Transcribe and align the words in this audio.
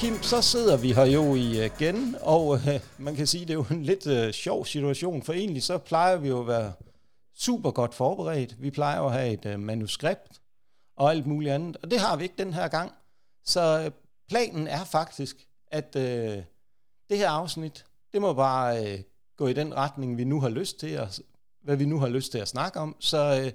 Kim, 0.00 0.22
så 0.22 0.42
sidder 0.42 0.76
vi 0.76 0.92
her 0.92 1.06
jo 1.06 1.34
øh, 1.34 1.66
igen, 1.66 2.16
og 2.20 2.54
øh, 2.54 2.80
man 2.98 3.16
kan 3.16 3.26
sige, 3.26 3.44
det 3.44 3.50
er 3.50 3.54
jo 3.54 3.64
en 3.70 3.82
lidt 3.82 4.06
øh, 4.06 4.32
sjov 4.32 4.66
situation, 4.66 5.22
for 5.22 5.32
egentlig 5.32 5.62
så 5.62 5.78
plejer 5.78 6.16
vi 6.16 6.28
jo 6.28 6.40
at 6.40 6.46
være 6.46 6.72
super 7.34 7.70
godt 7.70 7.94
forberedt. 7.94 8.62
Vi 8.62 8.70
plejer 8.70 8.98
jo 8.98 9.06
at 9.06 9.12
have 9.12 9.32
et 9.32 9.46
øh, 9.46 9.60
manuskript 9.60 10.40
og 10.96 11.10
alt 11.10 11.26
muligt 11.26 11.52
andet, 11.52 11.76
og 11.82 11.90
det 11.90 12.00
har 12.00 12.16
vi 12.16 12.22
ikke 12.22 12.34
den 12.38 12.52
her 12.52 12.68
gang. 12.68 12.92
Så 13.44 13.82
øh, 13.84 13.90
planen 14.28 14.66
er 14.66 14.84
faktisk, 14.84 15.36
at 15.66 15.96
øh, 15.96 16.42
det 17.10 17.18
her 17.18 17.30
afsnit, 17.30 17.84
det 18.12 18.20
må 18.20 18.32
bare 18.32 18.86
øh, 18.86 19.00
gå 19.36 19.46
i 19.46 19.52
den 19.52 19.74
retning, 19.74 20.18
vi 20.18 20.24
nu 20.24 20.40
har 20.40 20.48
lyst 20.48 20.80
til, 20.80 20.90
at, 20.90 21.20
hvad 21.62 21.76
vi 21.76 21.84
nu 21.84 21.98
har 21.98 22.08
lyst 22.08 22.32
til 22.32 22.38
at 22.38 22.48
snakke 22.48 22.80
om. 22.80 22.96
Så 22.98 23.42
øh, 23.44 23.52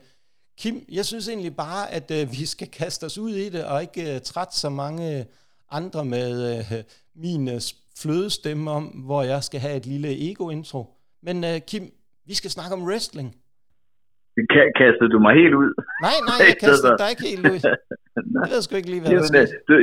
Kim, 0.57 0.85
jeg 0.89 1.05
synes 1.05 1.27
egentlig 1.27 1.55
bare, 1.55 1.91
at 1.91 2.11
øh, 2.11 2.31
vi 2.31 2.45
skal 2.45 2.67
kaste 2.67 3.03
os 3.03 3.17
ud 3.17 3.35
i 3.35 3.49
det, 3.49 3.65
og 3.65 3.81
ikke 3.81 4.15
øh, 4.15 4.21
trætte 4.21 4.57
så 4.57 4.69
mange... 4.69 5.19
Øh, 5.19 5.25
andre 5.79 6.01
med 6.15 6.31
øh, 6.51 6.83
min 7.25 7.43
øh, 7.55 7.59
flødestemme 8.01 8.65
om, 8.77 8.83
hvor 9.07 9.21
jeg 9.33 9.41
skal 9.47 9.59
have 9.65 9.77
et 9.81 9.85
lille 9.93 10.11
ego-intro. 10.29 10.81
Men 11.27 11.35
øh, 11.49 11.57
Kim, 11.69 11.83
vi 12.29 12.33
skal 12.39 12.51
snakke 12.55 12.73
om 12.77 12.83
wrestling. 12.89 13.29
Kastede 14.81 15.09
du 15.15 15.19
mig 15.25 15.33
helt 15.41 15.55
ud? 15.63 15.71
Nej, 16.05 16.17
nej, 16.29 16.39
jeg 16.49 16.57
kastede 16.65 16.95
dig 17.01 17.09
ikke 17.13 17.25
helt 17.31 17.45
ud. 17.53 17.61
Jeg 18.43 18.49
ved 18.53 18.61
sgu 18.61 18.71
ikke 18.79 18.91
lige, 18.93 19.01
hvad 19.01 19.11
der 19.11 19.25
sker. 19.31 19.45
Du, 19.69 19.73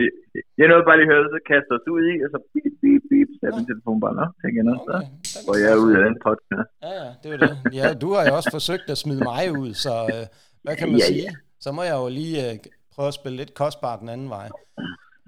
jeg 0.61 0.67
nåede 0.71 0.85
bare 0.89 0.99
lige 1.01 1.11
høre, 1.13 1.23
så 1.37 1.41
kaster 1.51 1.75
du 1.85 1.91
ud 1.99 2.05
i, 2.13 2.15
og 2.25 2.29
så 2.35 2.39
bip, 2.53 2.75
bip, 2.83 3.03
bip, 3.11 3.29
så 3.39 3.43
er 3.49 3.53
min 3.59 3.67
telefon 3.73 3.97
bare, 4.05 4.15
nå, 4.21 4.27
tænker 4.43 4.59
jeg 4.63 4.75
okay. 4.81 5.03
så 5.35 5.39
går 5.47 5.57
jeg 5.67 5.73
ud 5.85 5.93
af 5.97 6.03
den 6.09 6.17
podcast. 6.27 6.69
Ja, 6.87 6.93
ja, 7.03 7.09
det 7.21 7.29
var 7.33 7.39
det. 7.43 7.51
Ja, 7.79 7.87
du 8.03 8.09
har 8.15 8.23
jo 8.29 8.33
også 8.39 8.51
forsøgt 8.59 8.87
at 8.95 8.99
smide 9.05 9.23
mig 9.31 9.45
ud, 9.63 9.71
så 9.85 9.95
øh, 10.15 10.25
hvad 10.65 10.75
kan 10.81 10.87
man 10.93 10.99
ja, 11.03 11.07
sige? 11.11 11.27
Ja. 11.29 11.33
Så 11.65 11.69
må 11.77 11.83
jeg 11.91 11.97
jo 12.03 12.07
lige 12.21 12.37
øh, 12.47 12.55
prøve 12.95 13.09
at 13.13 13.17
spille 13.21 13.37
lidt 13.43 13.53
kostbart 13.63 13.99
den 14.03 14.09
anden 14.15 14.31
vej. 14.37 14.49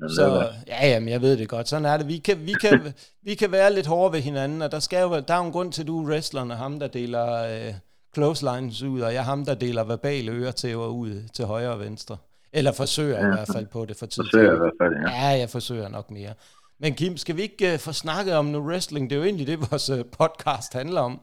Så 0.08 0.48
ja, 0.66 0.88
jamen, 0.88 1.08
jeg 1.08 1.22
ved 1.22 1.36
det 1.36 1.48
godt. 1.48 1.68
Sådan 1.68 1.84
er 1.84 1.96
det. 1.96 2.08
Vi 2.08 2.18
kan, 2.18 2.46
vi 2.46 2.52
kan, 2.60 2.92
vi 3.22 3.34
kan 3.34 3.52
være 3.52 3.74
lidt 3.74 3.86
hårde 3.86 4.12
ved 4.12 4.20
hinanden, 4.20 4.62
og 4.62 4.72
der, 4.72 4.78
skal 4.78 5.02
jo, 5.02 5.20
der 5.28 5.34
er 5.34 5.38
jo 5.38 5.44
en 5.44 5.52
grund 5.52 5.72
til, 5.72 5.82
at 5.82 5.86
du 5.86 6.04
er 6.04 6.10
wrestleren, 6.10 6.50
og 6.50 6.56
ham, 6.56 6.80
der 6.80 6.86
deler 6.86 7.44
øh, 7.44 7.74
clotheslines 8.14 8.82
ud, 8.82 9.00
og 9.00 9.12
jeg 9.12 9.18
er 9.18 9.24
ham, 9.24 9.44
der 9.44 9.54
deler 9.54 9.84
verbale 9.84 10.32
øretæver 10.32 10.86
ud 10.86 11.28
til 11.34 11.44
højre 11.44 11.70
og 11.70 11.80
venstre. 11.80 12.16
Eller 12.52 12.72
forsøger 12.72 13.18
ja. 13.18 13.26
i 13.26 13.34
hvert 13.34 13.48
fald 13.52 13.66
på 13.66 13.84
det 13.84 13.96
for 13.96 14.06
tid 14.06 14.22
Forsøger 14.24 14.54
i 14.54 14.58
hvert 14.58 14.72
fald, 14.82 14.94
ja. 15.06 15.28
Ja, 15.28 15.38
jeg 15.38 15.50
forsøger 15.50 15.88
nok 15.88 16.10
mere. 16.10 16.34
Men 16.80 16.94
Kim, 16.94 17.16
skal 17.16 17.36
vi 17.36 17.42
ikke 17.42 17.72
uh, 17.74 17.78
få 17.78 17.92
snakket 17.92 18.34
om 18.34 18.44
noget 18.44 18.66
wrestling? 18.66 19.10
Det 19.10 19.16
er 19.16 19.20
jo 19.20 19.24
egentlig 19.24 19.46
det, 19.46 19.60
vores 19.70 19.90
uh, 19.90 20.00
podcast 20.18 20.72
handler 20.72 21.00
om. 21.00 21.20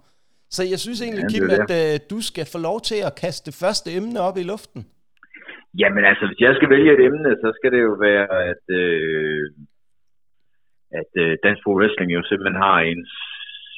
Så 0.50 0.64
jeg 0.64 0.80
synes 0.80 1.02
egentlig, 1.02 1.24
ja, 1.24 1.30
Kim, 1.30 1.50
at 1.50 1.96
uh, 1.96 2.00
du 2.10 2.22
skal 2.22 2.46
få 2.46 2.58
lov 2.58 2.82
til 2.82 2.96
at 2.96 3.16
kaste 3.16 3.46
det 3.46 3.54
første 3.54 3.94
emne 3.94 4.20
op 4.22 4.38
i 4.38 4.44
luften. 4.44 4.86
Jamen 5.80 6.04
altså, 6.06 6.24
hvis 6.28 6.40
jeg 6.40 6.56
skal 6.56 6.70
vælge 6.70 6.94
et 6.94 7.06
emne, 7.08 7.30
så 7.44 7.50
skal 7.58 7.72
det 7.72 7.82
jo 7.82 7.94
være, 8.08 8.28
at, 8.52 8.64
øh, 8.82 9.44
at 11.00 11.12
øh, 11.24 11.38
Dansk 11.44 11.64
Pro 11.64 11.72
Wrestling 11.78 12.10
jo 12.14 12.24
simpelthen 12.24 12.62
har 12.68 12.80
en 12.80 13.08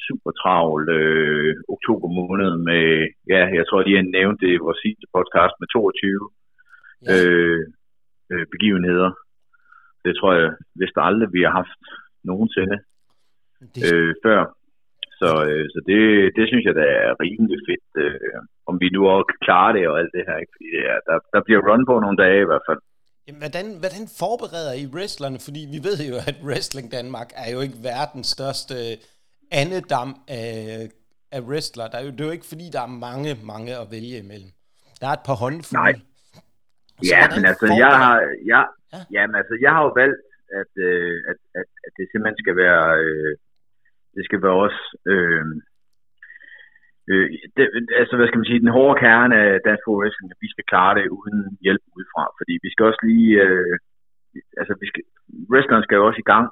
super 0.06 0.32
travl 0.42 0.88
øh, 0.98 1.54
oktober 1.74 2.08
måned 2.20 2.50
med, 2.68 2.84
ja, 3.32 3.40
jeg 3.58 3.64
tror 3.66 3.82
lige, 3.82 4.00
jeg 4.00 4.12
nævnte 4.18 4.46
det 4.46 4.52
i 4.52 4.62
vores 4.64 4.78
sidste 4.84 5.06
podcast 5.16 5.54
med 5.60 5.68
22 5.68 6.30
ja. 7.06 7.14
øh, 7.16 7.62
øh, 8.32 8.46
begivenheder. 8.54 9.10
Det 10.04 10.12
tror 10.16 10.32
jeg, 10.40 10.50
hvis 10.78 10.92
der 10.94 11.02
aldrig 11.02 11.28
vi 11.32 11.42
har 11.46 11.54
haft 11.60 11.82
nogensinde 12.30 12.76
øh, 13.84 14.14
før. 14.24 14.40
Så, 15.20 15.30
øh, 15.48 15.66
så 15.72 15.78
det, 15.88 16.00
det 16.36 16.44
synes 16.48 16.64
jeg, 16.66 16.74
der 16.80 16.88
er 17.06 17.20
rimelig 17.24 17.58
fedt, 17.68 17.90
øh, 18.04 18.40
om 18.68 18.74
vi 18.82 18.88
nu 18.96 19.00
også 19.16 19.32
klarer 19.44 19.72
det 19.76 19.84
og 19.90 19.98
alt 20.00 20.12
det 20.16 20.24
her. 20.28 20.36
Ikke? 20.42 20.52
Fordi 20.54 20.68
det 20.76 20.84
er, 20.92 20.98
der, 21.08 21.16
der 21.34 21.40
bliver 21.46 21.60
run 21.68 21.82
på 21.90 21.94
nogle 22.04 22.18
dage 22.24 22.40
i 22.42 22.48
hvert 22.50 22.66
fald. 22.68 22.80
Jamen, 23.26 23.40
hvordan, 23.44 23.66
hvordan 23.82 24.04
forbereder 24.22 24.74
I 24.82 24.84
wrestlerne? 24.94 25.38
Fordi 25.46 25.62
vi 25.74 25.78
ved 25.88 25.98
jo, 26.10 26.16
at 26.30 26.36
Wrestling 26.46 26.86
Danmark 26.98 27.28
er 27.42 27.48
jo 27.54 27.58
ikke 27.66 27.78
verdens 27.90 28.28
største 28.36 28.76
andedam 29.62 30.10
af, 30.40 30.50
af 31.36 31.40
wrestler. 31.48 31.86
Der 31.90 31.98
er 31.98 32.04
jo, 32.06 32.10
det 32.10 32.20
er 32.20 32.28
jo 32.30 32.36
ikke, 32.38 32.50
fordi 32.52 32.66
der 32.74 32.82
er 32.86 32.92
mange, 33.08 33.30
mange 33.52 33.70
at 33.82 33.86
vælge 33.94 34.18
imellem. 34.24 34.50
Der 35.00 35.06
er 35.10 35.14
et 35.20 35.26
par 35.28 35.38
håndfulde. 35.42 35.82
Nej. 35.84 35.94
Så 37.02 37.12
ja, 37.12 37.20
men 37.34 37.44
altså, 37.50 37.66
jeg 37.84 37.92
har, 38.02 38.14
jeg, 38.52 38.62
ja. 38.92 39.00
jamen, 39.14 39.34
altså, 39.40 39.54
jeg 39.64 39.70
har 39.74 39.82
jo 39.86 39.92
valgt, 40.02 40.20
at, 40.60 40.72
øh, 40.88 41.16
at, 41.30 41.38
at, 41.60 41.66
at 41.86 41.92
det 41.96 42.04
simpelthen 42.06 42.38
skal 42.44 42.56
være 42.64 42.84
øh, 43.04 43.32
det 44.16 44.24
skal 44.24 44.42
være 44.42 44.58
også... 44.66 44.82
Øh, 45.12 45.44
øh, 47.10 47.26
det, 47.56 47.64
altså, 48.00 48.14
hvad 48.16 48.26
skal 48.26 48.40
man 48.40 48.50
sige, 48.50 48.64
den 48.64 48.76
hårde 48.76 49.00
kerne 49.04 49.36
af 49.46 49.60
dansk 49.68 49.84
wrestling, 49.88 50.28
at 50.30 50.42
vi 50.44 50.48
skal 50.50 50.68
klare 50.72 50.94
det 50.98 51.06
uden 51.18 51.38
hjælp 51.64 51.82
udefra, 51.96 52.24
fordi 52.38 52.54
vi 52.64 52.68
skal 52.70 52.86
også 52.88 53.02
lige... 53.10 53.32
Øh, 53.46 53.74
altså, 54.60 54.72
vi 54.82 54.86
skal, 54.90 55.02
wrestlerne 55.50 55.84
skal 55.84 55.96
jo 55.96 56.06
også 56.08 56.20
i 56.22 56.30
gang, 56.32 56.46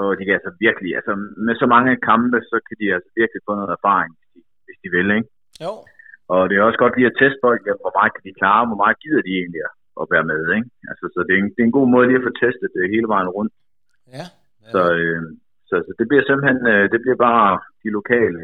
og 0.00 0.08
de 0.18 0.24
kan 0.24 0.38
altså 0.38 0.52
virkelig, 0.66 0.90
altså 0.98 1.12
med 1.46 1.54
så 1.62 1.66
mange 1.74 1.92
kampe, 2.10 2.38
så 2.50 2.56
kan 2.66 2.76
de 2.80 2.86
altså 2.96 3.10
virkelig 3.20 3.42
få 3.46 3.52
noget 3.54 3.76
erfaring, 3.78 4.10
hvis 4.18 4.30
de, 4.34 4.40
hvis 4.66 4.78
de 4.82 4.88
vil, 4.96 5.08
ikke? 5.18 5.28
Jo. 5.64 5.72
Og 6.34 6.40
det 6.48 6.54
er 6.54 6.68
også 6.68 6.82
godt 6.82 6.96
lige 6.96 7.10
at 7.10 7.18
teste 7.20 7.40
folk, 7.46 7.62
hvor 7.82 7.94
meget 7.98 8.12
kan 8.14 8.24
de 8.26 8.38
klare, 8.40 8.68
hvor 8.68 8.80
meget 8.82 9.00
gider 9.02 9.22
de 9.28 9.32
egentlig 9.40 9.62
at 10.02 10.06
være 10.14 10.26
med, 10.32 10.42
ikke? 10.58 10.68
Altså, 10.90 11.04
så 11.14 11.18
det 11.26 11.32
er, 11.34 11.40
en, 11.42 11.50
det 11.54 11.60
er 11.62 11.68
en 11.68 11.78
god 11.78 11.88
måde 11.92 12.06
lige 12.06 12.20
at 12.20 12.26
få 12.28 12.32
testet 12.44 12.68
det 12.76 12.92
hele 12.94 13.08
vejen 13.14 13.30
rundt. 13.36 13.54
Ja. 14.16 14.24
ja. 14.64 14.70
Så, 14.72 14.80
øh, 15.00 15.22
så, 15.68 15.74
så 15.86 15.92
det 15.98 16.06
bliver 16.08 16.24
simpelthen, 16.24 16.58
øh, 16.72 16.84
det 16.92 17.00
bliver 17.02 17.18
bare 17.28 17.50
de 17.82 17.88
lokale. 17.98 18.40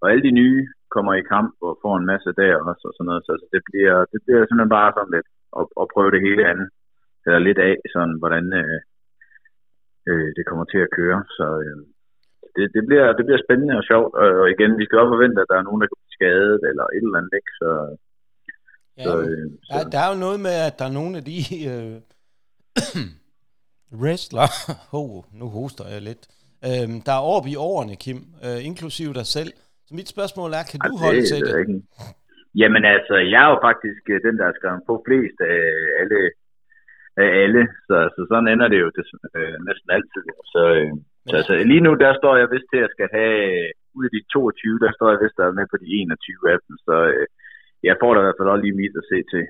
Og 0.00 0.06
alle 0.10 0.22
de 0.28 0.38
nye 0.40 0.60
kommer 0.94 1.12
i 1.14 1.28
kamp 1.34 1.50
og 1.66 1.72
får 1.82 1.94
en 1.96 2.10
masse 2.12 2.30
der 2.40 2.54
også 2.68 2.84
og 2.88 2.94
sådan 2.94 3.08
noget. 3.10 3.22
Så, 3.26 3.32
det, 3.54 3.62
bliver, 3.68 3.96
det 4.12 4.18
bliver 4.24 4.40
simpelthen 4.42 4.76
bare 4.78 4.92
sådan 4.96 5.14
lidt 5.16 5.28
at, 5.58 5.64
at 5.80 5.90
prøve 5.94 6.10
det 6.14 6.26
hele 6.26 6.42
andet. 6.50 6.68
Eller 7.26 7.40
lidt 7.48 7.60
af, 7.70 7.76
sådan 7.94 8.14
hvordan 8.22 8.44
øh, 8.60 8.78
øh, 10.08 10.28
det 10.36 10.44
kommer 10.48 10.66
til 10.72 10.80
at 10.86 10.92
køre. 10.98 11.20
Så 11.38 11.46
øh, 11.64 11.78
det, 12.56 12.64
det, 12.76 12.82
bliver, 12.88 13.06
det 13.16 13.24
bliver 13.26 13.44
spændende 13.44 13.74
og 13.80 13.84
sjovt. 13.90 14.12
Og 14.42 14.50
igen, 14.54 14.72
vi 14.80 14.84
skal 14.84 14.98
også 14.98 15.14
forvente, 15.16 15.40
at 15.42 15.50
der 15.50 15.58
er 15.58 15.66
nogen, 15.68 15.80
der 15.80 15.88
kan 15.88 16.00
blive 16.00 16.16
skadet 16.18 16.60
eller 16.70 16.84
et 16.96 17.04
eller 17.06 17.18
andet. 17.20 17.34
Ikke? 17.40 17.52
Så, 17.60 17.70
ja, 18.98 19.04
så, 19.04 19.12
øh, 19.20 19.46
så. 19.66 19.72
Der, 19.74 19.90
der 19.92 20.00
er 20.04 20.10
jo 20.12 20.18
noget 20.26 20.38
med, 20.46 20.54
at 20.68 20.74
der 20.78 20.86
er 20.88 20.94
nogle 21.00 21.14
af 21.20 21.24
de 21.30 21.38
øh, 21.72 21.96
wrestler, 24.00 24.48
oh, 24.98 25.16
nu 25.40 25.46
hoster 25.58 25.86
jeg 25.94 26.02
lidt, 26.10 26.22
øhm, 26.68 26.98
der 27.06 27.12
er 27.18 27.22
over 27.30 27.40
i 27.54 27.56
årene, 27.70 27.94
Kim, 28.04 28.20
øh, 28.46 28.60
inklusive 28.68 29.14
dig 29.20 29.26
selv. 29.38 29.52
Så 29.88 29.92
mit 29.98 30.08
spørgsmål 30.14 30.50
er, 30.58 30.64
kan 30.70 30.78
du 30.86 30.92
det, 30.92 31.02
holde 31.04 31.22
til 31.30 31.40
det? 31.46 31.54
Ikke. 31.62 31.76
Jamen 32.60 32.82
altså, 32.94 33.14
jeg 33.32 33.40
er 33.44 33.50
jo 33.52 33.58
faktisk 33.68 34.02
øh, 34.12 34.18
den, 34.26 34.36
der 34.42 34.48
skal 34.58 34.70
få 34.90 34.94
flest 35.06 35.38
af 35.54 35.60
alle, 36.00 36.20
af 37.22 37.28
alle. 37.42 37.62
Så, 37.88 37.96
så 38.14 38.20
sådan 38.30 38.48
ender 38.54 38.68
det 38.72 38.78
jo 38.84 38.90
det, 38.96 39.04
øh, 39.38 39.56
næsten 39.68 39.88
altid. 39.96 40.22
Så, 40.54 40.62
øh, 40.78 40.92
så 41.30 41.34
altså, 41.40 41.52
lige 41.72 41.84
nu, 41.86 41.92
der 42.04 42.12
står 42.20 42.34
jeg 42.40 42.48
vist 42.54 42.68
til, 42.70 42.78
at 42.80 42.84
jeg 42.86 42.92
skal 42.96 43.08
have, 43.18 43.38
ud 43.98 44.04
af 44.08 44.12
de 44.16 44.20
22, 44.32 44.84
der 44.84 44.90
står 44.96 45.08
jeg 45.12 45.20
vist, 45.24 45.38
der 45.40 45.46
er 45.46 45.58
med 45.60 45.66
på 45.72 45.76
de 45.82 45.88
21 46.00 46.52
af 46.52 46.58
dem. 46.64 46.74
Så 46.86 46.94
øh, 47.14 47.26
jeg 47.88 47.94
får 48.00 48.10
da 48.12 48.18
i 48.20 48.24
hvert 48.26 48.38
fald 48.38 48.52
også 48.52 48.64
lige 48.64 48.80
mit 48.82 48.94
at 49.00 49.08
se 49.12 49.18
til. 49.32 49.44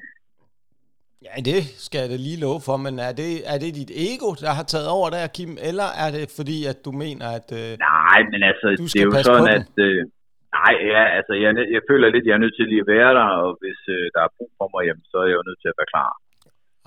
Ja, 1.26 1.34
det 1.50 1.60
skal 1.86 1.98
jeg 2.02 2.10
da 2.12 2.18
lige 2.28 2.42
love 2.46 2.60
for, 2.66 2.76
men 2.86 2.94
er 3.08 3.12
det, 3.22 3.32
er 3.52 3.58
det 3.62 3.70
dit 3.80 3.92
ego, 4.08 4.28
der 4.44 4.52
har 4.58 4.66
taget 4.72 4.88
over 4.96 5.08
der, 5.16 5.34
Kim, 5.36 5.52
eller 5.68 5.88
er 6.04 6.08
det 6.16 6.24
fordi, 6.38 6.58
at 6.72 6.78
du 6.86 6.90
mener, 7.04 7.26
at 7.38 7.48
øh, 7.60 7.68
Nej, 7.90 8.20
men 8.32 8.40
altså, 8.50 8.66
det 8.94 9.00
er 9.02 9.08
jo 9.10 9.12
sådan, 9.30 9.54
at... 9.60 9.74
Øh, 9.88 10.02
nej, 10.56 10.74
ja, 10.92 11.02
altså, 11.18 11.32
jeg, 11.44 11.50
jeg 11.76 11.82
føler 11.90 12.08
lidt, 12.08 12.26
jeg 12.26 12.36
er 12.36 12.44
nødt 12.44 12.56
til 12.56 12.66
lige 12.68 12.84
at 12.84 12.92
være 12.96 13.12
der, 13.18 13.28
og 13.44 13.50
hvis 13.62 13.80
øh, 13.96 14.04
der 14.14 14.22
er 14.24 14.34
brug 14.36 14.50
for 14.58 14.68
mig, 14.74 14.82
jamen, 14.88 15.06
så 15.10 15.16
er 15.22 15.28
jeg 15.28 15.38
jo 15.38 15.48
nødt 15.48 15.60
til 15.62 15.72
at 15.72 15.78
være 15.80 15.92
klar. 15.94 16.10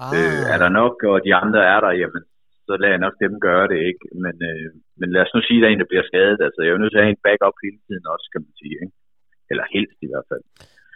Ah. 0.04 0.12
Øh, 0.18 0.42
er 0.54 0.58
der 0.64 0.72
nok, 0.82 0.96
og 1.12 1.18
de 1.26 1.32
andre 1.44 1.62
er 1.74 1.80
der, 1.86 1.92
jamen, 2.02 2.24
så 2.68 2.74
lader 2.82 2.96
jeg 2.96 3.06
nok 3.06 3.16
dem 3.24 3.34
gøre 3.48 3.66
det, 3.72 3.80
ikke? 3.90 4.04
Men, 4.24 4.36
øh, 4.50 4.68
men 5.00 5.08
lad 5.14 5.22
os 5.26 5.34
nu 5.36 5.42
sige, 5.48 5.60
at 5.60 5.62
der 5.62 5.68
er 5.68 5.74
en, 5.74 5.84
der 5.84 5.92
bliver 5.92 6.06
skadet. 6.12 6.40
Altså, 6.48 6.60
jeg 6.62 6.70
er 6.70 6.76
jo 6.76 6.82
nødt 6.82 6.94
til 6.94 7.02
at 7.02 7.08
have 7.08 7.16
en 7.18 7.26
backup 7.26 7.58
hele 7.66 7.80
tiden 7.88 8.06
også, 8.14 8.28
kan 8.34 8.42
man 8.46 8.54
sige, 8.62 8.76
ikke? 8.84 8.96
Eller 9.52 9.66
helst 9.76 9.98
i 10.06 10.10
hvert 10.12 10.28
fald. 10.32 10.44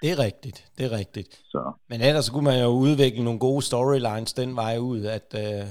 Det 0.04 0.10
er 0.14 0.20
rigtigt, 0.28 0.60
det 0.78 0.84
er 0.90 0.94
rigtigt. 1.02 1.32
Så. 1.54 1.62
Men 1.92 2.00
ellers 2.08 2.30
kunne 2.30 2.48
man 2.52 2.60
jo 2.66 2.72
udvikle 2.88 3.24
nogle 3.28 3.40
gode 3.48 3.62
storylines 3.70 4.34
den 4.42 4.52
vej 4.64 4.76
ud, 4.92 5.02
at 5.18 5.30
uh, 5.44 5.66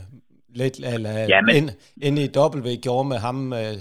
lidt, 0.60 0.76
eller 0.94 1.14
ja, 1.34 1.40
men... 1.50 1.62
NEW 2.14 2.70
gjorde 2.86 3.06
med 3.12 3.18
ham, 3.26 3.38
uh, 3.62 3.76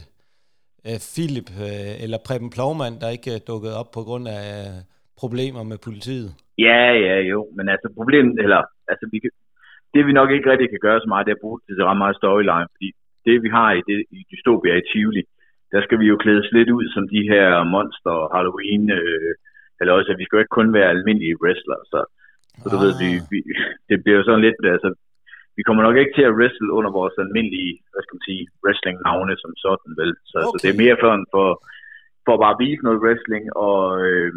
uh, 0.90 1.00
Philip, 1.14 1.50
uh, 1.66 1.94
eller 2.04 2.18
Preben 2.28 2.50
Plovmand, 2.56 2.96
der 3.02 3.16
ikke 3.18 3.32
uh, 3.36 3.42
dukkede 3.52 3.76
op 3.82 3.90
på 3.98 4.02
grund 4.08 4.26
af 4.38 4.44
uh, 4.68 4.78
problemer 5.22 5.64
med 5.72 5.78
politiet. 5.88 6.30
Ja, 6.68 6.82
ja, 7.08 7.16
jo, 7.32 7.40
men 7.58 7.66
altså 7.74 7.88
problemet, 8.00 8.36
eller 8.46 8.62
altså 8.92 9.06
vi 9.14 9.18
kan, 9.24 9.32
det 9.94 10.02
vi 10.08 10.14
nok 10.20 10.30
ikke 10.32 10.50
rigtig 10.52 10.70
kan 10.70 10.84
gøre 10.88 11.00
så 11.02 11.08
meget, 11.10 11.26
det 11.26 11.32
er 11.32 11.40
at 11.40 11.46
bruge 11.46 11.60
det 11.66 11.76
til 11.76 11.86
ret 11.90 12.04
meget 12.04 12.20
storyline, 12.22 12.70
fordi 12.76 12.90
det 13.26 13.36
vi 13.46 13.50
har 13.58 13.70
i, 13.80 13.82
det, 13.90 13.98
i 14.18 14.20
Dystopia 14.32 14.74
i 14.78 14.88
Tivoli, 14.92 15.24
der 15.74 15.80
skal 15.84 16.00
vi 16.02 16.06
jo 16.12 16.18
klædes 16.24 16.48
lidt 16.58 16.70
ud 16.78 16.86
som 16.96 17.04
de 17.14 17.22
her 17.32 17.48
monster, 17.76 18.16
Halloween, 18.36 18.84
øh, 19.00 19.34
eller 19.80 19.94
også, 19.94 20.10
at 20.12 20.20
vi 20.20 20.26
skal 20.26 20.36
jo 20.36 20.44
ikke 20.44 20.58
kun 20.60 20.74
være 20.78 20.94
almindelige 20.96 21.40
wrestler, 21.42 21.80
så, 21.92 22.00
så 22.62 22.66
du 22.72 22.78
ah. 22.78 22.84
ved, 22.84 22.92
vi, 23.02 23.10
vi, 23.32 23.40
det 23.90 23.98
bliver 24.04 24.18
jo 24.20 24.24
sådan 24.28 24.46
lidt, 24.48 24.58
altså, 24.76 24.90
vi 25.58 25.62
kommer 25.64 25.84
nok 25.84 25.98
ikke 25.98 26.16
til 26.16 26.26
at 26.30 26.36
wrestle 26.40 26.72
under 26.78 26.92
vores 27.00 27.16
almindelige, 27.24 27.74
hvad 27.92 28.02
skal 28.04 28.16
man 28.18 28.28
sige, 28.30 28.44
wrestling-navne 28.64 29.34
som 29.44 29.52
sådan, 29.66 29.92
vel? 30.02 30.12
Så, 30.32 30.38
okay. 30.40 30.50
så 30.50 30.56
det 30.64 30.70
er 30.72 30.82
mere 30.84 30.98
for, 31.02 31.12
for, 31.34 31.48
for 32.26 32.36
bare 32.44 32.56
at 32.56 32.62
vise 32.66 32.86
noget 32.88 33.04
wrestling, 33.04 33.44
og 33.68 33.80
øh, 34.06 34.32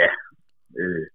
ja, 0.00 0.08
øh, 0.80 1.06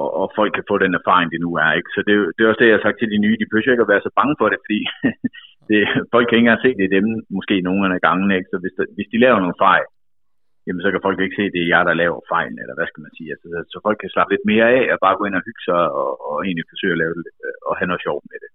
og, 0.00 0.08
og 0.20 0.26
folk 0.38 0.52
kan 0.54 0.68
få 0.70 0.76
den 0.84 0.92
erfaring, 1.00 1.28
det 1.32 1.40
nu 1.46 1.50
er, 1.64 1.70
ikke? 1.78 1.90
Så 1.94 2.00
det, 2.06 2.14
det 2.34 2.40
er 2.40 2.48
også 2.50 2.62
det, 2.62 2.70
jeg 2.70 2.78
har 2.78 2.86
sagt 2.86 2.98
til 2.98 3.12
de 3.14 3.22
nye, 3.24 3.38
de 3.40 3.48
behøver 3.48 3.72
ikke 3.74 3.86
at 3.86 3.92
være 3.94 4.06
så 4.06 4.12
bange 4.18 4.34
for 4.40 4.48
det, 4.52 4.58
fordi 4.64 4.80
det, 5.68 5.78
folk 6.12 6.24
kan 6.26 6.36
ikke 6.36 6.46
engang 6.46 6.64
se, 6.64 6.78
det 6.78 6.86
er 6.86 6.96
dem, 6.98 7.06
måske 7.36 7.54
nogle 7.68 7.94
af 7.96 8.00
gangene, 8.08 8.32
ikke? 8.38 8.50
så 8.52 8.56
hvis, 8.62 8.74
der, 8.78 8.84
hvis 8.96 9.10
de 9.12 9.22
laver 9.24 9.38
nogle 9.40 9.60
fejl, 9.66 9.86
jamen 10.66 10.82
så 10.82 10.88
kan 10.90 11.04
folk 11.06 11.18
ikke 11.20 11.38
se, 11.38 11.44
at 11.48 11.54
det 11.54 11.62
er 11.62 11.72
jer, 11.72 11.84
der 11.88 12.00
laver 12.02 12.28
fejlen, 12.32 12.58
eller 12.62 12.76
hvad 12.76 12.88
skal 12.88 13.04
man 13.06 13.14
sige. 13.16 13.30
Altså, 13.34 13.46
så 13.72 13.78
folk 13.86 13.98
kan 14.00 14.14
slappe 14.14 14.32
lidt 14.32 14.46
mere 14.52 14.66
af, 14.78 14.84
og 14.92 14.98
bare 15.04 15.18
gå 15.18 15.24
ind 15.26 15.38
og 15.40 15.44
hygge 15.48 15.62
sig, 15.68 15.82
og, 16.00 16.10
og 16.28 16.36
egentlig 16.46 16.66
forsøge 16.72 16.94
at 16.96 17.02
lave 17.04 17.14
det, 17.18 17.26
øh, 17.46 17.56
og 17.68 17.72
have 17.78 17.90
noget 17.90 18.04
sjovt 18.06 18.24
med 18.30 18.38
det. 18.44 18.50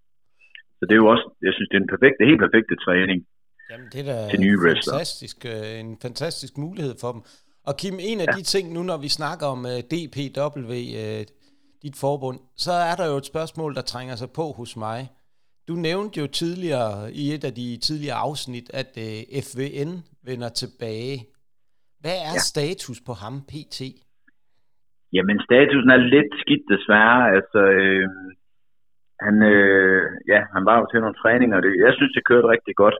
Så 0.78 0.84
det 0.86 0.94
er 0.94 1.02
jo 1.04 1.12
også, 1.14 1.26
jeg 1.48 1.54
synes, 1.54 1.70
det 1.70 1.78
er 1.78 1.84
en 1.84 1.94
perfekt, 1.96 2.18
helt 2.30 2.44
perfekte 2.46 2.76
træning 2.86 3.20
Jamen, 3.72 3.88
det 3.92 4.00
er 4.00 4.26
da 4.26 4.30
til 4.30 4.40
nye 4.40 4.60
fantastisk, 4.68 5.46
øh, 5.46 5.80
en 5.80 5.98
fantastisk 6.02 6.58
mulighed 6.58 6.96
for 7.02 7.12
dem. 7.12 7.22
Og 7.64 7.78
Kim, 7.78 7.98
en 8.00 8.22
af 8.22 8.26
ja. 8.26 8.32
de 8.38 8.44
ting 8.44 8.74
nu, 8.74 8.84
når 8.84 8.98
vi 8.98 9.08
snakker 9.08 9.46
om 9.46 9.66
uh, 9.66 9.80
DPW, 9.92 10.72
uh, 10.72 11.22
dit 11.84 11.96
forbund, 11.96 12.40
så 12.58 12.72
er 12.72 12.96
der 12.96 13.06
jo 13.06 13.18
et 13.18 13.26
spørgsmål, 13.26 13.76
der 13.76 13.82
trænger 13.82 14.16
sig 14.16 14.32
på 14.32 14.52
hos 14.52 14.76
mig. 14.78 15.10
Du 15.68 15.74
nævnte 15.74 16.20
jo 16.20 16.28
tidligere 16.28 17.14
i 17.14 17.34
et 17.34 17.44
af 17.44 17.54
de 17.54 17.78
tidligere 17.78 18.16
afsnit, 18.16 18.70
at 18.74 18.98
FVN 19.44 20.04
vender 20.24 20.50
tilbage. 20.50 21.26
Hvad 22.06 22.20
er 22.30 22.36
ja. 22.38 22.46
status 22.52 23.00
på 23.08 23.14
ham 23.24 23.36
PT? 23.52 23.78
Jamen, 25.16 25.38
statusen 25.48 25.92
er 25.96 26.02
lidt 26.16 26.32
skidt 26.42 26.66
desværre. 26.74 27.20
Altså, 27.36 27.62
øh, 27.78 28.08
han, 29.26 29.36
øh, 29.54 30.04
ja, 30.32 30.40
han 30.56 30.64
var 30.70 30.76
jo 30.80 30.86
til 30.88 31.00
nogle 31.04 31.20
træninger. 31.22 31.58
Det, 31.64 31.72
jeg 31.86 31.94
synes, 31.98 32.14
det 32.18 32.28
kørte 32.30 32.48
rigtig 32.56 32.76
godt. 32.84 32.98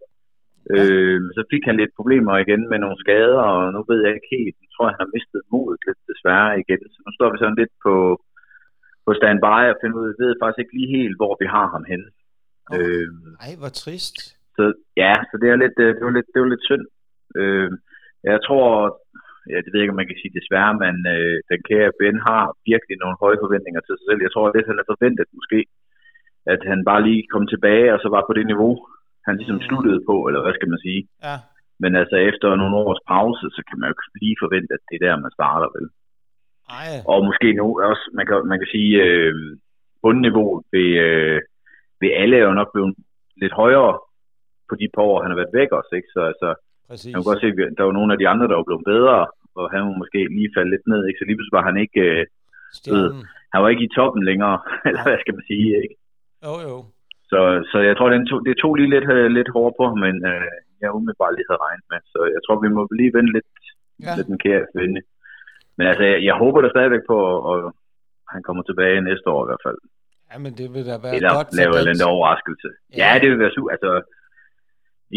Ja. 0.70 0.84
Øh, 0.84 1.22
så 1.36 1.42
fik 1.52 1.64
han 1.70 1.78
lidt 1.82 1.98
problemer 2.00 2.34
igen 2.44 2.62
med 2.72 2.80
nogle 2.82 2.98
skader, 3.04 3.44
og 3.54 3.62
nu 3.76 3.80
ved 3.90 4.00
jeg 4.06 4.14
ikke 4.16 4.34
helt. 4.38 4.56
Jeg 4.64 4.72
tror, 4.74 4.86
han 4.92 5.02
har 5.04 5.14
mistet 5.16 5.42
modet 5.54 5.80
lidt 5.88 6.02
desværre 6.12 6.52
igen. 6.64 6.82
Så 6.94 7.00
nu 7.06 7.12
står 7.18 7.30
vi 7.32 7.38
sådan 7.40 7.60
lidt 7.62 7.74
på, 7.86 7.96
på 9.06 9.12
standby 9.20 9.62
og 9.72 9.78
finder 9.82 9.98
ud 10.02 10.08
af, 10.12 10.16
ved 10.22 10.42
faktisk 10.44 10.62
ikke 10.62 10.78
lige 10.78 10.96
helt, 10.98 11.16
hvor 11.20 11.34
vi 11.42 11.48
har 11.56 11.68
ham 11.76 11.86
henne. 11.92 12.08
Oh. 12.72 12.78
Øh, 12.78 13.10
Ej, 13.46 13.54
hvor 13.62 13.72
trist. 13.84 14.18
Så 14.56 14.64
ja, 15.04 15.14
så 15.30 15.36
det 15.42 15.48
er 15.50 15.58
lidt, 15.64 15.78
øh, 15.86 15.92
det 15.98 16.04
var 16.08 16.16
lidt, 16.18 16.30
det 16.34 16.40
var 16.42 16.50
lidt 16.54 16.68
synd. 16.70 16.86
Øh, 17.40 17.72
jeg 18.34 18.40
tror, 18.48 18.70
ja, 19.52 19.58
det 19.62 19.70
ved 19.70 19.80
jeg 19.80 19.86
ikke, 19.86 19.96
om 19.96 20.02
man 20.02 20.12
kan 20.12 20.22
sige 20.22 20.38
desværre, 20.40 20.74
men 20.84 20.96
øh, 21.16 21.38
den 21.52 21.60
kære 21.70 21.98
Ben 22.00 22.18
har 22.30 22.44
virkelig 22.72 22.96
nogle 23.00 23.18
høje 23.24 23.42
forventninger 23.44 23.82
til 23.84 23.96
sig 23.98 24.06
selv. 24.08 24.22
Jeg 24.26 24.32
tror, 24.32 24.46
det 24.46 24.70
han 24.72 24.82
er 24.82 24.92
forventet 24.92 25.28
måske, 25.40 25.60
at 26.54 26.62
han 26.72 26.80
bare 26.90 27.06
lige 27.08 27.32
kom 27.34 27.46
tilbage, 27.54 27.94
og 27.96 28.00
så 28.04 28.08
var 28.16 28.24
på 28.26 28.34
det 28.38 28.46
niveau, 28.52 28.74
han 29.28 29.36
ligesom 29.40 29.60
mm. 29.60 29.66
sluttede 29.68 30.02
på, 30.10 30.16
eller 30.28 30.42
hvad 30.42 30.54
skal 30.56 30.72
man 30.74 30.82
sige. 30.88 31.02
Ja. 31.28 31.36
Men 31.84 31.92
altså 32.02 32.18
efter 32.30 32.48
nogle 32.62 32.76
års 32.84 33.04
pause, 33.14 33.46
så 33.56 33.62
kan 33.68 33.78
man 33.78 33.88
jo 33.88 33.94
ikke 33.94 34.24
lige 34.24 34.42
forvente, 34.44 34.72
at 34.78 34.84
det 34.88 34.96
er 34.96 35.04
der, 35.06 35.24
man 35.26 35.38
starter 35.38 35.70
vel. 35.78 35.88
Ej. 36.80 36.92
Og 37.12 37.20
måske 37.30 37.48
nu 37.60 37.66
også, 37.90 38.06
man 38.18 38.26
kan, 38.28 38.38
man 38.52 38.60
kan 38.60 38.70
sige, 38.76 38.92
øh, 39.06 39.34
bundniveau 40.04 40.50
ved, 40.74 40.90
øh, 41.08 41.40
ved 42.02 42.12
alle 42.22 42.36
er 42.38 42.46
jo 42.50 42.60
nok 42.60 42.72
blevet 42.74 42.96
lidt 43.42 43.54
højere 43.62 43.94
på 44.70 44.74
de 44.82 44.88
par 44.96 45.06
år, 45.10 45.22
han 45.22 45.32
har 45.32 45.40
været 45.42 45.58
væk 45.60 45.72
også, 45.80 45.92
ikke? 46.00 46.10
Så 46.16 46.22
altså, 46.32 46.50
Præcis. 46.90 47.12
man 47.14 47.20
kan 47.20 47.30
godt 47.32 47.44
se, 47.44 47.50
at 47.70 47.78
der 47.78 47.84
var 47.88 47.96
nogle 47.98 48.14
af 48.14 48.20
de 48.20 48.30
andre, 48.32 48.48
der 48.50 48.58
var 48.60 48.70
blevet 48.70 48.86
bedre, 48.94 49.18
og 49.58 49.66
han 49.74 49.82
var 49.88 49.96
måske 50.02 50.20
lige 50.38 50.54
faldet 50.56 50.74
lidt 50.74 50.86
ned, 50.92 51.02
ikke? 51.08 51.20
Så 51.20 51.26
lige 51.26 51.38
pludselig 51.38 51.58
var 51.60 51.68
han 51.70 51.78
ikke, 51.86 52.02
øh, 52.10 52.24
ved, 52.94 53.08
han 53.54 53.60
var 53.64 53.70
ikke 53.74 53.88
i 53.88 53.96
toppen 53.98 54.24
længere, 54.30 54.58
eller 54.88 55.02
hvad 55.06 55.20
skal 55.22 55.36
man 55.38 55.46
sige, 55.52 55.70
ikke? 55.84 55.96
Jo, 56.46 56.54
jo. 56.68 56.76
Så, 57.32 57.40
så 57.72 57.78
jeg 57.90 57.96
tror, 57.96 58.10
det 58.10 58.30
tog, 58.30 58.40
det 58.48 58.56
tog 58.62 58.74
lige 58.76 58.94
lidt, 58.96 59.08
øh, 59.18 59.28
lidt 59.38 59.50
hårdt 59.56 59.76
på 59.80 59.86
men 60.04 60.16
øh, 60.32 60.52
jeg 60.82 60.96
umiddelbart 60.98 61.34
lige 61.36 61.50
havde 61.50 61.64
regnet 61.68 61.86
med. 61.92 62.00
Så 62.14 62.20
jeg 62.36 62.42
tror, 62.44 62.56
vi 62.66 62.70
må 62.76 62.82
lige 63.00 63.16
vende 63.18 63.32
lidt, 63.38 63.50
ja. 64.04 64.14
lidt 64.18 64.28
den 64.32 64.40
kære 64.46 64.66
vende. 64.80 65.02
Men 65.78 65.86
altså, 65.92 66.04
jeg, 66.12 66.18
jeg 66.30 66.36
håber 66.44 66.60
da 66.62 66.70
stadigvæk 66.76 67.04
på, 67.12 67.18
at 67.52 67.60
han 68.34 68.42
kommer 68.48 68.64
tilbage 68.64 69.08
næste 69.10 69.28
år 69.36 69.42
i 69.46 69.50
hvert 69.50 69.66
fald. 69.68 69.80
Ja, 70.32 70.38
men 70.46 70.52
det 70.60 70.68
vil 70.74 70.84
da 70.90 70.96
være 71.06 71.16
Eller 71.18 71.34
godt 71.40 71.52
lave 71.60 71.76
en 71.96 72.02
overraskelse. 72.14 72.70
Ja. 72.74 72.98
ja, 73.02 73.12
det 73.22 73.28
vil 73.32 73.40
være 73.44 73.56
super. 73.56 73.70
Altså, 73.76 73.92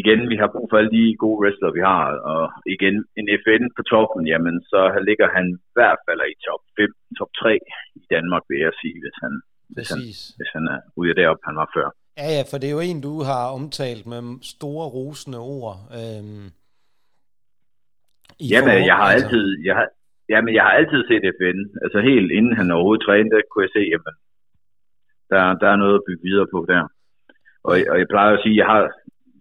igen, 0.00 0.20
vi 0.32 0.36
har 0.36 0.48
brug 0.54 0.66
for 0.70 0.76
alle 0.78 0.92
de 0.98 1.16
gode 1.22 1.38
wrestlere, 1.40 1.72
vi 1.78 1.82
har. 1.92 2.04
Og 2.32 2.42
igen, 2.74 2.96
en 3.20 3.28
FN 3.44 3.64
på 3.76 3.82
toppen, 3.92 4.26
jamen, 4.32 4.56
så 4.70 4.80
ligger 5.08 5.28
han 5.36 5.46
i 5.54 5.72
hvert 5.76 6.00
fald 6.06 6.20
i 6.32 6.34
top 6.46 6.62
5, 6.76 6.92
top 7.18 7.30
3 7.42 7.58
i 8.00 8.04
Danmark, 8.14 8.42
vil 8.48 8.60
jeg 8.66 8.74
sige, 8.82 8.98
hvis 9.04 9.16
han, 9.22 9.32
hvis 9.74 9.88
han, 9.92 10.02
hvis 10.38 10.50
han 10.56 10.64
er 10.74 10.80
ude 11.00 11.14
deroppe, 11.20 11.42
han 11.48 11.56
var 11.62 11.70
før. 11.76 11.88
Ja, 12.20 12.28
ja, 12.36 12.42
for 12.50 12.56
det 12.58 12.68
er 12.68 12.76
jo 12.78 12.84
en, 12.90 13.00
du 13.08 13.14
har 13.30 13.42
omtalt 13.58 14.04
med 14.12 14.22
store 14.54 14.86
rosende 14.96 15.40
ord. 15.56 15.76
Øhm, 15.98 16.46
jamen, 18.52 18.78
jeg 18.90 18.96
har 19.00 19.08
altså. 19.10 19.26
altid, 19.26 19.46
jeg 19.68 19.74
har, 19.78 19.88
jamen, 20.32 20.52
jeg 20.56 20.62
har 20.66 20.74
altid 20.80 21.00
set 21.10 21.24
FN. 21.38 21.58
Altså 21.84 21.98
helt 22.10 22.30
inden 22.38 22.54
han 22.58 22.70
overhovedet 22.70 23.04
trænede, 23.06 23.42
kunne 23.50 23.64
jeg 23.66 23.74
se, 23.78 23.84
jamen, 23.94 24.14
der, 25.30 25.42
der 25.62 25.68
er 25.70 25.78
noget 25.82 25.94
at 25.98 26.06
bygge 26.08 26.24
videre 26.28 26.48
på 26.54 26.60
der. 26.72 26.82
Og, 27.68 27.74
og 27.92 27.96
jeg 28.00 28.08
plejer 28.14 28.32
at 28.34 28.42
sige, 28.44 28.56
jeg 28.62 28.68
har, 28.72 28.82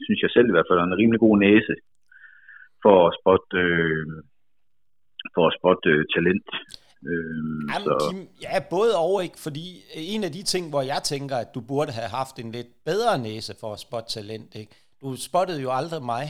synes 0.05 0.19
jeg 0.23 0.31
selv 0.33 0.47
i 0.47 0.55
hvert 0.55 0.69
fald, 0.69 0.79
en 0.79 0.99
rimelig 1.01 1.19
god 1.25 1.35
næse 1.47 1.73
for 2.83 2.97
at 3.07 3.15
spotte, 3.19 3.57
øh, 3.65 4.05
for 5.35 5.43
at 5.49 5.55
spotte 5.59 5.89
øh, 5.95 6.03
talent. 6.15 6.49
Øhm, 7.11 7.63
Jamen, 7.71 7.85
så... 7.87 7.93
Kim, 8.03 8.19
ja, 8.45 8.55
både 8.75 8.91
og 9.03 9.15
ikke, 9.25 9.39
fordi 9.47 9.65
en 10.15 10.21
af 10.27 10.31
de 10.37 10.43
ting, 10.53 10.63
hvor 10.71 10.83
jeg 10.93 11.01
tænker, 11.13 11.35
at 11.43 11.49
du 11.55 11.61
burde 11.71 11.91
have 11.99 12.11
haft 12.19 12.35
en 12.43 12.49
lidt 12.57 12.71
bedre 12.89 13.13
næse 13.27 13.51
for 13.61 13.69
at 13.75 13.83
spotte 13.85 14.09
talent, 14.17 14.51
ikke? 14.61 14.73
Du 15.01 15.07
spottede 15.29 15.61
jo 15.65 15.69
aldrig 15.79 16.03
mig. 16.15 16.25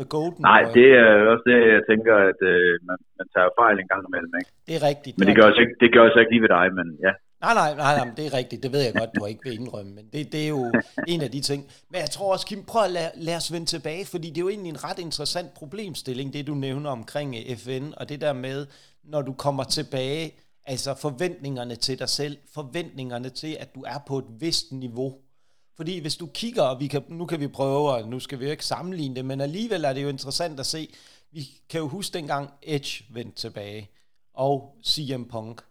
The 0.00 0.06
Golden 0.16 0.42
Nej, 0.52 0.62
Boy. 0.64 0.72
det 0.78 0.88
er 1.02 1.08
også 1.32 1.44
det, 1.50 1.58
jeg 1.76 1.84
tænker, 1.90 2.14
at 2.30 2.40
øh, 2.52 2.72
man, 2.88 2.98
man 3.18 3.26
tager 3.34 3.50
fejl 3.60 3.76
en 3.82 3.88
gang 3.92 4.02
imellem, 4.08 4.32
ikke? 4.40 4.50
Det 4.66 4.74
er 4.78 4.82
rigtigt. 4.90 5.14
Men 5.18 5.24
det, 5.28 5.34
gør, 5.36 5.46
også 5.50 5.60
ikke, 5.64 5.76
det 5.82 5.88
gør 5.94 6.02
også 6.08 6.18
ikke 6.20 6.32
lige 6.34 6.44
ved 6.46 6.52
dig, 6.58 6.66
men 6.78 6.86
ja. 7.06 7.12
Nej, 7.42 7.54
nej, 7.54 7.74
nej, 7.74 7.96
nej, 7.96 8.14
det 8.16 8.26
er 8.26 8.34
rigtigt. 8.34 8.62
Det 8.62 8.72
ved 8.72 8.80
jeg 8.80 8.94
godt, 8.94 9.10
du 9.14 9.24
ikke 9.26 9.40
vil 9.44 9.60
indrømme, 9.60 9.92
men 9.92 10.08
det, 10.12 10.32
det 10.32 10.44
er 10.44 10.48
jo 10.48 10.72
en 11.08 11.20
af 11.20 11.30
de 11.30 11.40
ting. 11.40 11.66
Men 11.90 12.00
jeg 12.00 12.10
tror 12.10 12.32
også, 12.32 12.46
Kim, 12.46 12.64
prøv 12.64 12.84
at 12.84 12.90
lade, 12.90 13.10
lad 13.14 13.36
os 13.36 13.52
vende 13.52 13.66
tilbage, 13.66 14.04
fordi 14.04 14.28
det 14.28 14.36
er 14.36 14.40
jo 14.40 14.48
egentlig 14.48 14.70
en 14.70 14.84
ret 14.84 14.98
interessant 14.98 15.54
problemstilling, 15.54 16.32
det 16.32 16.46
du 16.46 16.54
nævner 16.54 16.90
omkring 16.90 17.36
eh, 17.36 17.56
FN, 17.56 17.92
og 17.96 18.08
det 18.08 18.20
der 18.20 18.32
med, 18.32 18.66
når 19.04 19.22
du 19.22 19.32
kommer 19.32 19.64
tilbage, 19.64 20.34
altså 20.64 20.94
forventningerne 20.94 21.76
til 21.76 21.98
dig 21.98 22.08
selv, 22.08 22.38
forventningerne 22.54 23.30
til, 23.30 23.56
at 23.60 23.74
du 23.74 23.82
er 23.82 23.98
på 24.06 24.18
et 24.18 24.26
vist 24.38 24.72
niveau. 24.72 25.14
Fordi 25.76 25.98
hvis 25.98 26.16
du 26.16 26.26
kigger, 26.26 26.62
og 26.62 26.80
vi 26.80 26.86
kan, 26.86 27.02
nu 27.08 27.26
kan 27.26 27.40
vi 27.40 27.48
prøve, 27.48 27.90
og 27.90 28.08
nu 28.08 28.20
skal 28.20 28.38
vi 28.38 28.44
jo 28.44 28.50
ikke 28.50 28.66
sammenligne 28.66 29.16
det, 29.16 29.24
men 29.24 29.40
alligevel 29.40 29.84
er 29.84 29.92
det 29.92 30.02
jo 30.02 30.08
interessant 30.08 30.60
at 30.60 30.66
se, 30.66 30.94
vi 31.32 31.48
kan 31.68 31.80
jo 31.80 31.88
huske 31.88 32.14
dengang 32.14 32.50
Edge 32.62 33.04
vendte 33.10 33.40
tilbage, 33.40 33.90
og 34.34 34.76
CM 34.86 35.24
Punk. 35.24 35.62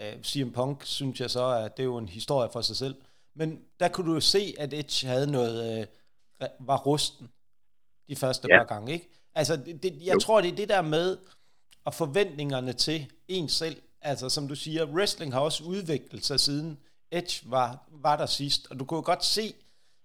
Øh, 0.00 0.22
CM 0.22 0.50
Punk, 0.50 0.84
synes 0.84 1.20
jeg 1.20 1.30
så, 1.30 1.46
at 1.46 1.76
det 1.76 1.82
er 1.82 1.84
jo 1.84 1.96
en 1.96 2.08
historie 2.08 2.48
for 2.52 2.60
sig 2.60 2.76
selv. 2.76 2.94
Men 3.34 3.60
der 3.80 3.88
kunne 3.88 4.08
du 4.08 4.14
jo 4.14 4.20
se, 4.20 4.54
at 4.58 4.74
Edge 4.74 5.06
havde 5.06 5.30
noget, 5.32 5.88
uh, 6.40 6.46
var 6.66 6.76
rusten 6.76 7.28
de 8.08 8.16
første 8.16 8.48
ja. 8.50 8.58
par 8.58 8.64
gange, 8.64 8.92
ikke? 8.92 9.08
Altså, 9.34 9.56
det, 9.56 9.82
det, 9.82 10.02
jeg 10.04 10.14
jo. 10.14 10.20
tror, 10.20 10.40
det 10.40 10.52
er 10.52 10.56
det 10.56 10.68
der 10.68 10.82
med, 10.82 11.18
og 11.84 11.94
forventningerne 11.94 12.72
til 12.72 13.06
en 13.28 13.48
selv. 13.48 13.76
Altså 14.00 14.28
som 14.28 14.48
du 14.48 14.54
siger, 14.54 14.86
wrestling 14.86 15.32
har 15.32 15.40
også 15.40 15.64
udviklet 15.64 16.24
sig 16.24 16.40
siden 16.40 16.78
Edge 17.12 17.50
var, 17.50 17.88
var 17.90 18.16
der 18.16 18.26
sidst, 18.26 18.66
og 18.70 18.78
du 18.78 18.84
kunne 18.84 19.02
godt 19.02 19.24
se, 19.24 19.54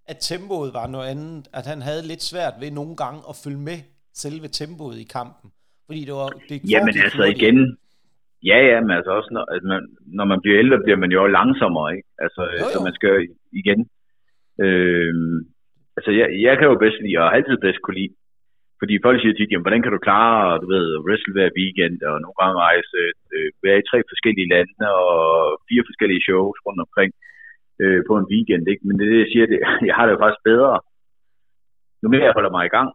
at 0.05 0.17
tempoet 0.19 0.73
var 0.73 0.87
noget 0.87 1.09
andet, 1.09 1.47
at 1.53 1.65
han 1.65 1.81
havde 1.81 2.01
lidt 2.01 2.23
svært 2.23 2.53
ved 2.59 2.71
nogle 2.71 2.95
gange 2.95 3.21
at 3.29 3.35
følge 3.35 3.57
med 3.57 3.79
selve 4.13 4.47
tempoet 4.47 4.97
i 4.97 5.03
kampen. 5.03 5.51
Fordi 5.85 6.05
det 6.05 6.13
var... 6.13 6.29
Det 6.49 6.61
Jamen 6.69 6.87
altså 6.87 7.17
hurtigt. 7.17 7.41
igen, 7.41 7.77
ja 8.49 8.57
ja, 8.69 8.81
men 8.81 8.91
altså 8.91 9.11
også 9.11 9.29
når, 9.31 9.43
altså 9.53 9.67
man, 9.67 9.81
når 10.17 10.25
man 10.25 10.41
bliver 10.41 10.59
ældre, 10.59 10.83
bliver 10.83 10.99
man 11.03 11.11
jo 11.11 11.27
langsommere, 11.27 11.95
ikke? 11.95 12.07
Altså, 12.25 12.41
jo, 12.41 12.65
jo. 12.65 12.71
så 12.73 12.77
man 12.87 12.93
skal 12.93 13.27
igen... 13.61 13.79
Øh, 14.63 15.13
altså 15.97 16.11
jeg, 16.19 16.27
jeg 16.45 16.57
kan 16.57 16.67
jo 16.67 16.75
bedst 16.83 17.01
lide, 17.01 17.17
og 17.17 17.35
altid 17.35 17.57
bedst 17.57 17.81
kunne 17.81 17.99
lide 17.99 18.13
fordi 18.81 18.93
folk 19.05 19.17
siger 19.19 19.35
tit, 19.35 19.51
jamen, 19.51 19.65
hvordan 19.65 19.83
kan 19.83 19.93
du 19.93 19.99
klare, 20.07 20.59
du 20.61 20.67
ved, 20.73 20.85
wrestle 21.05 21.33
hver 21.35 21.49
weekend, 21.59 21.97
og 22.09 22.15
nogle 22.23 22.37
gange 22.41 22.61
rejse, 22.67 22.97
øh, 23.33 23.49
være 23.65 23.79
i 23.79 23.87
tre 23.89 23.99
forskellige 24.11 24.51
lande, 24.53 24.85
og 25.01 25.17
fire 25.69 25.83
forskellige 25.89 26.25
shows 26.27 26.57
rundt 26.65 26.81
omkring 26.85 27.11
øh, 27.81 28.01
på 28.07 28.13
en 28.17 28.29
weekend, 28.33 28.63
ikke? 28.71 28.83
Men 28.87 28.93
det 28.95 29.03
er 29.05 29.11
det, 29.13 29.23
jeg 29.23 29.31
siger, 29.33 29.45
det, 29.51 29.59
jeg 29.87 29.95
har 29.97 30.05
det 30.05 30.13
jo 30.15 30.23
faktisk 30.23 30.43
bedre. 30.51 30.71
Nu 32.01 32.05
mere 32.09 32.27
jeg 32.27 32.37
holder 32.37 32.55
mig 32.57 32.63
i 32.65 32.75
gang, 32.77 32.89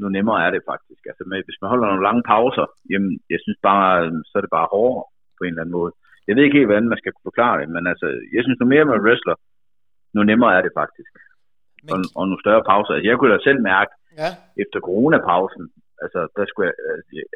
nu 0.00 0.06
nemmere 0.16 0.40
er 0.46 0.50
det 0.54 0.62
faktisk. 0.72 1.02
Altså, 1.10 1.22
med, 1.30 1.38
hvis 1.46 1.60
man 1.60 1.70
holder 1.72 1.86
nogle 1.88 2.06
lange 2.08 2.24
pauser, 2.32 2.66
jamen, 2.92 3.12
jeg 3.32 3.40
synes 3.44 3.58
bare, 3.70 3.90
så 4.28 4.34
er 4.38 4.42
det 4.44 4.56
bare 4.58 4.72
hårdere 4.74 5.04
på 5.36 5.42
en 5.42 5.52
eller 5.52 5.62
anden 5.62 5.78
måde. 5.80 5.92
Jeg 6.26 6.34
ved 6.34 6.42
ikke 6.44 6.58
helt, 6.58 6.70
hvordan 6.70 6.92
man 6.92 7.00
skal 7.00 7.12
kunne 7.12 7.30
forklare 7.30 7.56
det, 7.60 7.68
men 7.76 7.84
altså, 7.92 8.06
jeg 8.34 8.42
synes, 8.42 8.58
nu 8.58 8.66
mere 8.66 8.90
man 8.92 9.04
wrestler, 9.06 9.36
nu 10.14 10.20
nemmere 10.30 10.56
er 10.58 10.62
det 10.66 10.72
faktisk. 10.80 11.12
Men... 11.84 11.90
Og, 11.92 11.98
og 12.16 12.22
nogle 12.28 12.44
større 12.44 12.66
pauser. 12.70 12.92
Altså, 12.94 13.06
jeg 13.08 13.16
kunne 13.16 13.34
da 13.34 13.38
selv 13.48 13.60
mærke, 13.72 13.92
ja. 14.22 14.30
efter 14.62 14.78
coronapausen, 14.88 15.64
altså 16.04 16.20
der, 16.36 16.44
skulle 16.46 16.66
jeg, 16.68 16.76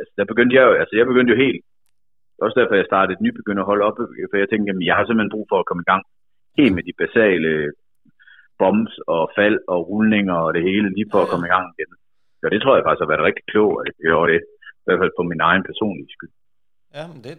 altså, 0.00 0.12
der 0.18 0.24
begyndte 0.30 0.56
jeg 0.56 0.64
jo, 0.68 0.72
altså 0.82 0.94
jeg 0.98 1.06
begyndte 1.10 1.32
jo 1.34 1.42
helt, 1.44 1.60
også 2.44 2.56
derfor 2.60 2.74
jeg 2.74 2.90
startede 2.90 3.14
et 3.16 3.24
nybegynder 3.24 3.64
hold 3.70 3.82
op, 3.88 3.96
for 4.30 4.36
jeg 4.42 4.48
tænkte, 4.48 4.68
jamen, 4.68 4.86
jeg 4.88 4.96
har 4.96 5.04
simpelthen 5.04 5.34
brug 5.34 5.46
for 5.50 5.58
at 5.60 5.68
komme 5.68 5.82
i 5.84 5.90
gang 5.90 6.02
helt 6.58 6.74
med 6.74 6.84
de 6.88 6.94
basale 7.02 7.50
bombs 8.60 8.94
og 9.14 9.22
fald 9.38 9.58
og 9.72 9.78
rulninger 9.90 10.36
og 10.46 10.54
det 10.54 10.62
hele, 10.68 10.88
lige 10.96 11.10
for 11.12 11.20
at 11.22 11.30
komme 11.30 11.46
i 11.46 11.52
gang 11.54 11.66
igen. 11.74 11.90
Så 12.40 12.46
det 12.52 12.58
tror 12.60 12.74
jeg 12.76 12.84
faktisk 12.86 13.04
har 13.04 13.12
været 13.14 13.26
rigtig 13.28 13.44
klogt, 13.52 13.76
at 13.80 13.84
jeg 13.88 13.96
gjorde 14.06 14.28
det, 14.32 14.40
i 14.80 14.86
hvert 14.86 15.00
fald 15.02 15.14
på 15.18 15.24
min 15.30 15.40
egen 15.48 15.62
personlige 15.68 16.10
skyld. 16.16 16.32
Ja, 16.96 17.04
men 17.12 17.18
det, 17.24 17.34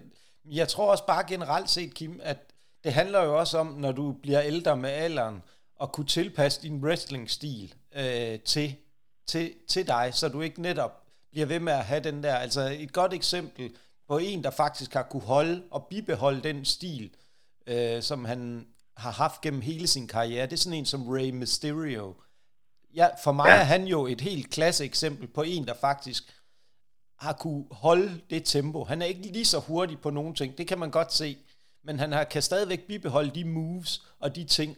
jeg 0.59 0.67
tror 0.67 0.91
også 0.91 1.05
bare 1.13 1.23
generelt 1.33 1.69
set, 1.69 1.93
Kim, 1.93 2.13
at 2.23 2.39
det 2.83 2.93
handler 2.93 3.23
jo 3.23 3.39
også 3.39 3.57
om, 3.57 3.67
når 3.67 3.91
du 3.91 4.05
bliver 4.23 4.41
ældre 4.41 4.77
med 4.77 4.89
alderen, 4.89 5.43
at 5.81 5.91
kunne 5.91 6.05
tilpasse 6.17 6.61
din 6.61 6.83
wrestling-stil 6.83 7.73
øh, 7.95 8.39
til, 8.39 8.75
til, 9.27 9.53
til 9.67 9.87
dig, 9.87 10.09
så 10.13 10.29
du 10.29 10.41
ikke 10.41 10.61
netop 10.61 10.93
bliver 11.31 11.47
ved 11.47 11.59
med 11.59 11.73
at 11.73 11.85
have 11.85 12.03
den 12.03 12.23
der, 12.23 12.35
altså 12.35 12.61
et 12.79 12.93
godt 12.93 13.13
eksempel 13.13 13.71
på 14.07 14.17
en, 14.17 14.43
der 14.43 14.51
faktisk 14.51 14.93
har 14.93 15.03
kunne 15.03 15.23
holde 15.35 15.63
og 15.71 15.87
bibeholde 15.89 16.41
den 16.41 16.65
stil, 16.65 17.11
øh, 17.67 18.01
som 18.01 18.25
han 18.25 18.67
har 18.97 19.11
haft 19.11 19.41
gennem 19.41 19.61
hele 19.61 19.87
sin 19.87 20.07
karriere. 20.07 20.45
Det 20.45 20.53
er 20.53 20.57
sådan 20.57 20.79
en 20.79 20.85
som 20.85 21.09
Rey 21.09 21.31
Mysterio. 21.31 22.15
Ja, 22.95 23.07
for 23.23 23.31
mig 23.31 23.45
ja. 23.47 23.59
er 23.59 23.63
han 23.63 23.83
jo 23.83 24.07
et 24.07 24.21
helt 24.21 24.49
klasse 24.53 24.85
eksempel 24.85 25.27
på 25.27 25.41
en, 25.41 25.65
der 25.65 25.73
faktisk 25.81 26.23
har 27.19 27.33
kunne 27.33 27.65
holde 27.71 28.09
det 28.29 28.41
tempo. 28.45 28.83
Han 28.83 29.01
er 29.01 29.05
ikke 29.05 29.21
lige 29.21 29.45
så 29.45 29.59
hurtig 29.67 29.97
på 30.03 30.09
nogle 30.09 30.33
ting, 30.33 30.57
det 30.57 30.67
kan 30.67 30.79
man 30.79 30.91
godt 30.91 31.11
se, 31.13 31.29
men 31.83 31.99
han 31.99 32.11
har, 32.11 32.23
kan 32.23 32.41
stadigvæk 32.41 32.81
bibeholde 32.87 33.31
de 33.39 33.45
moves 33.45 33.91
og 34.23 34.35
de 34.35 34.43
ting, 34.57 34.71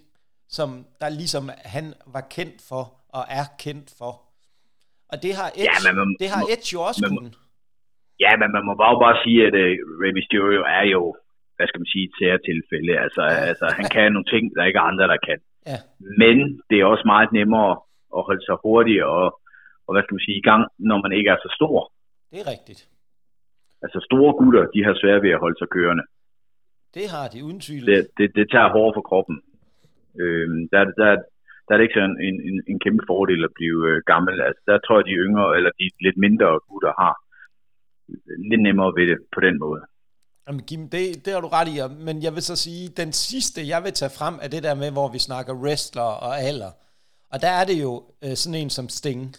som 0.49 0.85
der 1.01 1.09
ligesom 1.09 1.43
han 1.75 1.85
var 2.15 2.23
kendt 2.35 2.57
for 2.69 2.83
og 3.17 3.23
er 3.39 3.45
kendt 3.65 3.87
for. 3.99 4.13
Og 5.11 5.17
det 5.23 5.31
har 5.39 5.47
Edge, 5.61 5.87
ja, 5.87 5.93
man, 5.93 6.15
det 6.21 6.29
har 6.33 6.41
Edge 6.53 6.69
jo 6.75 6.79
også 6.89 7.01
kunnet. 7.13 7.35
Ja, 8.25 8.31
men 8.41 8.49
man 8.55 8.63
må 8.67 8.73
bare 8.83 8.95
bare 9.05 9.17
sige, 9.23 9.39
at 9.47 9.55
uh, 9.63 9.73
Rey 10.01 10.13
Mysterio 10.17 10.61
er 10.79 10.85
jo, 10.95 11.01
hvad 11.55 11.67
skal 11.67 11.79
man 11.81 11.91
sige, 11.93 12.05
et 12.09 12.15
særtilfælde. 12.21 12.93
Altså, 13.05 13.23
ja. 13.23 13.37
altså, 13.49 13.65
han 13.77 13.85
kan 13.93 14.11
nogle 14.15 14.29
ting, 14.33 14.43
der 14.55 14.63
ikke 14.67 14.79
er 14.81 14.89
andre, 14.91 15.05
der 15.13 15.19
kan. 15.27 15.39
Ja. 15.71 15.79
Men 16.21 16.35
det 16.69 16.75
er 16.77 16.85
også 16.93 17.05
meget 17.13 17.29
nemmere 17.39 17.71
at 18.17 18.25
holde 18.27 18.43
sig 18.45 18.57
hurtig 18.63 18.97
og, 19.15 19.25
og 19.85 19.91
hvad 19.93 20.03
skal 20.03 20.15
man 20.15 20.25
sige, 20.27 20.39
i 20.41 20.47
gang, 20.49 20.61
når 20.89 20.97
man 21.03 21.11
ikke 21.17 21.29
er 21.33 21.39
så 21.45 21.49
stor. 21.57 21.75
Det 22.31 22.39
er 22.43 22.47
rigtigt. 22.55 22.81
Altså 23.83 23.99
store 24.09 24.33
gutter, 24.39 24.63
de 24.75 24.83
har 24.87 24.95
svært 25.01 25.23
ved 25.25 25.31
at 25.35 25.43
holde 25.43 25.59
sig 25.59 25.69
kørende. 25.75 26.05
Det 26.97 27.05
har 27.13 27.25
de 27.33 27.39
uden 27.47 27.59
tvivl. 27.65 27.85
Det, 27.91 27.99
det, 28.17 28.27
det 28.37 28.45
tager 28.53 28.69
hårdt 28.75 28.95
for 28.95 29.05
kroppen. 29.09 29.37
Øhm, 30.21 30.59
der, 30.73 30.81
der, 30.99 31.09
der 31.65 31.71
er 31.73 31.77
det 31.77 31.85
ikke 31.85 31.99
sådan 31.99 32.17
en, 32.27 32.37
en, 32.49 32.57
en 32.71 32.79
kæmpe 32.85 33.03
fordel 33.11 33.43
at 33.43 33.53
blive 33.59 33.79
øh, 33.89 33.97
gammel. 34.11 34.35
Altså, 34.47 34.61
der 34.69 34.77
tror 34.79 34.97
jeg, 34.97 35.05
de 35.05 35.21
yngre 35.25 35.57
eller 35.57 35.71
de 35.79 35.85
lidt 36.05 36.17
mindre 36.25 36.49
gutter 36.69 36.93
har 37.01 37.13
lidt 38.49 38.61
nemmere 38.67 38.91
ved 38.97 39.05
det 39.11 39.17
på 39.35 39.39
den 39.39 39.59
måde. 39.59 39.81
Jamen 40.47 40.63
Kim, 40.69 40.89
det, 40.95 41.25
det 41.25 41.33
har 41.33 41.41
du 41.41 41.47
ret 41.47 41.69
i, 41.73 41.75
men 42.07 42.23
jeg 42.23 42.33
vil 42.35 42.43
så 42.51 42.55
sige, 42.55 42.83
den 43.01 43.11
sidste, 43.11 43.59
jeg 43.73 43.83
vil 43.83 43.93
tage 43.93 44.15
frem, 44.19 44.35
er 44.41 44.47
det 44.47 44.63
der 44.63 44.75
med, 44.75 44.91
hvor 44.91 45.07
vi 45.15 45.19
snakker 45.19 45.53
wrestler 45.63 46.09
og 46.27 46.33
alder. 46.49 46.71
Og 47.33 47.41
der 47.41 47.49
er 47.49 47.65
det 47.65 47.81
jo 47.81 48.03
øh, 48.21 48.37
sådan 48.37 48.55
en 48.55 48.69
som 48.69 48.89
Sting, 48.89 49.35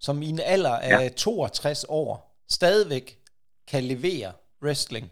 som 0.00 0.22
i 0.22 0.28
en 0.28 0.40
alder 0.40 0.76
af 0.76 1.02
ja. 1.02 1.08
62 1.08 1.84
år, 1.88 2.36
stadigvæk 2.48 3.18
kan 3.66 3.84
levere 3.84 4.32
wrestling 4.62 5.10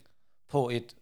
på 0.51 0.71
et, 0.71 0.95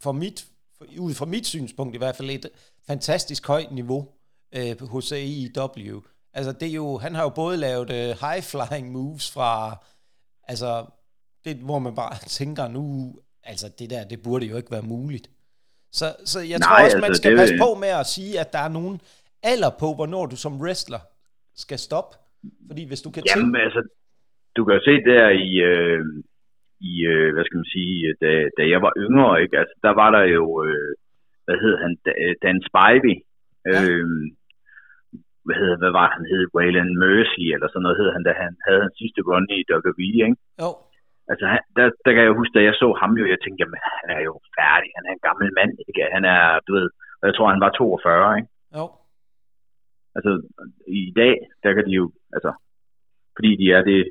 for 0.00 0.12
mit, 0.12 0.46
for, 0.78 0.86
ud 0.98 1.14
fra 1.14 1.26
mit 1.26 1.46
synspunkt 1.46 1.94
i 1.94 1.98
hvert 1.98 2.16
fald, 2.16 2.30
et 2.30 2.50
fantastisk 2.86 3.46
højt 3.46 3.72
niveau 3.72 4.08
øh, 4.52 4.88
hos 4.88 5.12
AEW. 5.12 6.00
Altså 6.32 6.52
det 6.52 6.68
er 6.68 6.72
jo, 6.72 6.98
han 6.98 7.14
har 7.14 7.22
jo 7.22 7.28
både 7.28 7.56
lavet 7.56 7.90
øh, 7.90 8.16
high 8.20 8.42
flying 8.42 8.92
moves 8.92 9.30
fra 9.30 9.76
Altså, 10.48 10.86
det, 11.44 11.56
hvor 11.56 11.78
man 11.78 11.94
bare 11.94 12.18
tænker 12.38 12.68
nu, 12.68 13.14
altså 13.44 13.68
det 13.68 13.90
der, 13.90 14.04
det 14.04 14.22
burde 14.22 14.46
jo 14.46 14.56
ikke 14.56 14.70
være 14.70 14.82
muligt. 14.82 15.30
Så, 15.92 16.16
så 16.24 16.40
jeg 16.40 16.58
Nej, 16.58 16.68
tror 16.68 16.74
også, 16.74 16.84
altså, 16.84 16.98
man 16.98 17.16
skal 17.16 17.30
det, 17.30 17.38
passe 17.38 17.54
på 17.58 17.74
med 17.74 17.88
at 17.88 18.06
sige, 18.06 18.40
at 18.40 18.52
der 18.52 18.58
er 18.58 18.68
nogen 18.68 19.00
alder 19.50 19.70
på, 19.82 19.88
hvornår 19.98 20.24
du 20.32 20.36
som 20.44 20.54
wrestler 20.62 21.02
skal 21.54 21.78
stoppe. 21.78 22.12
Fordi 22.68 22.82
hvis 22.88 23.02
du 23.06 23.10
kan 23.14 23.22
Jamen, 23.28 23.44
tænke... 23.44 23.64
altså, 23.66 23.80
du 24.56 24.60
kan 24.64 24.74
jo 24.76 24.82
se 24.90 24.94
der 25.10 25.24
i, 25.48 25.50
øh, 25.70 26.00
i 26.90 26.92
øh, 27.12 27.28
hvad 27.34 27.44
skal 27.44 27.58
man 27.62 27.72
sige, 27.76 27.96
da, 28.22 28.30
da 28.58 28.62
jeg 28.72 28.80
var 28.86 28.92
yngre, 29.04 29.42
ikke? 29.42 29.58
Altså, 29.62 29.74
der 29.86 29.92
var 30.00 30.10
der 30.16 30.24
jo, 30.38 30.44
øh, 30.66 30.90
hvad 31.44 31.56
hed 31.62 31.74
han, 31.82 31.92
Dan 32.42 32.58
Spivey, 32.68 33.16
ja. 33.72 33.78
øh, 33.82 34.06
hvad 35.46 35.56
hedder, 35.60 35.76
hvad 35.82 35.92
var 36.00 36.08
han 36.16 36.24
hed, 36.30 36.42
Waylon 36.54 36.92
Mercy, 37.04 37.44
eller 37.54 37.68
sådan 37.68 37.84
noget 37.84 38.00
hed 38.00 38.10
han, 38.16 38.22
da 38.28 38.32
han 38.44 38.52
havde 38.66 38.80
hans 38.84 38.96
sidste 39.00 39.20
run 39.28 39.46
i 39.58 39.60
WWE, 39.70 40.10
ikke? 40.28 40.40
Jo. 40.62 40.70
Altså, 41.30 41.44
han, 41.52 41.60
der, 41.76 41.84
der 42.04 42.12
kan 42.12 42.22
jeg 42.24 42.38
huske, 42.40 42.54
da 42.58 42.62
jeg 42.68 42.74
så 42.82 42.88
ham 43.02 43.12
jo, 43.20 43.24
jeg 43.32 43.40
tænkte, 43.40 43.60
jamen, 43.62 43.80
han 44.00 44.08
er 44.16 44.22
jo 44.28 44.34
færdig, 44.58 44.88
han 44.96 45.04
er 45.08 45.12
en 45.14 45.26
gammel 45.28 45.48
mand, 45.58 45.72
ikke? 45.88 46.02
Han 46.16 46.24
er, 46.34 46.42
du 46.66 46.70
ved, 46.78 46.88
jeg 47.28 47.34
tror, 47.34 47.54
han 47.54 47.64
var 47.64 47.70
42, 47.70 48.36
ikke? 48.38 48.50
Jo. 48.78 48.84
Altså, 50.16 50.30
i 50.86 51.12
dag, 51.20 51.34
der 51.62 51.72
kan 51.74 51.84
de 51.88 51.94
jo, 52.00 52.12
altså, 52.36 52.50
fordi 53.36 53.50
de 53.56 53.66
er 53.72 53.82
det 53.82 54.02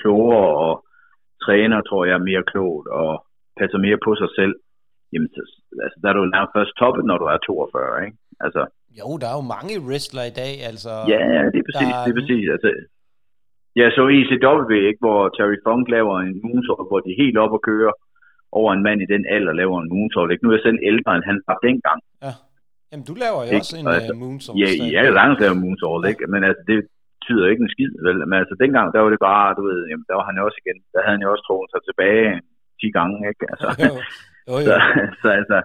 klogere 0.00 0.48
og 0.66 0.72
træner, 1.44 1.80
tror 1.80 2.04
jeg, 2.04 2.20
mere 2.20 2.44
klogt 2.52 2.88
og 2.88 3.26
passer 3.60 3.78
mere 3.78 3.98
på 4.04 4.14
sig 4.20 4.30
selv, 4.38 4.54
jamen, 5.12 5.28
så, 5.34 5.42
altså, 5.84 5.96
der 6.02 6.08
er 6.08 6.12
du 6.12 6.24
nærmest 6.24 6.56
først 6.56 6.72
toppet, 6.80 7.04
når 7.04 7.18
du 7.18 7.24
er 7.24 7.38
42, 7.38 8.04
ikke? 8.06 8.16
Altså, 8.46 8.62
jo, 9.00 9.08
der 9.20 9.28
er 9.32 9.36
jo 9.40 9.52
mange 9.54 9.74
wrestler 9.86 10.24
i 10.32 10.34
dag, 10.42 10.54
altså. 10.70 10.92
Ja, 11.14 11.20
det 11.52 11.58
er 11.60 11.66
præcis, 11.68 11.94
der... 11.94 12.04
det 12.04 12.10
er 12.12 12.18
præcis. 12.20 12.46
Altså, 12.54 12.70
jeg 13.80 13.88
så 13.96 14.04
ECW, 14.18 14.72
ikke, 14.88 15.02
hvor 15.04 15.20
Terry 15.36 15.58
Funk 15.66 15.84
laver 15.96 16.14
en 16.24 16.34
moonsault, 16.42 16.88
hvor 16.90 17.00
de 17.00 17.10
er 17.12 17.22
helt 17.24 17.38
op 17.44 17.52
og 17.58 17.62
kører 17.70 17.94
over 18.60 18.70
en 18.72 18.82
mand 18.86 18.98
i 19.02 19.12
den 19.14 19.24
alder 19.34 19.52
laver 19.52 19.76
en 19.80 19.90
moonsault. 19.92 20.30
Ikke? 20.32 20.44
Nu 20.44 20.50
er 20.50 20.56
jeg 20.56 20.66
selv 20.68 20.78
ældre, 20.90 21.10
end 21.16 21.24
han 21.30 21.38
var 21.48 21.58
dengang. 21.68 22.00
Ja. 22.24 22.32
Jamen, 22.94 23.06
du 23.10 23.16
laver 23.24 23.40
jo 23.46 23.50
ikke? 23.50 23.64
også 23.64 23.76
en 23.80 23.86
altså, 23.98 24.12
uh, 24.14 24.20
moonsault. 24.22 24.56
Ja, 24.62 24.68
jeg 24.94 25.02
kan 25.04 25.14
langsomt 25.20 25.42
lave 25.44 25.56
moonsault, 25.62 26.04
ikke? 26.10 26.24
Men 26.34 26.40
altså, 26.48 26.62
det 26.70 26.76
betyder 27.14 27.44
ikke 27.52 27.62
en 27.66 27.74
skid, 27.74 27.92
vel? 28.06 28.18
Men 28.30 28.36
altså, 28.42 28.54
dengang, 28.64 28.86
der 28.94 29.00
var 29.04 29.10
det 29.14 29.22
bare, 29.30 29.46
du 29.58 29.62
ved, 29.70 29.80
jamen, 29.90 30.06
der 30.08 30.14
var 30.18 30.26
han 30.28 30.36
jo 30.38 30.42
også 30.48 30.58
igen, 30.62 30.78
der 30.92 31.00
havde 31.04 31.16
han 31.16 31.24
jo 31.26 31.30
også 31.34 31.44
troet 31.48 31.68
sig 31.72 31.82
tilbage 31.88 32.28
10 32.80 32.98
gange, 32.98 33.16
ikke? 33.30 33.44
Altså, 33.52 33.68
jo, 33.88 33.94
jo, 34.48 34.54
jo. 34.62 34.66
så, 34.68 34.74
så, 35.22 35.28
altså, 35.40 35.58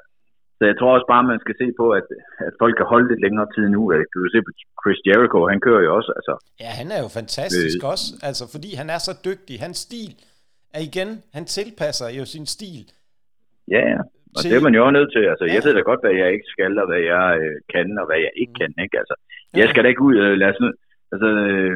så 0.57 0.63
jeg 0.69 0.75
tror 0.77 0.91
også 0.97 1.09
bare, 1.13 1.29
man 1.33 1.43
skal 1.43 1.55
se 1.61 1.67
på, 1.81 1.85
at, 1.99 2.07
at 2.47 2.53
folk 2.61 2.75
kan 2.79 2.87
holde 2.93 3.07
lidt 3.11 3.21
længere 3.25 3.47
tid 3.55 3.65
nu. 3.75 3.81
Du 4.13 4.17
kan 4.23 4.31
se 4.35 4.41
på 4.47 4.51
Chris 4.81 4.99
Jericho, 5.07 5.39
han 5.51 5.59
kører 5.67 5.83
jo 5.87 5.91
også. 5.99 6.11
Altså. 6.19 6.33
Ja, 6.63 6.69
han 6.79 6.87
er 6.95 6.99
jo 7.05 7.09
fantastisk 7.19 7.79
øh, 7.83 7.91
også, 7.93 8.07
altså, 8.29 8.43
fordi 8.53 8.69
han 8.81 8.87
er 8.95 8.99
så 9.07 9.13
dygtig. 9.27 9.55
Hans 9.65 9.77
stil 9.87 10.11
er 10.77 10.81
igen, 10.89 11.09
han 11.35 11.45
tilpasser 11.57 12.09
jo 12.19 12.23
sin 12.33 12.45
stil. 12.55 12.85
Ja, 13.75 13.83
ja. 13.93 14.01
Og 14.35 14.39
til... 14.41 14.47
det 14.49 14.55
er 14.57 14.65
man 14.67 14.75
jo 14.77 14.81
også 14.85 14.97
nødt 14.97 15.11
til. 15.15 15.23
Altså, 15.31 15.45
ja. 15.45 15.53
Jeg 15.55 15.61
ved 15.65 15.73
da 15.75 15.81
godt, 15.89 16.03
hvad 16.03 16.15
jeg 16.21 16.29
ikke 16.35 16.49
skal, 16.53 16.73
og 16.81 16.87
hvad 16.91 17.01
jeg 17.13 17.27
øh, 17.43 17.55
kan, 17.73 17.87
og 18.01 18.05
hvad 18.09 18.19
jeg 18.25 18.33
ikke 18.41 18.55
mm. 18.55 18.59
kan. 18.59 18.71
Ikke? 18.85 18.95
Altså, 19.01 19.15
jeg 19.61 19.67
skal 19.69 19.81
da 19.83 19.87
ikke 19.89 20.05
ud, 20.09 20.15
øh, 20.25 20.33
lad 20.41 20.49
os 20.53 20.61
nu, 20.63 20.69
Altså, 21.13 21.29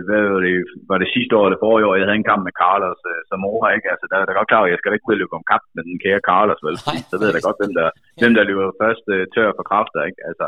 hvad 0.07 0.21
var 0.33 0.41
det, 0.47 0.55
var 0.89 0.97
det 1.03 1.13
sidste 1.15 1.33
år 1.37 1.45
eller 1.47 1.63
forrige 1.65 1.87
år, 1.87 1.95
jeg 1.95 2.05
havde 2.07 2.21
en 2.23 2.31
kamp 2.31 2.41
med 2.47 2.55
Carlos 2.61 3.01
uh, 3.11 3.19
Zamora, 3.29 3.67
ikke? 3.77 3.87
Altså, 3.93 4.05
der 4.09 4.17
er 4.17 4.25
da 4.25 4.33
godt 4.39 4.49
klar, 4.51 4.61
at 4.63 4.71
jeg 4.73 4.79
skal 4.79 4.93
ikke 4.95 5.09
ud 5.09 5.17
løbe 5.21 5.37
om 5.39 5.45
kamp 5.53 5.63
med 5.75 5.83
den 5.87 5.97
kære 6.03 6.21
Carlos, 6.29 6.61
vel? 6.67 6.75
Nej, 6.89 6.99
så 7.09 7.15
ved 7.19 7.27
jeg 7.29 7.35
da 7.37 7.43
godt, 7.47 7.59
hvem 7.61 7.73
der, 7.79 7.87
hvem 8.21 8.33
der 8.37 8.43
løber 8.49 8.65
først 8.83 9.05
uh, 9.13 9.23
tør 9.35 9.49
for 9.57 9.65
kræfter, 9.71 10.01
ikke? 10.09 10.19
Altså, 10.29 10.45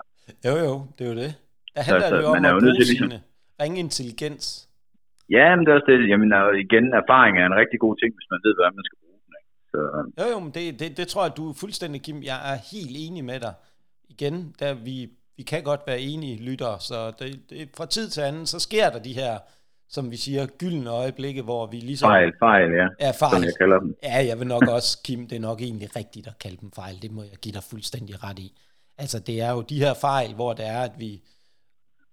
jo, 0.47 0.53
jo, 0.65 0.73
det 0.95 1.01
er 1.05 1.09
jo 1.13 1.17
det. 1.23 1.31
Der 1.75 1.81
handler 1.87 2.09
så, 2.11 2.17
jo 2.21 2.27
om 2.31 2.45
at 2.49 2.53
bruge 2.61 2.77
ligesom... 2.91 3.09
ringe 3.61 3.77
intelligens. 3.85 4.45
Ja, 5.35 5.45
men 5.55 5.61
det 5.63 5.69
er 5.71 5.77
også 5.79 5.89
det. 5.91 5.97
Jamen, 6.11 6.29
igen, 6.65 6.85
erfaring 7.01 7.33
er 7.41 7.45
en 7.51 7.59
rigtig 7.61 7.79
god 7.85 7.95
ting, 8.01 8.11
hvis 8.17 8.29
man 8.33 8.39
ved, 8.45 8.53
hvad 8.57 8.71
man 8.77 8.85
skal? 8.87 9.04
Så... 9.75 10.23
Jo, 10.23 10.31
jo, 10.31 10.39
men 10.39 10.51
det, 10.51 10.79
det, 10.79 10.97
det 10.97 11.07
tror 11.07 11.23
jeg, 11.23 11.37
du 11.37 11.49
er 11.49 11.53
fuldstændig, 11.53 12.01
Kim. 12.01 12.23
Jeg 12.23 12.53
er 12.53 12.55
helt 12.55 12.91
enig 12.93 13.25
med 13.25 13.39
dig. 13.39 13.53
Igen, 14.09 14.55
da 14.59 14.73
vi 14.73 15.09
vi 15.37 15.43
kan 15.43 15.63
godt 15.63 15.81
være 15.87 16.01
enige 16.01 16.43
lytter, 16.43 16.77
så 16.77 17.11
det, 17.19 17.49
det, 17.49 17.69
fra 17.77 17.85
tid 17.85 18.09
til 18.09 18.21
anden, 18.21 18.45
så 18.47 18.59
sker 18.59 18.89
der 18.89 18.99
de 18.99 19.13
her, 19.13 19.39
som 19.89 20.11
vi 20.11 20.17
siger, 20.17 20.45
gyldne 20.45 20.89
øjeblikke, 20.89 21.41
hvor 21.41 21.65
vi 21.65 21.77
ligesom... 21.77 22.09
Fejl, 22.09 22.33
fejl, 22.39 22.71
ja. 22.71 22.87
Ja, 22.99 23.11
fejl. 23.11 23.31
Som 23.31 23.43
jeg 23.43 23.53
kalder 23.59 23.79
dem. 23.79 23.97
Ja, 24.03 24.25
jeg 24.25 24.39
vil 24.39 24.47
nok 24.47 24.67
også, 24.67 25.01
Kim, 25.03 25.27
det 25.27 25.35
er 25.35 25.39
nok 25.39 25.61
egentlig 25.61 25.95
rigtigt 25.95 26.27
at 26.27 26.39
kalde 26.39 26.57
dem 26.61 26.71
fejl. 26.71 27.01
Det 27.01 27.11
må 27.11 27.23
jeg 27.23 27.37
give 27.41 27.53
dig 27.53 27.63
fuldstændig 27.63 28.23
ret 28.23 28.39
i. 28.39 28.57
Altså, 28.97 29.19
det 29.19 29.41
er 29.41 29.51
jo 29.51 29.61
de 29.61 29.79
her 29.79 29.93
fejl, 29.93 30.33
hvor 30.33 30.53
det 30.53 30.67
er, 30.67 30.81
at 30.81 30.91
vi 30.97 31.23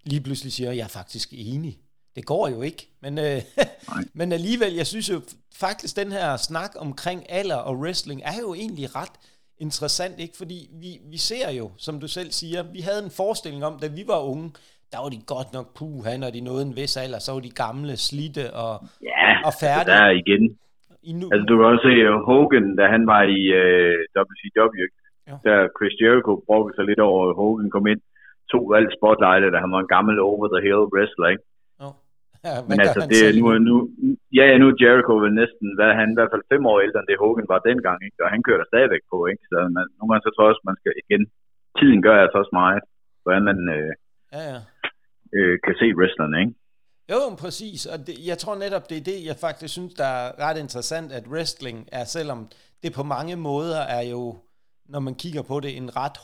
lige 0.05 0.21
pludselig 0.21 0.53
siger, 0.53 0.73
jeg 0.73 0.85
er 0.85 0.89
faktisk 0.89 1.29
enig. 1.33 1.79
Det 2.17 2.27
går 2.27 2.49
jo 2.49 2.63
ikke. 2.63 2.83
Men, 3.03 3.19
øh, 3.19 3.39
men 4.19 4.33
alligevel, 4.33 4.73
jeg 4.81 4.87
synes 4.87 5.11
jo 5.11 5.19
faktisk, 5.65 5.97
den 5.97 6.13
her 6.13 6.37
snak 6.49 6.73
omkring 6.87 7.21
alder 7.39 7.61
og 7.69 7.75
wrestling 7.83 8.21
er 8.31 8.39
jo 8.45 8.55
egentlig 8.55 8.97
ret 8.97 9.17
interessant, 9.67 10.17
ikke? 10.25 10.37
Fordi 10.43 10.59
vi, 10.83 10.91
vi 11.13 11.19
ser 11.31 11.49
jo, 11.61 11.67
som 11.87 11.95
du 12.03 12.09
selv 12.19 12.31
siger, 12.41 12.61
vi 12.77 12.81
havde 12.89 13.03
en 13.05 13.17
forestilling 13.21 13.63
om, 13.69 13.75
da 13.83 13.89
vi 13.99 14.05
var 14.13 14.21
unge, 14.33 14.47
der 14.93 14.99
var 15.03 15.11
de 15.15 15.21
godt 15.35 15.51
nok 15.57 15.69
puha, 15.79 16.13
når 16.23 16.31
de 16.37 16.41
nåede 16.49 16.65
en 16.69 16.77
vis 16.81 16.95
alder, 17.05 17.21
så 17.23 17.31
var 17.35 17.43
de 17.49 17.55
gamle, 17.65 17.95
slidte 18.09 18.45
og, 18.65 18.75
ja, 19.11 19.29
og 19.49 19.53
færdige. 19.65 19.95
der 19.95 20.09
igen. 20.23 20.45
I 21.11 21.13
nu... 21.21 21.27
Altså 21.33 21.47
du 21.49 21.55
kan 21.57 21.67
også 21.73 21.85
se 21.89 21.95
uh, 22.09 22.17
Hogan, 22.29 22.69
da 22.81 22.85
han 22.95 23.03
var 23.13 23.23
i 23.39 23.43
øh, 23.63 23.95
WCW, 24.17 24.85
ja. 25.29 25.35
der 25.47 25.59
Chris 25.77 25.95
Jericho 26.03 26.33
brugte 26.49 26.73
sig 26.77 26.85
lidt 26.91 27.03
over, 27.09 27.21
at 27.29 27.37
Hogan 27.41 27.71
kom 27.77 27.87
ind, 27.93 28.03
tog 28.53 28.65
alt 28.79 28.93
spotlightet, 28.99 29.53
da 29.55 29.59
han 29.65 29.73
var 29.75 29.81
en 29.83 29.93
gammel 29.95 30.17
over-the-hill 30.31 30.85
wrestler, 30.93 31.29
ikke? 31.35 31.45
Men 32.69 32.77
altså, 32.85 33.01
det 33.13 33.21
er 33.29 33.33
nu, 33.41 33.47
nu, 33.69 33.75
ja, 34.39 34.45
ja, 34.51 34.55
nu 34.59 34.67
er 34.69 34.77
Jericho 34.83 35.15
vel 35.25 35.35
næsten, 35.43 35.67
hvad 35.79 35.91
han 36.01 36.09
i 36.11 36.17
hvert 36.19 36.33
fald 36.33 36.51
fem 36.53 36.63
år 36.71 36.79
ældre 36.87 37.01
end 37.01 37.09
det 37.11 37.23
Hogan 37.23 37.53
var 37.53 37.61
dengang, 37.69 37.99
ikke? 38.07 38.19
og 38.25 38.29
han 38.35 38.43
kører 38.47 38.61
der 38.61 38.71
stadigvæk 38.73 39.05
på, 39.13 39.19
ikke? 39.33 39.45
så 39.51 39.59
man, 39.77 39.87
nogle 39.97 40.11
gange 40.11 40.25
så 40.25 40.31
tror 40.33 40.45
jeg 40.45 40.53
også, 40.53 40.69
man 40.71 40.81
skal 40.81 40.93
igen, 41.03 41.23
tiden 41.79 42.01
gør 42.07 42.17
altså 42.25 42.39
også 42.43 42.55
meget, 42.63 42.83
hvordan 43.25 43.45
man 43.51 43.59
øh, 43.77 43.93
ja, 44.37 44.43
ja. 44.53 44.59
Øh, 45.37 45.55
kan 45.65 45.75
se 45.81 45.87
wrestlerne, 45.99 46.37
ikke? 46.43 46.55
Jo, 47.13 47.21
præcis, 47.45 47.81
og 47.93 47.99
det, 48.07 48.15
jeg 48.31 48.39
tror 48.43 48.55
netop, 48.65 48.85
det 48.91 48.97
er 48.99 49.07
det, 49.13 49.19
jeg 49.29 49.37
faktisk 49.47 49.73
synes, 49.75 49.95
der 50.03 50.11
er 50.21 50.29
ret 50.47 50.59
interessant, 50.65 51.09
at 51.19 51.25
wrestling 51.33 51.79
er, 51.99 52.05
selvom 52.17 52.41
det 52.83 52.91
på 52.99 53.03
mange 53.17 53.37
måder 53.49 53.81
er 53.99 54.05
jo, 54.15 54.23
når 54.93 55.01
man 55.07 55.15
kigger 55.23 55.43
på 55.51 55.57
det, 55.65 55.71
en 55.77 55.91
ret 55.97 56.19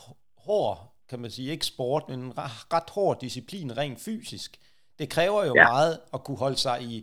hård 0.47 0.77
kan 1.09 1.19
man 1.19 1.31
sige, 1.31 1.51
ikke 1.51 1.65
sport, 1.65 2.03
men 2.09 2.19
en 2.19 2.33
ret 2.73 2.89
hård 2.89 3.19
disciplin 3.21 3.77
rent 3.77 3.99
fysisk. 3.99 4.57
Det 4.99 5.07
kræver 5.15 5.41
jo 5.49 5.53
ja. 5.59 5.65
meget 5.71 5.93
at 6.15 6.19
kunne 6.25 6.39
holde 6.45 6.59
sig 6.67 6.77
i 6.91 6.95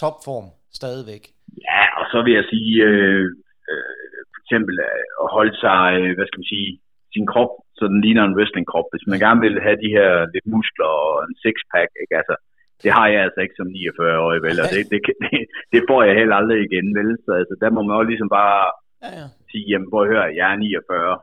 topform 0.00 0.48
stadigvæk. 0.80 1.22
Ja, 1.68 1.82
og 2.00 2.04
så 2.12 2.18
vil 2.24 2.32
jeg 2.38 2.46
sige, 2.52 2.72
øh, 2.88 3.26
øh, 3.70 4.20
for 4.32 4.40
eksempel 4.44 4.74
øh, 4.88 5.06
at 5.22 5.28
holde 5.36 5.54
sig, 5.64 5.82
øh, 6.00 6.10
hvad 6.16 6.26
skal 6.26 6.40
man 6.42 6.52
sige, 6.54 6.70
sin 7.14 7.26
krop, 7.32 7.52
så 7.78 7.84
den 7.92 8.00
ligner 8.04 8.24
en 8.24 8.36
wrestlingkrop. 8.36 8.88
Hvis 8.92 9.06
man 9.10 9.18
gerne 9.24 9.40
vil 9.46 9.56
have 9.66 9.78
de 9.84 9.94
her 9.96 10.10
lidt 10.34 10.46
muskler 10.54 10.90
og 11.04 11.14
en 11.26 11.36
sixpack, 11.42 11.90
ikke? 12.02 12.14
Altså, 12.20 12.34
det 12.82 12.90
har 12.96 13.06
jeg 13.12 13.20
altså 13.26 13.40
ikke 13.42 13.58
som 13.58 13.68
49-årig, 13.76 14.40
vel, 14.46 14.56
og 14.62 14.68
det, 14.74 14.82
det, 14.92 15.00
det, 15.22 15.40
det 15.72 15.80
får 15.90 16.00
jeg 16.08 16.14
heller 16.20 16.36
aldrig 16.40 16.58
igen, 16.68 16.88
vel, 16.98 17.10
så 17.24 17.30
altså, 17.40 17.54
der 17.62 17.70
må 17.74 17.80
man 17.82 17.96
jo 17.98 18.04
ligesom 18.10 18.30
bare 18.40 18.60
ja, 19.04 19.10
ja. 19.18 19.26
sige, 19.50 19.66
jamen, 19.70 19.90
prøv 19.90 20.02
at 20.02 20.12
høre, 20.12 20.36
jeg 20.40 20.46
er 20.52 20.56
49, 20.56 21.18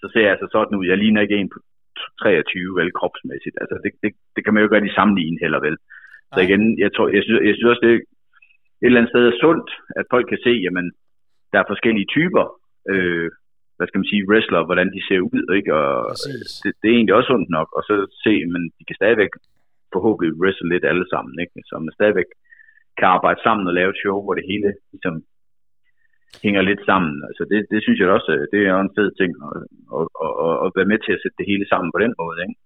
så 0.00 0.06
ser 0.12 0.24
jeg 0.24 0.34
altså 0.34 0.48
sådan 0.52 0.78
ud, 0.78 0.86
jeg 0.90 0.98
ligner 0.98 1.20
ikke 1.22 1.38
en 1.40 1.50
på 1.54 1.58
23, 2.22 2.76
vel, 2.78 2.90
kropsmæssigt, 2.98 3.56
altså, 3.62 3.76
det, 3.84 3.92
det, 4.02 4.10
det 4.34 4.40
kan 4.42 4.52
man 4.52 4.60
jo 4.60 4.66
ikke 4.66 4.76
rigtig 4.78 4.94
sammenligne 4.98 5.38
heller, 5.44 5.60
vel. 5.66 5.76
Så 6.34 6.38
igen, 6.46 6.62
jeg, 6.84 6.90
tror, 6.92 7.06
jeg, 7.16 7.22
synes, 7.24 7.40
jeg 7.48 7.54
synes 7.54 7.70
også, 7.72 7.84
det 7.86 7.92
er 7.94 8.00
et 8.82 8.88
eller 8.88 9.00
andet 9.00 9.12
sted 9.12 9.24
er 9.26 9.40
sundt, 9.44 9.68
at 10.00 10.04
folk 10.14 10.26
kan 10.28 10.40
se, 10.46 10.52
jamen, 10.66 10.86
der 11.52 11.58
er 11.60 11.70
forskellige 11.72 12.12
typer, 12.16 12.44
øh, 12.92 13.28
hvad 13.76 13.86
skal 13.86 14.00
man 14.00 14.10
sige, 14.12 14.28
wrestler, 14.30 14.68
hvordan 14.68 14.88
de 14.96 15.00
ser 15.08 15.20
ud, 15.32 15.42
ikke? 15.58 15.70
Og 15.80 15.90
det, 16.62 16.72
det, 16.80 16.86
er 16.88 16.96
egentlig 16.96 17.16
også 17.18 17.30
sundt 17.32 17.50
nok, 17.56 17.68
og 17.76 17.82
så 17.88 17.94
se, 18.24 18.34
men 18.52 18.62
de 18.76 18.82
kan 18.88 18.98
stadigvæk 19.00 19.32
forhåbentlig 19.94 20.38
wrestle 20.40 20.68
lidt 20.72 20.84
alle 20.90 21.06
sammen, 21.12 21.34
ikke? 21.42 21.58
Så 21.68 21.74
man 21.78 21.98
stadigvæk 21.98 22.30
kan 22.98 23.08
arbejde 23.16 23.40
sammen 23.42 23.64
og 23.70 23.74
lave 23.74 23.90
et 23.92 24.00
show, 24.02 24.16
hvor 24.22 24.34
det 24.34 24.50
hele 24.52 24.68
ligesom 24.92 25.14
hænger 26.44 26.62
lidt 26.70 26.82
sammen. 26.90 27.14
Altså 27.28 27.42
det, 27.50 27.58
det 27.72 27.80
synes 27.82 27.98
jeg 28.00 28.08
også, 28.16 28.30
det 28.52 28.60
er 28.70 28.74
en 28.80 28.94
fed 28.98 29.10
ting 29.20 29.30
at, 29.46 29.58
at, 29.96 30.32
at, 30.46 30.54
at 30.64 30.68
være 30.78 30.90
med 30.92 30.98
til 31.02 31.12
at 31.16 31.22
sætte 31.22 31.38
det 31.40 31.50
hele 31.52 31.66
sammen 31.72 31.90
på 31.94 31.98
den 32.04 32.12
måde. 32.20 32.38
Ikke? 32.44 32.56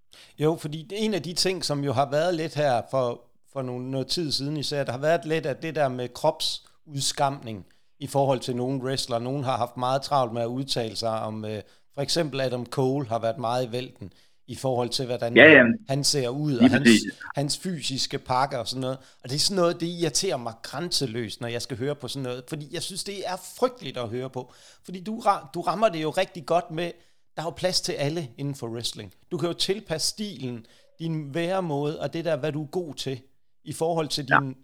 Jo, 0.44 0.50
fordi 0.62 0.78
det 0.88 0.94
er 0.96 1.04
en 1.06 1.18
af 1.18 1.24
de 1.28 1.34
ting, 1.44 1.56
som 1.68 1.78
jo 1.88 1.92
har 2.00 2.08
været 2.16 2.32
lidt 2.40 2.54
her 2.62 2.74
for, 2.92 3.06
for 3.52 3.62
nogle, 3.68 3.84
noget 3.94 4.06
tid 4.16 4.28
siden 4.38 4.56
især, 4.56 4.84
der 4.84 4.92
har 4.96 5.04
været 5.08 5.24
lidt 5.32 5.46
af 5.52 5.56
det 5.64 5.74
der 5.80 5.88
med 5.88 6.06
kropsudskamning 6.20 7.58
i 8.06 8.08
forhold 8.14 8.40
til 8.40 8.56
nogle 8.56 8.76
wrestler. 8.84 9.18
Nogen 9.18 9.44
har 9.44 9.56
haft 9.64 9.76
meget 9.76 10.02
travlt 10.02 10.32
med 10.32 10.42
at 10.42 10.54
udtale 10.58 10.96
sig 10.96 11.14
om, 11.30 11.44
øh, 11.44 11.60
for 11.94 12.02
eksempel 12.06 12.40
Adam 12.40 12.66
Cole 12.66 13.06
har 13.12 13.20
været 13.26 13.38
meget 13.38 13.62
i 13.68 13.72
vælten 13.72 14.12
i 14.46 14.54
forhold 14.54 14.88
til, 14.88 15.06
hvordan 15.06 15.36
ja, 15.36 15.44
ja. 15.44 15.62
han 15.88 16.04
ser 16.04 16.28
ud, 16.28 16.56
og 16.56 16.70
hans, 16.70 16.88
hans 17.36 17.58
fysiske 17.58 18.18
pakke 18.18 18.58
og 18.58 18.68
sådan 18.68 18.80
noget. 18.80 18.98
Og 19.22 19.28
det 19.28 19.34
er 19.34 19.38
sådan 19.38 19.56
noget, 19.56 19.80
det 19.80 19.86
irriterer 19.86 20.36
mig 20.36 20.54
grænseløst, 20.62 21.40
når 21.40 21.48
jeg 21.48 21.62
skal 21.62 21.76
høre 21.76 21.94
på 21.94 22.08
sådan 22.08 22.22
noget, 22.22 22.44
fordi 22.48 22.68
jeg 22.72 22.82
synes, 22.82 23.04
det 23.04 23.28
er 23.28 23.36
frygteligt 23.58 23.96
at 23.96 24.08
høre 24.08 24.30
på. 24.30 24.52
Fordi 24.84 25.00
du, 25.00 25.22
du 25.54 25.60
rammer 25.60 25.88
det 25.88 26.02
jo 26.02 26.10
rigtig 26.10 26.46
godt 26.46 26.70
med, 26.70 26.92
der 27.36 27.42
er 27.42 27.46
jo 27.46 27.50
plads 27.50 27.80
til 27.80 27.92
alle 27.92 28.30
inden 28.38 28.54
for 28.54 28.68
wrestling. 28.68 29.12
Du 29.30 29.38
kan 29.38 29.48
jo 29.48 29.54
tilpasse 29.54 30.08
stilen, 30.08 30.66
din 30.98 31.34
væremåde, 31.34 32.00
og 32.00 32.12
det 32.12 32.24
der, 32.24 32.36
hvad 32.36 32.52
du 32.52 32.62
er 32.62 32.66
god 32.66 32.94
til, 32.94 33.20
i 33.64 33.72
forhold 33.72 34.08
til 34.08 34.24
din... 34.24 34.48
Ja. 34.48 34.54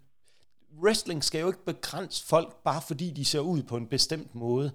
Wrestling 0.82 1.24
skal 1.24 1.40
jo 1.40 1.46
ikke 1.46 1.64
begrænse 1.64 2.26
folk, 2.26 2.56
bare 2.64 2.82
fordi 2.82 3.10
de 3.10 3.24
ser 3.24 3.40
ud 3.40 3.62
på 3.62 3.76
en 3.76 3.86
bestemt 3.86 4.34
måde. 4.34 4.72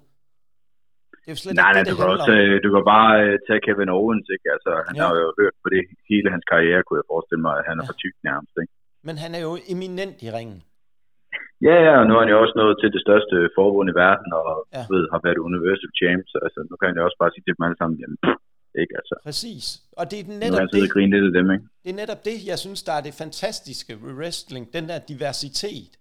Det 1.24 1.30
er 1.32 1.36
jo 1.36 1.42
slet 1.44 1.54
nej, 1.54 1.70
ikke 1.70 1.76
nej, 1.78 1.84
det, 1.84 1.92
du, 1.92 1.98
kan 2.00 2.08
også, 2.16 2.32
øh, 2.40 2.56
du 2.66 2.70
kan 2.74 2.84
bare 2.96 3.12
uh, 3.24 3.34
tage 3.48 3.62
Kevin 3.66 3.94
Owens, 3.98 4.28
ikke? 4.36 4.48
Altså, 4.56 4.72
han 4.88 4.96
ja. 4.96 5.02
har 5.08 5.14
jo 5.24 5.28
hørt 5.40 5.56
på 5.64 5.68
det 5.74 5.82
hele 6.12 6.28
hans 6.34 6.46
karriere, 6.54 6.80
kunne 6.84 7.00
jeg 7.02 7.08
forestille 7.14 7.44
mig, 7.48 7.54
at 7.60 7.66
han 7.70 7.76
er 7.80 7.86
ja. 7.86 7.90
for 7.90 7.96
tyk 8.04 8.16
nærmest, 8.30 8.56
ikke? 8.62 8.74
Men 9.08 9.16
han 9.24 9.32
er 9.38 9.42
jo 9.48 9.54
eminent 9.74 10.18
i 10.28 10.30
ringen. 10.38 10.60
Ja, 11.68 11.76
ja, 11.88 11.94
og 12.00 12.06
nu 12.08 12.12
er 12.16 12.22
han 12.24 12.34
jo 12.34 12.40
også 12.44 12.56
nået 12.62 12.76
til 12.82 12.90
det 12.96 13.02
største 13.06 13.36
forbund 13.58 13.88
i 13.94 13.96
verden, 14.06 14.30
og 14.42 14.50
ja. 14.78 14.84
ved, 14.94 15.04
har 15.14 15.20
været 15.26 15.46
Universal 15.50 15.92
Champs, 16.00 16.32
altså 16.46 16.60
nu 16.70 16.74
kan 16.78 16.88
han 16.90 16.98
jo 17.00 17.04
også 17.08 17.20
bare 17.22 17.32
sige 17.34 17.44
til 17.46 17.54
dem 17.56 17.66
alle 17.68 17.80
sammen, 17.82 17.98
jamen, 18.02 18.18
ikke 18.82 18.94
altså. 19.00 19.16
Præcis, 19.30 19.66
og 20.00 20.04
det 20.12 20.18
er 20.20 20.26
netop 20.44 20.60
nu 20.62 20.68
det, 20.76 20.94
grine 20.94 21.12
lidt 21.16 21.26
af 21.30 21.36
dem, 21.40 21.48
ikke? 21.56 21.66
det 21.84 21.90
er 21.94 22.00
netop 22.04 22.22
det, 22.30 22.38
jeg 22.52 22.58
synes, 22.66 22.80
der 22.88 22.94
er 23.00 23.04
det 23.08 23.14
fantastiske 23.24 23.94
ved 24.04 24.14
wrestling, 24.20 24.64
den 24.78 24.86
der 24.92 25.00
diversitet, 25.12 25.94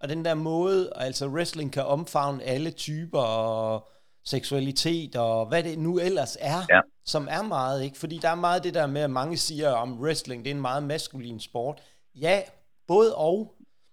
og 0.00 0.06
den 0.12 0.20
der 0.26 0.34
måde, 0.34 0.80
altså 1.06 1.24
wrestling 1.34 1.68
kan 1.76 1.84
omfavne 1.96 2.40
alle 2.54 2.70
typer, 2.86 3.24
og 3.48 3.88
seksualitet 4.34 5.12
og 5.26 5.48
hvad 5.48 5.62
det 5.68 5.76
nu 5.86 5.92
ellers 6.08 6.34
er, 6.54 6.60
ja. 6.74 6.80
som 7.12 7.24
er 7.38 7.44
meget, 7.56 7.78
ikke? 7.86 7.98
Fordi 8.02 8.16
der 8.24 8.30
er 8.32 8.44
meget 8.46 8.64
det 8.66 8.74
der 8.78 8.86
med, 8.86 9.02
at 9.08 9.16
mange 9.20 9.36
siger 9.36 9.70
om 9.84 9.90
wrestling, 10.02 10.38
det 10.44 10.50
er 10.50 10.54
en 10.54 10.68
meget 10.70 10.82
maskulin 10.92 11.40
sport. 11.48 11.76
Ja, 12.24 12.36
både 12.92 13.10
og, 13.28 13.36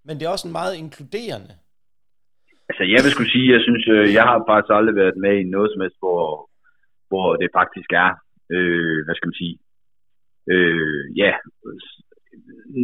men 0.05 0.13
det 0.15 0.23
er 0.25 0.35
også 0.35 0.47
en 0.47 0.59
meget 0.61 0.73
inkluderende. 0.83 1.53
Altså, 2.69 2.83
jeg 2.93 3.01
vil 3.03 3.13
skulle 3.13 3.33
sige, 3.35 3.53
jeg 3.55 3.61
synes, 3.67 3.83
øh, 3.95 4.07
jeg 4.17 4.23
har 4.29 4.37
faktisk 4.49 4.73
aldrig 4.79 4.95
været 5.03 5.17
med 5.25 5.33
i 5.39 5.51
noget 5.55 5.69
som 5.71 5.81
helst, 5.83 5.99
hvor, 6.03 6.23
hvor 7.09 7.27
det 7.41 7.49
faktisk 7.59 7.89
er, 8.05 8.11
øh, 8.55 8.99
hvad 9.05 9.15
skal 9.15 9.29
man 9.29 9.41
sige, 9.41 9.55
øh, 10.53 11.03
ja, 11.21 11.31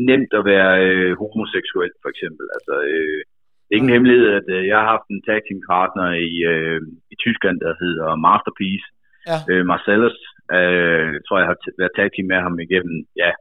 nemt 0.09 0.31
at 0.39 0.43
være 0.53 0.71
øh, 0.87 1.11
homoseksuel, 1.21 1.93
for 2.01 2.09
eksempel. 2.13 2.45
Altså, 2.55 2.73
øh, 2.93 3.21
det 3.69 3.73
er 3.73 3.81
ingen 3.81 3.95
hemmelighed, 3.95 4.27
at 4.39 4.47
øh, 4.55 4.67
jeg 4.67 4.77
har 4.79 4.87
haft 4.93 5.07
en 5.09 5.21
tag 5.27 5.39
team 5.43 5.61
partner 5.71 6.07
i, 6.29 6.33
øh, 6.53 6.81
i 7.13 7.15
Tyskland, 7.23 7.57
der 7.65 7.73
hedder 7.83 8.09
Masterpiece. 8.25 8.87
Ja. 9.29 9.37
Øh, 9.51 9.63
Marcellus, 9.71 10.17
øh, 10.57 11.07
jeg 11.15 11.23
tror, 11.23 11.37
jeg 11.39 11.49
har 11.51 11.57
været 11.79 11.95
tag 11.95 12.07
team 12.11 12.27
med 12.31 12.39
ham 12.45 12.55
igennem, 12.67 12.97
ja, 13.23 13.31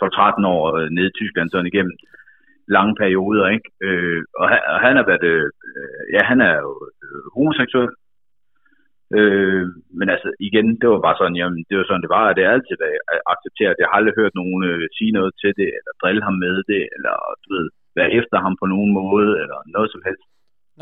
12-13 0.00 0.46
år 0.54 0.62
øh, 0.78 0.88
nede 0.96 1.10
i 1.10 1.16
Tyskland, 1.18 1.48
sådan 1.50 1.72
igennem 1.72 1.94
lange 2.76 2.94
perioder, 3.02 3.46
ikke? 3.56 3.68
Øh, 3.86 4.22
og, 4.40 4.46
han, 4.52 4.60
og 4.72 4.78
han 4.86 4.94
har 4.98 5.06
været, 5.10 5.24
øh, 5.32 5.50
ja, 6.14 6.20
han 6.30 6.40
er 6.48 6.56
jo 6.64 6.72
øh, 7.04 7.22
homoseksuel. 7.34 7.92
Øh, 9.18 9.66
men 9.98 10.06
altså, 10.14 10.28
igen, 10.48 10.68
det 10.80 10.88
var 10.92 11.00
bare 11.06 11.18
sådan, 11.18 11.38
jamen, 11.40 11.60
det 11.68 11.74
var 11.78 11.84
sådan, 11.86 12.04
det 12.04 12.14
var, 12.16 12.24
at 12.26 12.36
det 12.36 12.44
er 12.44 12.54
altid 12.56 12.76
været 12.84 13.22
accepteret. 13.32 13.80
Jeg 13.80 13.86
har 13.88 13.96
aldrig 13.98 14.14
hørt 14.20 14.34
nogen 14.40 14.60
øh, 14.70 14.84
sige 14.96 15.12
noget 15.18 15.32
til 15.42 15.52
det, 15.60 15.70
eller 15.78 15.92
drille 16.02 16.22
ham 16.28 16.36
med 16.44 16.54
det, 16.72 16.82
eller 16.96 17.14
du 17.42 17.48
ved, 17.54 17.66
være 17.96 18.10
efter 18.18 18.36
ham 18.44 18.54
på 18.60 18.66
nogen 18.66 18.92
måde, 19.00 19.30
eller 19.42 19.58
noget 19.74 19.88
som 19.94 20.02
helst. 20.06 20.24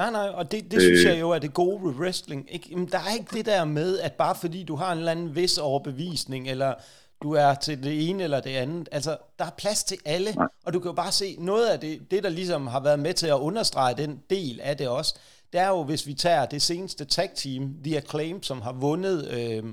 Nej, 0.00 0.10
nej, 0.10 0.28
og 0.38 0.52
det, 0.52 0.64
det 0.70 0.76
øh, 0.76 0.82
synes 0.82 1.04
jeg 1.04 1.20
jo 1.20 1.30
er 1.30 1.38
det 1.38 1.54
gode 1.54 1.78
ved 1.84 1.94
wrestling. 2.00 2.54
Ikke? 2.54 2.68
Jamen, 2.70 2.86
der 2.86 2.98
er 2.98 3.12
ikke 3.18 3.36
det 3.36 3.46
der 3.46 3.64
med, 3.64 3.98
at 3.98 4.12
bare 4.12 4.34
fordi 4.40 4.64
du 4.64 4.74
har 4.76 4.92
en 4.92 4.98
eller 4.98 5.12
anden 5.12 5.36
vis 5.36 5.58
overbevisning, 5.58 6.48
eller 6.48 6.74
du 7.22 7.32
er 7.32 7.54
til 7.54 7.82
det 7.82 8.10
ene 8.10 8.22
eller 8.22 8.40
det 8.40 8.50
andet. 8.50 8.88
Altså, 8.92 9.16
der 9.38 9.44
er 9.44 9.54
plads 9.58 9.84
til 9.84 9.98
alle, 10.04 10.32
nej. 10.32 10.46
og 10.66 10.72
du 10.72 10.78
kan 10.80 10.88
jo 10.88 10.94
bare 10.94 11.12
se, 11.12 11.36
noget 11.38 11.66
af 11.66 11.80
det, 11.80 12.10
det, 12.10 12.22
der 12.22 12.28
ligesom 12.28 12.66
har 12.66 12.82
været 12.82 12.98
med 12.98 13.14
til 13.14 13.26
at 13.26 13.34
understrege 13.48 13.94
den 13.96 14.22
del 14.30 14.60
af 14.62 14.76
det 14.76 14.88
også, 14.88 15.20
det 15.52 15.60
er 15.60 15.68
jo, 15.68 15.82
hvis 15.82 16.06
vi 16.06 16.14
tager 16.14 16.46
det 16.46 16.62
seneste 16.62 17.04
tag 17.04 17.30
team, 17.34 17.74
The 17.84 17.96
Acclaim, 17.96 18.42
som 18.42 18.60
har 18.60 18.72
vundet, 18.72 19.18
øh, 19.38 19.64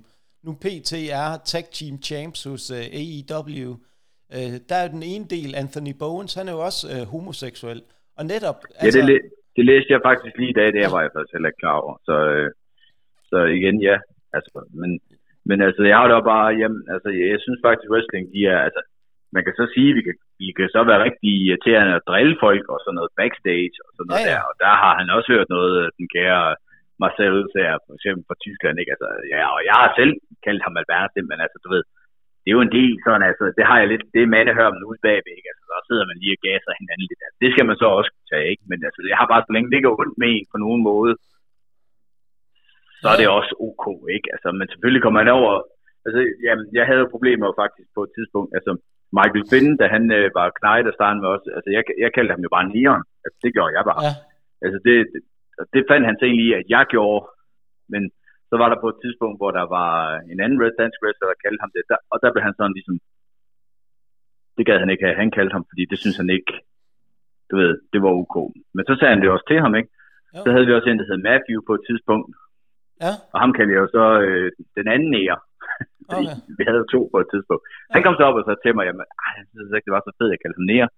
nu 0.43 0.53
PT 0.53 0.93
er 0.93 1.37
tag 1.45 1.65
team 1.71 2.01
champs 2.01 2.43
hos 2.43 2.71
øh, 2.71 2.85
AEW, 2.85 3.75
Øh, 4.37 4.55
der 4.69 4.77
er 4.83 4.87
den 4.95 5.03
ene 5.13 5.25
del, 5.35 5.49
Anthony 5.63 5.93
Bowens, 6.01 6.33
han 6.39 6.47
er 6.49 6.53
jo 6.57 6.61
også 6.69 6.83
øh, 6.93 7.03
homoseksuel. 7.13 7.81
Og 8.17 8.23
netop... 8.33 8.59
Altså, 8.81 8.99
ja, 8.99 9.05
det, 9.07 9.17
altså- 9.17 9.41
det 9.57 9.63
læste 9.71 9.93
jeg 9.93 10.01
faktisk 10.09 10.35
lige 10.37 10.53
i 10.53 10.59
dag, 10.59 10.67
det 10.73 10.93
var 10.95 11.01
jeg 11.05 11.13
faktisk 11.15 11.35
heller 11.35 11.49
ikke 11.51 11.63
klar 11.63 11.77
over. 11.83 11.95
Så, 12.07 12.15
øh, 12.33 12.49
så 13.31 13.37
igen, 13.57 13.77
ja. 13.89 13.97
Altså, 14.35 14.49
men, 14.81 14.91
men 15.49 15.57
altså, 15.67 15.81
jeg 15.89 15.97
har 15.99 16.07
da 16.07 16.19
bare, 16.33 16.49
jamen, 16.61 16.83
altså, 16.93 17.09
jeg, 17.19 17.27
jeg 17.33 17.41
synes 17.45 17.59
faktisk, 17.67 17.89
wrestling, 17.93 18.25
de 18.35 18.41
er, 18.53 18.59
altså, 18.67 18.81
man 19.35 19.43
kan 19.43 19.53
så 19.59 19.65
sige, 19.75 19.89
at 19.91 19.97
vi 19.97 20.03
kan, 20.07 20.15
vi 20.43 20.47
kan 20.57 20.69
så 20.75 20.81
være 20.89 21.03
rigtig 21.07 21.31
irriterende 21.45 21.93
at 21.97 22.07
drille 22.09 22.35
folk 22.45 22.65
og 22.73 22.79
sådan 22.81 22.97
noget 22.99 23.15
backstage 23.19 23.77
og 23.85 23.89
sådan 23.93 24.09
noget 24.09 24.25
ja, 24.25 24.29
ja. 24.29 24.31
der. 24.31 24.41
Og 24.49 24.53
der 24.63 24.73
har 24.83 24.93
han 24.99 25.07
også 25.15 25.29
hørt 25.33 25.49
noget, 25.55 25.75
den 25.97 26.07
kære 26.15 26.45
Marcel 27.03 27.37
her, 27.59 27.71
for 27.85 27.93
eksempel 27.97 28.23
fra 28.27 28.41
Tyskland, 28.43 28.75
ikke? 28.81 28.93
Altså, 28.95 29.09
ja, 29.33 29.41
og 29.55 29.61
jeg 29.69 29.75
har 29.81 29.89
selv 29.99 30.13
kaldt 30.45 30.63
ham 30.65 30.79
Albert, 30.81 31.13
men 31.29 31.37
altså, 31.45 31.57
du 31.63 31.69
ved, 31.75 31.83
det 32.43 32.49
er 32.49 32.57
jo 32.57 32.67
en 32.67 32.75
del 32.79 32.93
sådan, 33.05 33.23
altså, 33.29 33.45
det 33.57 33.63
har 33.69 33.77
jeg 33.79 33.87
lidt, 33.89 34.05
det 34.13 34.21
er 34.21 34.33
mandehørmen 34.35 34.87
ude 34.89 35.03
bagved, 35.07 35.33
ikke? 35.37 35.49
Altså, 35.51 35.63
så 35.69 35.75
sidder 35.87 36.05
man 36.09 36.17
lige 36.21 36.35
og 36.37 36.43
gasser 36.47 36.79
hinanden 36.81 37.07
lidt. 37.09 37.21
Altså, 37.25 37.39
det 37.43 37.49
skal 37.51 37.65
man 37.69 37.77
så 37.81 37.87
også 37.99 38.11
tage, 38.29 38.47
ikke? 38.51 38.63
Men 38.71 38.79
altså, 38.87 38.99
jeg 39.11 39.17
har 39.19 39.27
bare 39.31 39.43
så 39.45 39.51
længe 39.53 39.71
det 39.73 39.83
går 39.83 39.99
ondt 40.01 40.17
med 40.21 40.29
en 40.35 40.47
på 40.53 40.57
nogen 40.65 40.81
måde, 40.91 41.13
så 43.01 43.07
er 43.13 43.17
det 43.19 43.29
også 43.39 43.53
ok, 43.67 43.85
ikke? 44.17 44.27
Altså, 44.35 44.47
men 44.57 44.65
selvfølgelig 44.71 45.03
kommer 45.03 45.19
man 45.21 45.35
over, 45.39 45.51
altså, 46.05 46.19
jamen, 46.45 46.65
jeg 46.79 46.85
havde 46.91 47.11
problemer 47.13 47.59
faktisk 47.61 47.89
på 47.97 48.01
et 48.05 48.11
tidspunkt, 48.17 48.51
altså, 48.57 48.71
Michael 49.17 49.47
Finn, 49.51 49.69
da 49.81 49.85
han 49.95 50.03
øh, 50.17 50.27
var 50.37 50.57
knejt 50.59 50.89
og 50.89 50.95
startede 50.97 51.21
med 51.23 51.29
os, 51.35 51.45
altså, 51.57 51.69
jeg, 51.75 51.81
jeg 52.03 52.11
kaldte 52.15 52.33
ham 52.35 52.45
jo 52.45 52.51
bare 52.55 52.69
Neon, 52.73 53.03
altså, 53.25 53.37
det 53.43 53.51
gjorde 53.55 53.75
jeg 53.77 53.83
bare. 53.91 54.01
Ja. 54.07 54.13
Altså, 54.63 54.77
det, 54.85 54.95
det, 55.13 55.21
det 55.73 55.81
fandt 55.89 56.05
han 56.09 56.17
så 56.17 56.25
egentlig 56.25 56.51
at 56.61 56.67
jeg 56.75 56.85
gjorde, 56.95 57.21
men 57.93 58.03
så 58.53 58.57
var 58.61 58.69
der 58.69 58.83
på 58.83 58.89
et 58.93 59.01
tidspunkt, 59.03 59.37
hvor 59.39 59.51
der 59.59 59.65
var 59.77 59.91
en 60.31 60.39
anden 60.43 60.61
red 60.63 60.73
dansk 60.81 60.97
wrestler, 61.03 61.27
der 61.29 61.43
kaldte 61.43 61.63
ham 61.63 61.71
det, 61.75 61.83
der, 61.91 61.99
og 62.11 62.17
der 62.23 62.29
blev 62.31 62.43
han 62.47 62.55
sådan 62.57 62.75
ligesom, 62.77 62.95
det 64.57 64.63
gad 64.67 64.77
han 64.83 64.91
ikke 64.93 65.05
have, 65.05 65.21
han 65.23 65.31
kaldte 65.37 65.55
ham, 65.57 65.65
fordi 65.69 65.83
det 65.91 65.97
synes 65.99 66.17
han 66.21 66.29
ikke, 66.37 66.53
du 67.49 67.55
ved, 67.61 67.71
det 67.93 67.99
var 68.05 68.11
ok. 68.21 68.35
Men 68.75 68.83
så 68.87 68.93
sagde 68.95 69.13
han 69.13 69.21
det 69.21 69.29
også 69.35 69.47
til 69.47 69.59
ham, 69.65 69.73
ikke? 69.79 69.89
Jo. 70.35 70.41
Så 70.43 70.49
havde 70.53 70.67
vi 70.67 70.73
også 70.73 70.89
en, 70.89 70.99
der 70.99 71.09
hed 71.09 71.19
Matthew 71.29 71.59
på 71.69 71.73
et 71.77 71.83
tidspunkt, 71.89 72.29
ja. 73.03 73.11
og 73.33 73.37
ham 73.43 73.51
kaldte 73.55 73.73
jeg 73.73 73.81
jo 73.85 73.89
så 73.97 74.05
øh, 74.25 74.47
den 74.77 74.87
anden 74.93 75.09
nære, 75.15 75.37
fordi 76.07 76.25
okay. 76.27 76.37
vi 76.57 76.63
havde 76.69 76.91
to 76.93 76.99
på 77.13 77.17
et 77.23 77.29
tidspunkt. 77.33 77.63
Ja. 77.65 77.93
Han 77.95 78.01
kom 78.03 78.15
så 78.17 78.23
op 78.29 78.39
og 78.39 78.45
sagde 78.45 78.61
til 78.61 78.73
mig, 78.75 78.83
jamen, 78.87 79.05
ej, 79.25 79.31
jeg 79.39 79.45
synes 79.51 79.75
ikke, 79.75 79.87
det 79.87 79.95
var 79.97 80.03
så 80.05 80.13
fedt, 80.17 80.33
jeg 80.33 80.41
kaldte 80.41 80.59
ham 80.59 80.69
nære. 80.73 80.89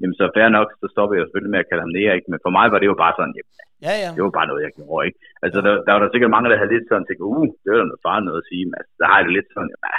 Jamen 0.00 0.16
så 0.20 0.24
fair 0.36 0.48
nok, 0.58 0.68
så 0.80 0.86
stopper 0.94 1.14
jeg 1.16 1.24
selvfølgelig 1.24 1.54
med 1.54 1.62
at 1.62 1.68
kalde 1.68 1.84
ham 1.84 1.92
nære, 1.96 2.16
ikke? 2.18 2.30
Men 2.32 2.40
for 2.44 2.52
mig 2.56 2.66
var 2.72 2.78
det 2.80 2.88
jo 2.92 2.96
bare 3.04 3.14
sådan, 3.18 3.34
jamen, 3.38 3.54
Ja, 3.86 3.94
ja. 4.04 4.10
det 4.16 4.22
var 4.26 4.38
bare 4.38 4.50
noget, 4.50 4.62
jeg 4.66 4.72
gjorde, 4.78 5.02
ikke? 5.08 5.18
Altså, 5.44 5.58
der, 5.66 5.72
der 5.84 5.92
var 5.94 6.00
der 6.02 6.10
sikkert 6.12 6.34
mange, 6.34 6.48
der 6.50 6.60
havde 6.60 6.74
lidt 6.74 6.88
sådan, 6.88 7.06
tænkt, 7.06 7.22
uh, 7.30 7.48
det 7.62 7.68
var 7.70 7.78
da 7.80 7.86
noget 7.90 8.06
farligt 8.08 8.26
noget 8.28 8.42
at 8.42 8.48
sige, 8.50 8.64
men 8.68 8.74
altså, 8.80 8.92
der 9.00 9.06
har 9.10 9.16
jeg 9.18 9.26
det 9.26 9.34
lidt 9.38 9.50
sådan, 9.54 9.70
jamen, 9.72 9.86
ja, 9.90 9.98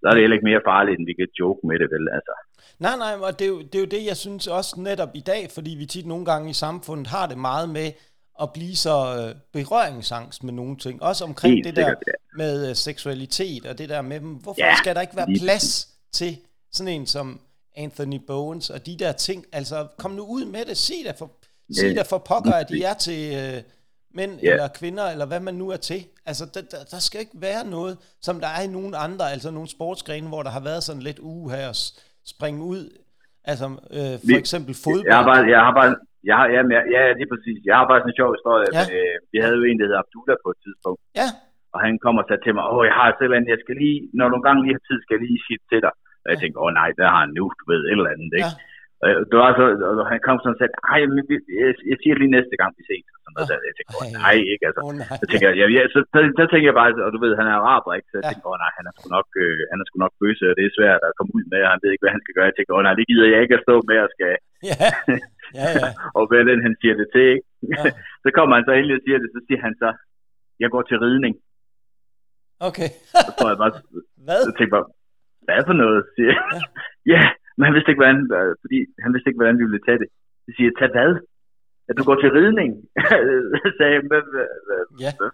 så 0.00 0.04
er 0.08 0.14
det 0.14 0.22
heller 0.22 0.38
ikke 0.38 0.50
mere 0.50 0.68
farligt, 0.70 0.96
end 0.96 1.06
vi 1.10 1.14
kan 1.20 1.28
joke 1.40 1.60
med 1.68 1.76
det, 1.82 1.88
vel, 1.94 2.04
altså. 2.18 2.34
Nej, 2.84 2.96
nej, 3.04 3.14
og 3.26 3.32
det 3.38 3.44
er, 3.48 3.52
jo, 3.54 3.58
det 3.70 3.76
er 3.78 3.84
jo 3.86 3.90
det, 3.96 4.02
jeg 4.10 4.18
synes 4.24 4.44
også 4.58 4.72
netop 4.88 5.12
i 5.20 5.24
dag, 5.32 5.42
fordi 5.56 5.72
vi 5.80 5.86
tit 5.86 6.06
nogle 6.12 6.24
gange 6.30 6.46
i 6.54 6.56
samfundet 6.64 7.06
har 7.16 7.26
det 7.32 7.38
meget 7.50 7.68
med 7.78 7.88
at 8.42 8.48
blive 8.56 8.76
så 8.86 8.96
øh, 9.18 9.30
berøringsangst 9.52 10.44
med 10.44 10.52
nogle 10.60 10.76
ting. 10.76 11.02
Også 11.02 11.24
omkring 11.24 11.54
Helt 11.54 11.66
det 11.66 11.76
der 11.76 11.82
sikkert, 11.82 12.02
ja. 12.06 12.12
med 12.42 12.68
øh, 12.68 12.74
seksualitet 12.74 13.66
og 13.66 13.78
det 13.78 13.88
der 13.88 14.02
med, 14.02 14.20
hvorfor 14.42 14.64
Ja, 14.66 14.74
skal 14.82 14.94
der 14.94 15.00
ikke 15.00 15.16
være 15.16 15.26
plads 15.42 15.68
til 16.12 16.32
sådan 16.72 16.92
en 16.92 17.06
som 17.06 17.40
Anthony 17.76 18.20
Bowens 18.26 18.70
og 18.70 18.86
de 18.86 18.96
der 19.02 19.12
ting. 19.12 19.44
Altså, 19.52 19.76
kom 19.98 20.10
nu 20.10 20.24
ud 20.36 20.44
med 20.54 20.62
det. 20.68 20.76
Sig 20.76 20.96
der 21.06 21.12
for, 21.18 21.30
sig 21.78 21.88
Ja, 21.88 21.94
der 21.98 22.04
for 22.12 22.18
pokker, 22.30 22.54
at 22.62 22.68
de 22.74 22.78
er 22.90 22.94
til 23.06 23.20
øh, 23.40 23.58
mænd 24.18 24.32
Ja. 24.42 24.50
eller 24.52 24.68
kvinder, 24.80 25.06
eller 25.14 25.26
hvad 25.30 25.40
man 25.48 25.54
nu 25.62 25.66
er 25.76 25.80
til. 25.90 26.00
Altså, 26.30 26.44
der, 26.54 26.62
der, 26.72 26.80
der 26.94 27.00
skal 27.06 27.18
ikke 27.24 27.38
være 27.48 27.62
noget, 27.76 27.94
som 28.26 28.34
der 28.44 28.50
er 28.58 28.62
i 28.68 28.70
nogle 28.78 28.92
andre, 29.06 29.24
altså 29.34 29.48
nogle 29.56 29.68
sportsgrene, 29.76 30.28
hvor 30.32 30.42
der 30.46 30.52
har 30.56 30.64
været 30.70 30.82
sådan 30.88 31.02
lidt 31.08 31.20
uge 31.32 31.46
her 31.54 31.68
at 31.72 31.76
s- 31.82 31.92
springe 32.34 32.60
ud. 32.74 32.82
Altså, 33.50 33.66
øh, 33.96 34.14
for 34.20 34.26
Vi- 34.30 34.40
eksempel 34.44 34.74
fodbold. 34.84 35.08
Jeg 35.10 35.16
har 35.20 35.26
bare, 35.32 35.42
jeg 35.54 35.60
har 35.66 35.74
bare, 35.80 35.90
jeg 36.30 36.36
har, 36.40 36.46
ja, 36.54 36.60
jeg, 36.76 36.82
ja, 36.96 37.02
lige 37.20 37.30
præcis. 37.32 37.58
Jeg 37.68 37.74
har 37.78 37.86
bare 37.90 38.00
sådan 38.00 38.12
en 38.14 38.18
sjov 38.20 38.30
historie. 38.36 38.66
Ja. 38.78 38.84
Øh, 38.96 39.14
vi 39.32 39.38
havde 39.44 39.56
jo 39.60 39.64
en, 39.70 39.76
der 39.80 39.86
hedder 39.88 40.02
Abdullah 40.04 40.38
på 40.44 40.48
et 40.54 40.58
tidspunkt, 40.64 40.98
Ja, 41.20 41.28
og 41.74 41.78
han 41.86 41.92
kommer 42.04 42.20
og 42.22 42.26
sagde 42.28 42.42
til 42.46 42.52
mig, 42.56 42.64
åh, 42.74 42.82
jeg 42.90 42.94
har 43.00 43.06
selv 43.20 43.32
andet, 43.36 43.50
jeg 43.54 43.60
skal 43.64 43.76
lige, 43.84 43.98
når 44.18 44.26
du 44.30 44.34
engang 44.40 44.58
lige 44.64 44.74
har 44.78 44.84
tid, 44.88 44.98
skal 45.04 45.14
jeg 45.16 45.22
lige 45.28 45.40
sige 45.46 45.60
til 45.70 45.80
dig. 45.86 45.92
Og 46.24 46.28
jeg 46.32 46.38
tænkte, 46.40 46.58
åh 46.64 46.72
nej, 46.80 46.88
der 46.98 47.06
har 47.14 47.20
han 47.24 47.32
nu, 47.38 47.44
du 47.58 47.64
ved, 47.72 47.80
et 47.84 47.90
eller 47.98 48.12
andet, 48.14 48.32
ikke? 48.40 48.52
ja, 48.54 48.62
Ja. 49.08 49.12
Det 49.30 49.36
var 49.42 49.50
så, 49.60 49.64
og 50.02 50.06
han 50.12 50.20
kom 50.26 50.36
sådan 50.40 50.54
og 50.56 50.58
sagde, 50.60 50.74
ej, 50.94 51.00
men 51.14 51.22
vi- 51.30 51.46
jeg, 51.62 51.72
jeg 51.90 51.96
siger 52.02 52.14
lige 52.20 52.34
næste 52.36 52.54
gang, 52.60 52.70
vi 52.78 52.82
ses. 52.90 53.06
Og 53.14 53.18
sådan 53.20 53.34
noget, 53.36 53.48
Ja. 53.50 53.52
der. 53.52 53.68
Jeg 53.68 53.74
tænkte, 53.76 53.92
åh 54.00 54.04
Ej. 54.06 54.12
nej, 54.24 54.36
ikke? 54.52 54.64
Altså, 54.68 54.80
oh, 54.86 54.92
nej. 55.00 55.08
så 55.20 55.24
tænker 55.30 55.48
jeg, 55.62 55.68
ja, 55.76 55.82
så, 55.94 55.98
så, 56.12 56.18
så, 56.38 56.42
tænker 56.52 56.68
jeg 56.70 56.78
bare, 56.80 56.90
og 57.06 57.10
du 57.14 57.18
ved, 57.24 57.32
han 57.40 57.46
er 57.52 57.56
araber, 57.60 57.90
ikke? 57.98 58.08
Så 58.10 58.14
jeg 58.18 58.24
Ja. 58.26 58.30
tænker, 58.30 58.46
åh 58.52 58.58
nej, 58.64 58.72
han 58.78 58.84
er 58.88 58.92
sgu 58.96 59.06
nok, 59.16 59.28
øh, 59.44 59.60
han 59.70 59.78
er 59.80 59.86
sgu 59.88 59.96
nok 60.04 60.14
bøsse, 60.20 60.44
og 60.50 60.54
det 60.58 60.64
er 60.66 60.72
svært 60.78 61.00
at 61.08 61.12
komme 61.18 61.30
ud 61.38 61.44
med, 61.52 61.60
og 61.66 61.70
han 61.72 61.80
ved 61.82 61.90
ikke, 61.92 62.04
hvad 62.04 62.14
han 62.16 62.22
skal 62.24 62.34
gøre. 62.36 62.48
Jeg 62.50 62.56
tænker, 62.56 62.72
åh 62.76 62.82
nej, 62.86 62.94
det 62.98 63.06
gider 63.10 63.26
jeg 63.32 63.40
ikke 63.44 63.56
at 63.58 63.64
stå 63.66 63.74
med 63.90 63.98
og 64.06 64.10
skal, 64.14 64.32
Ja, 64.70 64.88
ja, 65.58 65.66
ja. 65.78 65.88
og 66.18 66.22
hvad 66.28 66.42
den, 66.50 66.58
han 66.66 66.74
siger 66.80 66.94
det 67.00 67.06
til, 67.14 67.26
ikke? 67.34 67.46
Ja. 67.72 67.82
så 68.24 68.28
kommer 68.36 68.52
han 68.56 68.64
så 68.68 68.72
endelig 68.78 68.96
og 68.98 69.04
siger 69.06 69.18
det, 69.22 69.28
så 69.36 69.40
siger 69.46 69.60
han 69.66 69.74
så, 69.82 69.88
jeg 70.62 70.68
går 70.74 70.82
til 70.86 70.96
ridning. 71.06 71.34
Okay. 72.68 72.88
Så 73.24 73.30
tror 73.38 73.48
jeg 73.52 73.58
bare, 73.62 73.72
Hvad? 74.26 74.40
så 74.46 74.50
tænker 74.58 74.72
jeg 74.74 74.76
bare, 74.78 74.88
hvad 75.46 75.60
for 75.68 75.76
noget, 75.82 76.00
siger 76.14 76.30
jeg. 76.34 76.42
Ja. 76.54 76.60
ja, 77.14 77.22
men 77.56 77.62
han 77.66 77.74
vidste 77.76 77.90
ikke, 77.90 78.02
hvordan, 78.02 78.20
fordi 78.62 78.78
han 79.04 79.10
vidste 79.14 79.28
ikke, 79.28 79.40
hvordan 79.40 79.58
vi 79.60 79.66
ville 79.68 79.86
tage 79.88 80.00
det. 80.02 80.08
Så 80.44 80.48
siger 80.54 80.66
jeg, 80.68 80.76
tag 80.80 80.90
hvad? 80.96 81.10
At 81.88 81.94
du 81.98 82.02
går 82.08 82.16
til 82.20 82.30
ridning? 82.38 82.70
sagde 83.78 83.92
jeg, 83.96 84.02
hvad, 84.10 84.22
hvad, 84.32 84.48
Ja. 85.04 85.10
hvad, 85.18 85.30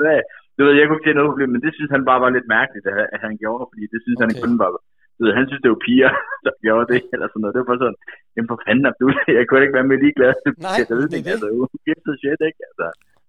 hvad, 0.00 0.18
du 0.56 0.60
ved, 0.64 0.72
jeg 0.78 0.84
kunne 0.86 0.98
ikke 0.98 1.08
se 1.08 1.18
noget 1.18 1.30
problem, 1.32 1.50
men 1.54 1.62
det 1.66 1.72
synes 1.76 1.90
han 1.96 2.04
bare 2.10 2.20
var 2.24 2.30
lidt 2.36 2.48
mærkeligt, 2.56 2.86
at, 3.14 3.20
han 3.26 3.34
gjorde, 3.42 3.64
fordi 3.70 3.84
det 3.92 4.00
synes 4.04 4.18
okay. 4.18 4.24
han 4.24 4.32
Okay. 4.34 4.42
kun 4.44 4.54
var, 4.62 4.68
du 5.16 5.20
ved, 5.24 5.32
han 5.38 5.46
synes, 5.48 5.62
det 5.64 5.70
var 5.74 5.80
piger, 5.86 6.10
der 6.46 6.52
gjorde 6.64 6.86
det, 6.92 7.00
eller 7.14 7.26
sådan 7.28 7.40
noget. 7.42 7.54
Det 7.54 7.60
var 7.62 7.70
bare 7.72 7.82
sådan, 7.84 7.98
jamen 8.34 8.48
for 8.52 8.58
fanden, 8.66 8.84
du, 9.00 9.04
jeg 9.38 9.44
kunne 9.46 9.62
ikke 9.66 9.78
være 9.78 9.90
med 9.90 9.98
ligeglad 10.04 10.32
Nej, 10.66 10.76
det 10.88 10.94
er 10.94 11.08
det. 11.14 11.32
altså, 11.34 12.10
shit, 12.22 12.40
ikke? 12.48 12.60
Altså, 12.68 12.86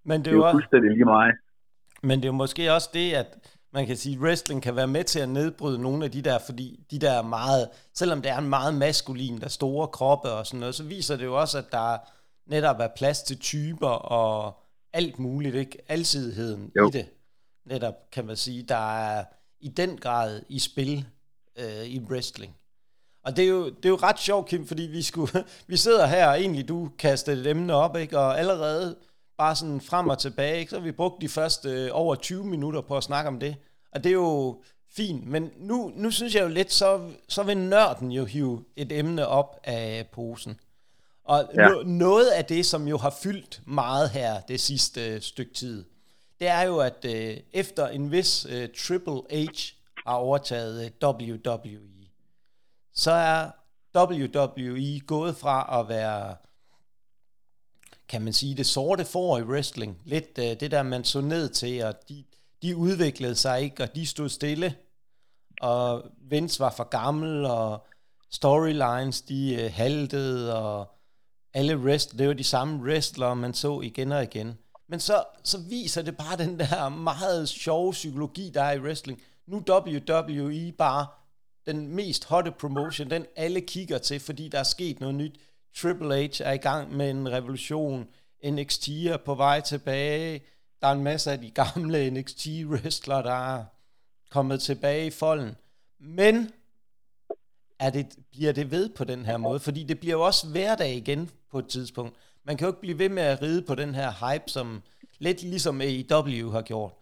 Men 0.10 0.18
det 0.24 0.30
det 0.32 0.36
også, 0.48 0.56
fuldstændig 0.58 0.90
lige 0.98 1.10
mig. 1.18 1.30
Men 2.08 2.16
det 2.20 2.26
er 2.28 2.34
jo 2.36 2.40
måske 2.44 2.63
også 2.78 2.90
det, 3.00 3.08
at 3.22 3.30
man 3.78 3.88
kan 3.88 3.98
sige, 3.98 4.16
at 4.16 4.22
wrestling 4.22 4.63
kan 4.63 4.76
være 4.76 4.88
med 4.88 5.04
til 5.04 5.20
at 5.20 5.30
nedbryde 5.30 5.80
nogle 5.80 6.06
af 6.06 6.12
de 6.12 6.22
der, 6.22 6.40
fordi 6.40 6.86
de 6.92 7.00
der 7.00 7.12
er 7.12 7.22
meget, 7.22 7.70
selvom 7.94 8.22
det 8.22 8.32
er 8.32 8.38
en 8.38 8.50
meget 8.50 8.74
maskulin, 8.74 9.40
der 9.40 9.46
er 9.46 9.50
store 9.50 9.88
kroppe 9.88 10.32
og 10.32 10.48
sådan 10.48 10.60
noget, 10.60 10.76
så 10.76 10.84
viser 10.84 11.16
det 11.16 11.26
jo 11.26 11.40
også, 11.40 11.58
at 11.58 11.72
der 11.72 11.98
netop 12.48 12.80
er 12.80 12.88
plads 12.96 13.22
til 13.22 13.40
typer 13.40 13.88
og 13.90 14.60
alt 14.94 15.20
muligt, 15.20 15.56
ikke? 15.56 15.78
Alsidigheden 15.88 16.72
Jo. 16.76 16.88
i 16.88 16.92
det, 16.92 17.06
netop 17.66 17.94
kan 18.12 18.26
man 18.26 18.36
sige, 18.36 18.63
der 18.63 18.98
er 19.00 19.24
i 19.60 19.68
den 19.68 19.98
grad 19.98 20.42
i 20.50 20.60
spil 20.60 21.06
øh, 21.58 21.86
i 21.86 22.00
wrestling. 22.00 22.56
Og 23.24 23.36
det 23.36 23.44
er, 23.44 23.50
jo, 23.50 23.66
det 23.66 23.86
er 23.86 23.90
jo 23.90 24.00
ret 24.04 24.20
sjovt, 24.20 24.50
Kim, 24.50 24.68
fordi 24.68 24.84
vi, 24.84 25.02
skulle, 25.02 25.32
vi 25.68 25.78
sidder 25.78 26.06
her, 26.06 26.28
og 26.28 26.40
egentlig 26.40 26.68
du 26.68 26.90
kastede 27.00 27.42
et 27.42 27.48
emne 27.48 27.74
op, 27.74 27.98
ikke? 27.98 28.20
og 28.20 28.40
allerede 28.40 28.96
bare 29.38 29.56
sådan 29.56 29.82
frem 29.82 30.10
og 30.10 30.20
tilbage, 30.20 30.60
ikke? 30.60 30.70
så 30.70 30.76
har 30.76 30.84
vi 30.84 30.92
brugt 30.92 31.22
de 31.22 31.30
første 31.30 31.70
øh, 31.70 31.90
over 31.92 32.16
20 32.16 32.46
minutter 32.46 32.82
på 32.82 32.98
at 32.98 33.04
snakke 33.04 33.28
om 33.28 33.40
det. 33.40 33.56
Og 33.91 34.04
det 34.04 34.10
er 34.10 34.13
jo 34.13 34.62
fint, 34.89 35.28
men 35.28 35.52
nu, 35.58 35.91
nu 35.95 36.12
synes 36.12 36.36
jeg 36.36 36.43
jo 36.43 36.47
lidt, 36.47 36.73
så, 36.73 37.10
så 37.28 37.43
vil 37.43 37.58
nørden 37.58 38.12
jo 38.12 38.26
hive 38.26 38.63
et 38.76 38.91
emne 38.91 39.28
op 39.28 39.60
af 39.63 40.08
posen. 40.12 40.60
Og 41.23 41.50
ja. 41.56 41.67
No, 41.67 41.84
noget 41.84 42.28
af 42.28 42.45
det, 42.45 42.65
som 42.65 42.88
jo 42.88 42.97
har 42.97 43.10
fyldt 43.10 43.62
meget 43.65 44.10
her 44.10 44.41
det 44.41 44.60
sidste 44.60 45.08
øh, 45.08 45.21
stykke 45.21 45.54
tid, 45.54 45.86
det 46.39 46.47
er 46.47 46.62
jo, 46.62 46.80
at 46.80 47.06
øh, 47.06 47.38
efter 47.54 47.88
en 47.88 48.12
vis 48.12 48.45
øh, 48.50 48.69
Triple 48.69 49.21
H 49.32 49.73
har 50.08 50.15
overtaget 50.15 50.86
øh, 50.86 51.10
WWE, 51.10 52.08
så 52.93 53.12
er 53.12 53.50
WWE 53.97 55.00
gået 55.00 55.38
fra 55.38 55.80
at 55.80 55.89
være, 55.89 56.36
kan 58.08 58.21
man 58.21 58.34
sige, 58.34 58.58
det 58.58 58.65
sorte 58.65 59.06
får 59.06 59.38
i 59.38 59.43
wrestling. 59.43 59.97
Lidt 60.06 60.38
øh, 60.39 60.60
det 60.60 60.71
der, 60.71 60.84
man 60.84 61.04
så 61.04 61.21
ned 61.21 61.50
til, 61.50 61.84
og 61.84 61.93
de, 62.10 62.23
de 62.62 62.76
udviklede 62.76 63.36
sig 63.36 63.62
ikke, 63.62 63.84
og 63.84 63.96
de 63.96 64.06
stod 64.06 64.30
stille. 64.30 64.76
Og 65.62 66.04
Vince 66.30 66.60
var 66.60 66.74
for 66.78 66.84
gammel, 66.84 67.46
og 67.46 67.86
storylines, 68.32 69.22
de 69.22 69.56
øh, 69.56 69.74
haltede, 69.74 70.56
og 70.56 70.88
alle 71.54 71.93
rest, 71.93 72.17
det 72.17 72.28
var 72.28 72.34
de 72.34 72.43
samme 72.43 72.84
wrestlere, 72.84 73.36
man 73.36 73.54
så 73.54 73.82
igen 73.82 74.12
og 74.12 74.24
igen. 74.24 74.58
Men 74.89 75.00
så, 75.00 75.24
så 75.43 75.58
viser 75.70 76.02
det 76.02 76.17
bare 76.17 76.38
den 76.38 76.60
der 76.60 76.89
meget 76.89 77.50
sjove 77.50 77.91
psykologi, 77.91 78.52
der 78.54 78.63
er 78.63 78.72
i 78.72 78.80
wrestling. 78.80 79.22
Nu 79.48 79.58
WWE 79.58 80.72
bare 80.78 81.08
den 81.65 81.88
mest 81.88 82.26
hotte 82.26 82.52
promotion, 82.52 83.10
den 83.10 83.26
alle 83.36 83.62
kigger 83.62 83.98
til, 83.98 84.20
fordi 84.20 84.48
der 84.48 84.60
er 84.60 84.63
sket 84.63 85.00
noget 85.00 85.15
nyt. 85.15 85.39
Triple 85.78 86.28
H 86.28 86.41
er 86.41 86.52
i 86.52 86.58
gang 86.58 86.96
med 86.96 87.10
en 87.10 87.32
revolution. 87.32 88.08
NXT 88.46 88.89
er 88.89 89.17
på 89.17 89.36
vej 89.36 89.62
tilbage. 89.62 90.41
Der 90.82 90.88
er 90.88 90.92
en 90.92 91.04
masse 91.04 91.32
af 91.32 91.40
de 91.40 91.52
gamle 91.62 92.00
NXT-wrestlere, 92.16 93.24
der 93.24 93.56
er 93.56 93.63
kommet 94.36 94.60
tilbage 94.62 95.08
i 95.08 95.12
folden. 95.20 95.52
Men 96.00 96.36
er 97.86 97.90
det, 97.96 98.06
bliver 98.32 98.54
det 98.60 98.72
ved 98.72 98.90
på 98.98 99.04
den 99.04 99.22
her 99.26 99.38
måde? 99.38 99.60
Fordi 99.60 99.82
det 99.90 100.00
bliver 100.00 100.16
jo 100.20 100.22
også 100.30 100.44
hverdag 100.54 100.92
igen 101.02 101.22
på 101.52 101.58
et 101.63 101.68
tidspunkt. 101.76 102.13
Man 102.48 102.54
kan 102.56 102.66
jo 102.66 102.72
ikke 102.72 102.86
blive 102.86 103.00
ved 103.04 103.10
med 103.18 103.26
at 103.34 103.42
ride 103.42 103.62
på 103.70 103.76
den 103.82 103.92
her 104.00 104.10
hype, 104.24 104.48
som 104.56 104.68
lidt 105.26 105.40
ligesom 105.54 105.76
AEW 105.88 106.48
har 106.58 106.63
gjort. 106.72 106.94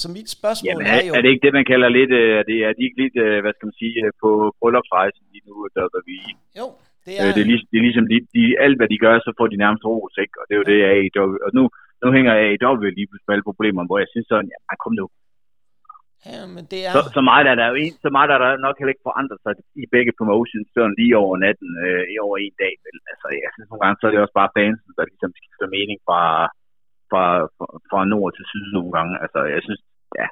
Så 0.00 0.06
mit 0.16 0.28
spørgsmål 0.36 0.68
Jamen, 0.68 0.86
er 0.86 0.98
er, 0.98 1.04
jo... 1.08 1.12
er 1.16 1.20
det 1.22 1.30
ikke 1.32 1.44
det, 1.46 1.54
man 1.58 1.66
kalder 1.72 1.88
lidt, 1.98 2.12
øh, 2.20 2.30
er, 2.40 2.44
det, 2.50 2.56
er 2.68 2.72
de 2.76 2.82
ikke 2.86 2.98
lidt, 3.02 3.16
øh, 3.24 3.36
hvad 3.42 3.52
skal 3.54 3.66
man 3.68 3.78
sige, 3.82 3.96
øh, 4.04 4.12
på 4.22 4.30
bryllupsrejsen 4.60 5.24
lige 5.32 5.46
nu, 5.48 5.54
der 5.74 5.82
er 6.00 6.04
vi 6.10 6.16
Jo, 6.60 6.66
det 7.04 7.12
er... 7.18 7.22
Det, 7.36 7.42
er 7.44 7.50
lig, 7.50 7.60
det 7.70 7.76
er 7.80 7.84
ligesom, 7.88 8.06
de, 8.12 8.16
de, 8.34 8.42
alt 8.64 8.76
hvad 8.78 8.88
de 8.92 8.98
gør, 9.04 9.14
så 9.26 9.30
får 9.38 9.46
de 9.52 9.62
nærmest 9.64 9.84
ros, 9.90 10.14
ikke? 10.24 10.34
Og 10.40 10.44
det 10.46 10.52
er 10.54 10.60
jo 10.62 10.68
det, 10.72 10.78
AEW, 10.92 11.32
og 11.46 11.50
nu, 11.58 11.64
nu 12.02 12.08
hænger 12.16 12.32
AEW 12.44 12.82
lige 12.98 13.08
pludselig 13.08 13.28
med 13.28 13.34
alle 13.36 13.48
problemer, 13.50 13.82
hvor 13.88 13.98
jeg 14.02 14.08
synes 14.12 14.26
sådan, 14.32 14.48
ja, 14.54 14.58
kom 14.84 14.94
nu. 15.00 15.06
Ja, 16.30 16.40
men 16.54 16.64
det 16.72 16.80
er... 16.86 16.92
Så, 16.96 17.00
så 17.16 17.20
meget 17.30 17.46
er 17.52 17.56
der 17.60 17.66
jo 17.72 17.76
en, 17.84 17.94
så 18.04 18.08
meget 18.16 18.30
er 18.36 18.40
der 18.44 18.50
nok 18.66 18.76
heller 18.78 18.94
ikke 18.94 19.08
forandret 19.08 19.38
sig 19.44 19.52
i 19.84 19.86
begge 19.94 20.12
promotions, 20.20 20.66
sådan 20.74 20.94
lige 21.00 21.14
over 21.22 21.34
natten, 21.46 21.70
øh, 21.84 22.04
i 22.12 22.14
over 22.26 22.36
en 22.44 22.54
dag, 22.64 22.74
vel? 22.86 22.96
Altså, 23.12 23.26
jeg 23.44 23.50
synes 23.54 23.68
nogle 23.70 23.82
gange, 23.84 23.96
så 23.98 24.04
er 24.06 24.12
det 24.12 24.20
også 24.24 24.36
bare 24.40 24.54
fansen, 24.58 24.90
der 24.98 25.04
ligesom 25.12 25.30
skifter 25.40 25.68
mening 25.76 25.98
fra, 26.08 26.20
fra, 27.10 27.24
fra, 27.56 27.66
fra 27.90 28.00
nord 28.12 28.30
til 28.36 28.44
syd 28.52 28.66
nogle 28.76 28.92
gange. 28.96 29.12
Altså, 29.24 29.40
jeg 29.54 29.60
synes, 29.66 29.80
ja, 30.20 30.26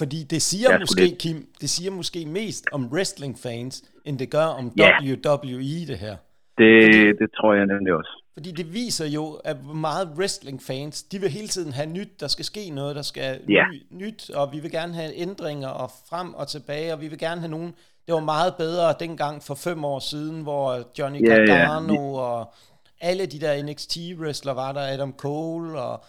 Fordi 0.00 0.18
det 0.32 0.40
siger 0.50 0.66
Jeg 0.70 0.74
er 0.74 0.78
sgu 0.78 0.84
måske, 0.88 1.06
lidt- 1.08 1.20
Kim, 1.24 1.38
det 1.62 1.68
siger 1.76 1.90
måske 2.00 2.20
mest 2.38 2.64
om 2.76 2.82
wrestling-fans, 2.94 3.74
end 4.06 4.16
det 4.22 4.28
gør 4.36 4.48
om 4.60 4.66
Ja. 4.84 4.90
WWE, 5.10 5.80
det 5.90 5.98
her. 6.04 6.16
Det, 6.58 7.16
det 7.20 7.28
tror 7.36 7.54
jeg 7.54 7.66
nemlig 7.66 7.92
også. 7.94 8.20
Fordi 8.34 8.50
det 8.52 8.74
viser 8.74 9.06
jo, 9.06 9.32
at 9.44 9.64
meget 9.64 10.08
wrestling-fans, 10.18 11.02
de 11.02 11.18
vil 11.20 11.30
hele 11.30 11.48
tiden 11.48 11.72
have 11.72 11.86
nyt, 11.86 12.20
der 12.20 12.28
skal 12.28 12.44
ske 12.44 12.70
noget, 12.70 12.96
der 12.96 13.02
skal 13.02 13.40
Ja. 13.48 13.64
ny, 13.72 13.82
nyt, 13.90 14.30
og 14.30 14.52
vi 14.52 14.58
vil 14.60 14.70
gerne 14.70 14.94
have 14.94 15.14
ændringer 15.16 15.68
og 15.68 15.90
frem 16.08 16.34
og 16.34 16.48
tilbage, 16.48 16.92
og 16.92 17.00
vi 17.00 17.08
vil 17.08 17.18
gerne 17.18 17.40
have 17.40 17.50
nogen, 17.50 17.74
det 18.06 18.14
var 18.14 18.20
meget 18.20 18.54
bedre 18.58 18.94
dengang 19.00 19.42
for 19.42 19.54
fem 19.54 19.84
år 19.84 19.98
siden, 19.98 20.42
hvor 20.42 20.82
Johnny 20.98 21.28
Ja, 21.28 21.34
ja. 21.34 21.44
Gargano 21.44 22.14
og 22.14 22.54
alle 23.00 23.26
de 23.26 23.40
der 23.40 23.62
NXT-wrestlere 23.62 24.54
var 24.56 24.72
der, 24.72 24.80
Adam 24.80 25.12
Cole 25.18 25.80
og 25.80 26.04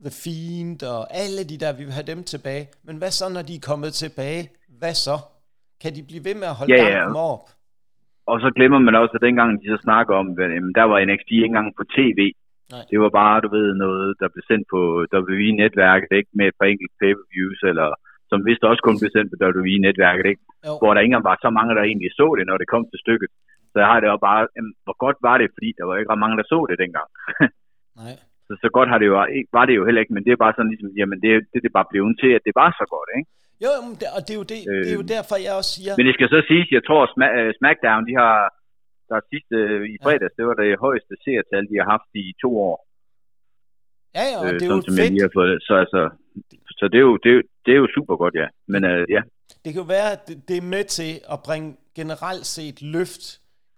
The 0.00 0.10
Fiend 0.10 0.82
og 0.82 1.14
alle 1.14 1.44
de 1.44 1.58
der, 1.58 1.72
vi 1.72 1.84
vil 1.84 1.92
have 1.92 2.06
dem 2.06 2.24
tilbage. 2.24 2.68
Men 2.84 2.96
hvad 2.96 3.10
så, 3.10 3.28
når 3.28 3.42
de 3.42 3.54
er 3.54 3.60
kommet 3.60 3.94
tilbage? 3.94 4.50
Hvad 4.68 4.94
så? 4.94 5.18
Kan 5.80 5.94
de 5.94 6.02
blive 6.02 6.24
ved 6.24 6.34
med 6.34 6.48
at 6.48 6.54
holde 6.54 6.74
Ja, 6.76 6.82
ja, 6.84 6.90
ja. 6.90 6.98
dampen 6.98 7.16
op? 7.16 7.50
Og 8.30 8.36
så 8.40 8.48
glemmer 8.56 8.78
man 8.78 8.94
også, 9.02 9.14
at 9.14 9.26
dengang 9.26 9.50
de 9.62 9.68
så 9.74 9.78
snakker 9.86 10.14
om, 10.20 10.26
at 10.30 10.50
jamen, 10.56 10.74
der 10.78 10.86
var 10.90 11.04
NXT 11.08 11.30
ikke 11.30 11.50
engang 11.50 11.68
på 11.78 11.84
tv. 11.96 12.20
Nej. 12.72 12.84
Det 12.90 12.98
var 13.04 13.10
bare, 13.20 13.42
du 13.44 13.48
ved, 13.56 13.68
noget, 13.84 14.08
der 14.20 14.28
blev 14.34 14.44
sendt 14.50 14.66
på 14.74 14.80
WWE-netværket, 15.14 16.10
ikke 16.18 16.32
med 16.38 16.46
et 16.48 16.56
par 16.60 16.68
enkelte 16.72 16.94
pay-per-views, 17.00 17.60
eller 17.70 17.88
som 18.30 18.38
vist 18.48 18.64
også 18.70 18.82
kun 18.86 18.98
blev 19.00 19.12
sendt 19.16 19.28
på 19.32 19.36
WWE-netværket, 19.44 20.26
ikke? 20.32 20.42
Jo. 20.66 20.72
hvor 20.80 20.90
der 20.90 21.00
ikke 21.00 21.12
engang 21.12 21.30
var 21.30 21.38
så 21.44 21.50
mange, 21.58 21.74
der 21.76 21.82
egentlig 21.82 22.12
så 22.20 22.26
det, 22.38 22.44
når 22.46 22.58
det 22.58 22.72
kom 22.72 22.84
til 22.86 23.02
stykket. 23.04 23.30
så 23.72 23.78
har 23.90 23.98
det 24.00 24.08
jo 24.12 24.18
bare, 24.28 24.42
jamen, 24.56 24.74
hvor 24.84 24.96
godt 25.04 25.18
var 25.28 25.36
det, 25.38 25.48
fordi 25.56 25.68
der 25.78 25.84
var 25.86 25.94
ikke 25.96 26.12
ret 26.12 26.24
mange, 26.24 26.38
der 26.40 26.46
så 26.52 26.58
det 26.70 26.82
dengang. 26.84 27.08
Nej. 28.00 28.14
Så, 28.46 28.52
så 28.62 28.68
godt 28.76 28.88
har 28.92 28.98
det 29.00 29.06
jo, 29.12 29.16
var 29.56 29.64
det 29.66 29.74
jo 29.78 29.84
heller 29.86 30.02
ikke, 30.02 30.14
men 30.14 30.24
det 30.24 30.32
er 30.32 30.44
bare 30.44 30.56
sådan 30.56 30.72
ligesom, 30.74 30.90
jamen 31.00 31.18
det, 31.24 31.30
det, 31.52 31.58
det 31.64 31.78
bare 31.78 31.90
blevet 31.92 32.14
til, 32.22 32.30
at 32.36 32.44
det 32.46 32.54
var 32.60 32.70
så 32.80 32.84
godt, 32.94 33.10
ikke? 33.18 33.30
Jo, 33.62 33.68
og 34.16 34.20
det 34.26 34.32
er 34.34 34.38
jo, 34.42 34.46
det, 34.52 34.60
øh, 34.70 34.80
det 34.84 34.90
er 34.94 34.98
jo 35.02 35.06
derfor, 35.16 35.34
jeg 35.46 35.52
også 35.60 35.72
siger... 35.76 35.92
Men 35.98 36.06
det 36.08 36.14
skal 36.16 36.28
så 36.36 36.40
sige, 36.50 36.62
jeg 36.78 36.84
tror, 36.88 37.02
øh, 37.38 37.50
SmackDown, 37.58 38.02
de 38.08 38.14
har, 38.22 38.36
der 39.10 39.18
sidste 39.32 39.56
øh, 39.72 39.82
i 39.94 39.96
fredags, 40.04 40.34
ja. 40.34 40.36
det 40.38 40.44
var 40.50 40.56
det 40.62 40.70
højeste 40.86 41.14
seertal, 41.24 41.64
de 41.70 41.76
har 41.80 41.88
haft 41.94 42.10
i 42.22 42.24
to 42.44 42.50
år. 42.68 42.76
Ja, 44.16 44.24
ja, 44.32 44.36
og 44.40 44.46
det 44.60 44.62
er 44.62 44.74
jo 44.76 44.82
som 44.88 44.94
fedt. 44.94 45.04
Jeg 45.04 45.10
lige 45.16 45.26
har 45.28 45.34
fået. 45.40 45.54
Så, 45.68 45.74
altså, 45.82 46.00
så 46.78 46.84
det, 46.92 46.98
er 47.02 47.06
jo, 47.10 47.16
det, 47.24 47.30
er, 47.36 47.42
det 47.64 47.72
er 47.74 47.80
jo 47.84 47.88
super 47.96 48.16
godt, 48.22 48.34
ja. 48.42 48.46
Men 48.72 48.80
uh, 48.84 49.04
ja. 49.16 49.20
Det 49.64 49.68
kan 49.72 49.82
jo 49.84 49.88
være, 49.96 50.12
at 50.16 50.22
det 50.48 50.56
er 50.56 50.66
med 50.76 50.84
til 50.84 51.12
at 51.32 51.38
bringe 51.46 51.76
generelt 51.96 52.46
set 52.46 52.82
løft, 52.82 53.24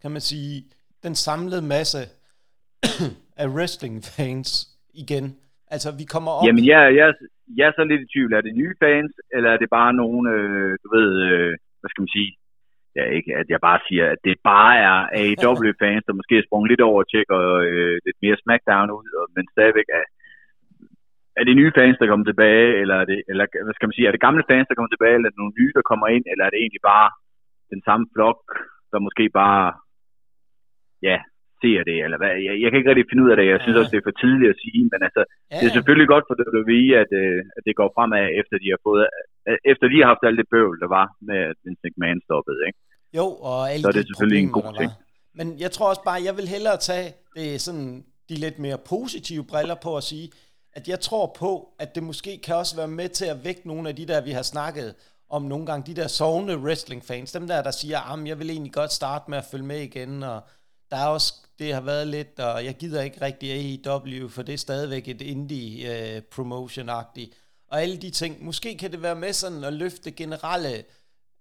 kan 0.02 0.10
man 0.10 0.20
sige, 0.20 0.64
den 1.02 1.14
samlede 1.14 1.62
masse 1.62 1.98
af 3.42 3.46
wrestling-fans 3.56 4.50
igen. 4.94 5.36
Altså, 5.74 5.88
vi 6.00 6.04
kommer 6.14 6.32
op... 6.36 6.46
Jamen, 6.46 6.64
jeg, 6.72 6.82
jeg, 7.00 7.08
jeg 7.58 7.66
er 7.68 7.74
så 7.76 7.84
lidt 7.84 8.02
i 8.04 8.12
tvivl. 8.12 8.32
Er 8.32 8.44
det 8.46 8.60
nye 8.62 8.74
fans, 8.84 9.12
eller 9.36 9.50
er 9.50 9.58
det 9.62 9.70
bare 9.78 9.92
nogen, 10.02 10.24
øh, 10.34 10.72
du 10.82 10.88
ved, 10.96 11.10
øh, 11.28 11.52
hvad 11.80 11.90
skal 11.90 12.02
man 12.04 12.14
sige, 12.16 12.30
ja, 12.96 13.04
ikke 13.18 13.30
at 13.40 13.48
jeg 13.52 13.60
bare 13.68 13.80
siger, 13.88 14.04
at 14.14 14.20
det 14.26 14.36
bare 14.52 14.72
er 14.88 14.96
AEW-fans, 15.20 16.04
der 16.06 16.18
måske 16.20 16.34
er 16.38 16.46
sprunget 16.46 16.70
lidt 16.70 16.86
over 16.88 16.98
og 17.02 17.08
tjekker 17.12 17.38
øh, 17.68 17.96
lidt 18.06 18.18
mere 18.24 18.40
SmackDown 18.42 18.88
ud, 18.98 19.08
og, 19.20 19.24
men 19.36 19.44
stadigvæk 19.54 19.88
er, 19.98 20.04
er 21.38 21.44
det 21.44 21.58
nye 21.60 21.72
fans, 21.78 21.96
der 21.98 22.06
kommer 22.10 22.26
tilbage, 22.28 22.68
eller 22.80 22.96
er 23.02 23.06
det, 23.12 23.18
eller 23.30 23.44
hvad 23.64 23.74
skal 23.74 23.88
man 23.88 23.96
sige, 23.96 24.06
er 24.08 24.14
det 24.14 24.26
gamle 24.26 24.44
fans, 24.50 24.66
der 24.68 24.74
kommer 24.76 24.92
tilbage, 24.92 25.14
eller 25.14 25.28
er 25.28 25.34
det 25.34 25.42
nogle 25.42 25.58
nye, 25.60 25.72
der 25.78 25.88
kommer 25.90 26.08
ind, 26.16 26.24
eller 26.30 26.44
er 26.44 26.50
det 26.52 26.60
egentlig 26.60 26.84
bare 26.94 27.08
den 27.72 27.80
samme 27.88 28.06
flok, 28.14 28.40
der 28.92 28.98
måske 29.06 29.24
bare, 29.42 29.64
ja, 31.08 31.18
ser 31.62 31.80
det, 31.88 31.96
eller 32.04 32.18
hvad, 32.20 32.32
jeg, 32.46 32.54
jeg 32.62 32.68
kan 32.68 32.78
ikke 32.78 32.90
rigtig 32.90 33.08
finde 33.10 33.24
ud 33.24 33.30
af 33.32 33.36
det, 33.38 33.46
jeg 33.52 33.60
synes 33.62 33.76
også, 33.78 33.92
det 33.94 34.00
er 34.00 34.08
for 34.08 34.18
tidligt 34.22 34.52
at 34.54 34.60
sige, 34.64 34.82
men 34.92 35.00
altså, 35.06 35.22
ja. 35.26 35.56
det 35.60 35.66
er 35.68 35.74
selvfølgelig 35.78 36.08
godt 36.14 36.24
for 36.28 36.34
WWE, 36.42 36.84
at, 37.02 37.10
øh, 37.22 37.40
at 37.56 37.62
det 37.66 37.74
går 37.80 37.88
fremad, 37.96 38.24
efter 38.40 38.56
de 38.62 38.68
har 38.74 38.80
fået, 38.88 39.02
efter 39.72 39.86
de 39.92 39.96
har 40.00 40.08
haft 40.12 40.24
alt 40.28 40.40
det 40.40 40.48
bøvl, 40.54 40.76
der 40.84 40.90
var 40.98 41.06
med, 41.28 41.38
at 41.50 41.56
Vince 41.64 41.82
McMahon 41.84 42.20
stoppede, 42.28 42.60
ikke? 42.68 42.78
Jo, 43.18 43.26
og 43.48 43.58
alle 43.70 43.82
Så 43.84 43.88
er 43.92 43.96
det 43.98 44.04
de 44.04 44.10
selvfølgelig 44.10 44.42
en 44.48 44.56
god 44.58 44.70
ting. 44.80 44.90
Men 45.38 45.46
jeg 45.64 45.70
tror 45.74 45.88
også 45.92 46.04
bare, 46.10 46.20
jeg 46.28 46.34
vil 46.38 46.48
hellere 46.54 46.76
tage 46.90 47.08
det 47.36 47.60
sådan, 47.66 47.92
de 48.28 48.34
lidt 48.44 48.58
mere 48.66 48.78
positive 48.92 49.44
briller 49.50 49.78
på 49.86 49.90
at 50.00 50.04
sige, 50.10 50.26
at 50.78 50.88
jeg 50.88 51.00
tror 51.00 51.26
på, 51.38 51.52
at 51.78 51.94
det 51.94 52.02
måske 52.02 52.32
kan 52.46 52.54
også 52.62 52.76
være 52.76 52.88
med 53.00 53.08
til 53.08 53.24
at 53.34 53.38
vække 53.44 53.62
nogle 53.64 53.88
af 53.88 53.96
de 53.96 54.06
der, 54.06 54.24
vi 54.24 54.30
har 54.30 54.42
snakket 54.42 54.94
om 55.30 55.42
nogle 55.42 55.66
gange, 55.66 55.94
de 55.94 56.00
der 56.00 56.08
sovende 56.08 56.58
wrestling-fans, 56.58 57.32
dem 57.32 57.46
der, 57.46 57.62
der 57.62 57.70
siger, 57.70 58.12
at 58.12 58.28
jeg 58.28 58.38
vil 58.38 58.50
egentlig 58.50 58.72
godt 58.72 58.92
starte 58.92 59.30
med 59.30 59.38
at 59.38 59.44
følge 59.50 59.64
med 59.64 59.80
igen, 59.80 60.22
og 60.22 60.40
der 60.90 60.96
er 60.96 61.06
også, 61.06 61.34
det 61.58 61.74
har 61.74 61.80
været 61.80 62.06
lidt, 62.06 62.40
og 62.40 62.64
jeg 62.64 62.74
gider 62.74 63.02
ikke 63.02 63.20
rigtig 63.20 63.50
AEW, 63.86 64.28
for 64.28 64.42
det 64.42 64.52
er 64.52 64.58
stadigvæk 64.58 65.08
et 65.08 65.20
indie 65.20 65.90
uh, 65.90 66.22
promotion-agtigt, 66.30 67.30
og 67.68 67.82
alle 67.82 67.96
de 67.96 68.10
ting. 68.10 68.44
Måske 68.44 68.76
kan 68.78 68.92
det 68.92 69.02
være 69.02 69.14
med 69.14 69.32
sådan 69.32 69.64
at 69.64 69.72
løfte 69.72 70.10
generelle 70.10 70.84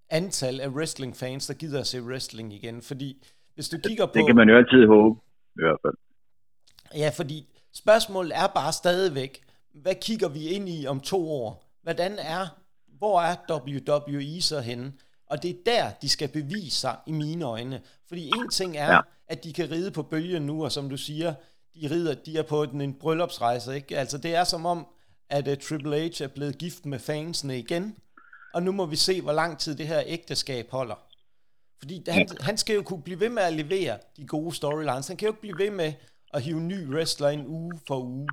antal 0.10 0.60
af 0.62 0.68
wrestling-fans, 0.68 1.48
der 1.48 1.54
gider 1.54 1.80
at 1.80 1.88
se 1.88 2.04
wrestling 2.04 2.54
igen, 2.54 2.82
fordi 2.82 3.26
hvis 3.54 3.70
du 3.70 3.78
kigger 3.78 4.06
på... 4.06 4.12
Det 4.14 4.26
kan 4.26 4.36
man 4.36 4.50
jo 4.50 4.58
altid 4.58 4.88
håbe, 4.88 5.20
i 5.56 5.62
hvert 5.62 5.80
fald. 5.82 5.94
Ja, 6.96 7.10
fordi 7.10 7.48
spørgsmålet 7.74 8.32
er 8.36 8.48
bare 8.48 8.74
stadigvæk, 8.74 9.44
hvad 9.74 9.96
kigger 10.02 10.30
vi 10.30 10.48
ind 10.48 10.70
i 10.70 10.88
om 10.88 11.00
to 11.00 11.32
år? 11.32 11.64
Hvordan 11.84 12.12
er, 12.20 12.48
hvor 12.98 13.22
er 13.22 13.36
WWE 13.52 14.42
så 14.42 14.60
henne? 14.60 14.94
Og 15.30 15.44
det 15.44 15.52
er 15.52 15.56
der, 15.66 15.92
de 16.02 16.10
skal 16.10 16.30
bevise 16.30 16.78
sig 16.78 16.96
i 17.08 17.12
mine 17.12 17.46
øjne. 17.46 17.82
Fordi 18.08 18.28
en 18.28 18.50
ting 18.50 18.78
er, 18.78 18.94
ja. 18.94 19.00
At 19.28 19.44
de 19.44 19.54
kan 19.54 19.72
ride 19.72 19.92
på 19.92 20.04
bølgen 20.04 20.42
nu, 20.42 20.64
og 20.64 20.72
som 20.72 20.90
du 20.90 20.98
siger, 20.98 21.34
de 21.76 21.88
rider, 21.92 22.14
de 22.26 22.38
er 22.38 22.44
på 22.44 22.64
en, 22.64 22.82
en 22.82 22.94
bryllupsrejse, 22.94 23.76
ikke? 23.76 23.98
Altså 23.98 24.18
det 24.18 24.36
er 24.36 24.44
som 24.44 24.66
om, 24.66 24.88
at 25.30 25.48
uh, 25.48 25.54
Triple 25.58 25.98
H 25.98 26.22
er 26.22 26.32
blevet 26.36 26.58
gift 26.58 26.86
med 26.86 27.00
fansene 27.00 27.60
igen, 27.60 27.96
og 28.54 28.64
nu 28.64 28.72
må 28.72 28.86
vi 28.86 28.96
se, 28.96 29.22
hvor 29.22 29.32
lang 29.34 29.60
tid 29.60 29.76
det 29.76 29.88
her 29.88 30.02
ægteskab 30.08 30.66
holder. 30.72 30.96
Fordi 31.80 32.04
han, 32.08 32.28
han 32.40 32.58
skal 32.58 32.76
jo 32.76 32.82
kunne 32.82 33.04
blive 33.04 33.20
ved 33.20 33.30
med 33.30 33.44
at 33.44 33.54
levere 33.54 33.98
de 34.18 34.28
gode 34.28 34.56
storylines. 34.56 35.08
Han 35.08 35.18
kan 35.18 35.26
jo 35.26 35.32
ikke 35.32 35.42
blive 35.42 35.60
ved 35.60 35.72
med 35.72 35.94
at 36.34 36.42
hive 36.42 36.62
ny 36.62 36.88
wrestler 36.94 37.30
ind 37.30 37.48
uge 37.48 37.80
for 37.88 38.00
uge 38.00 38.28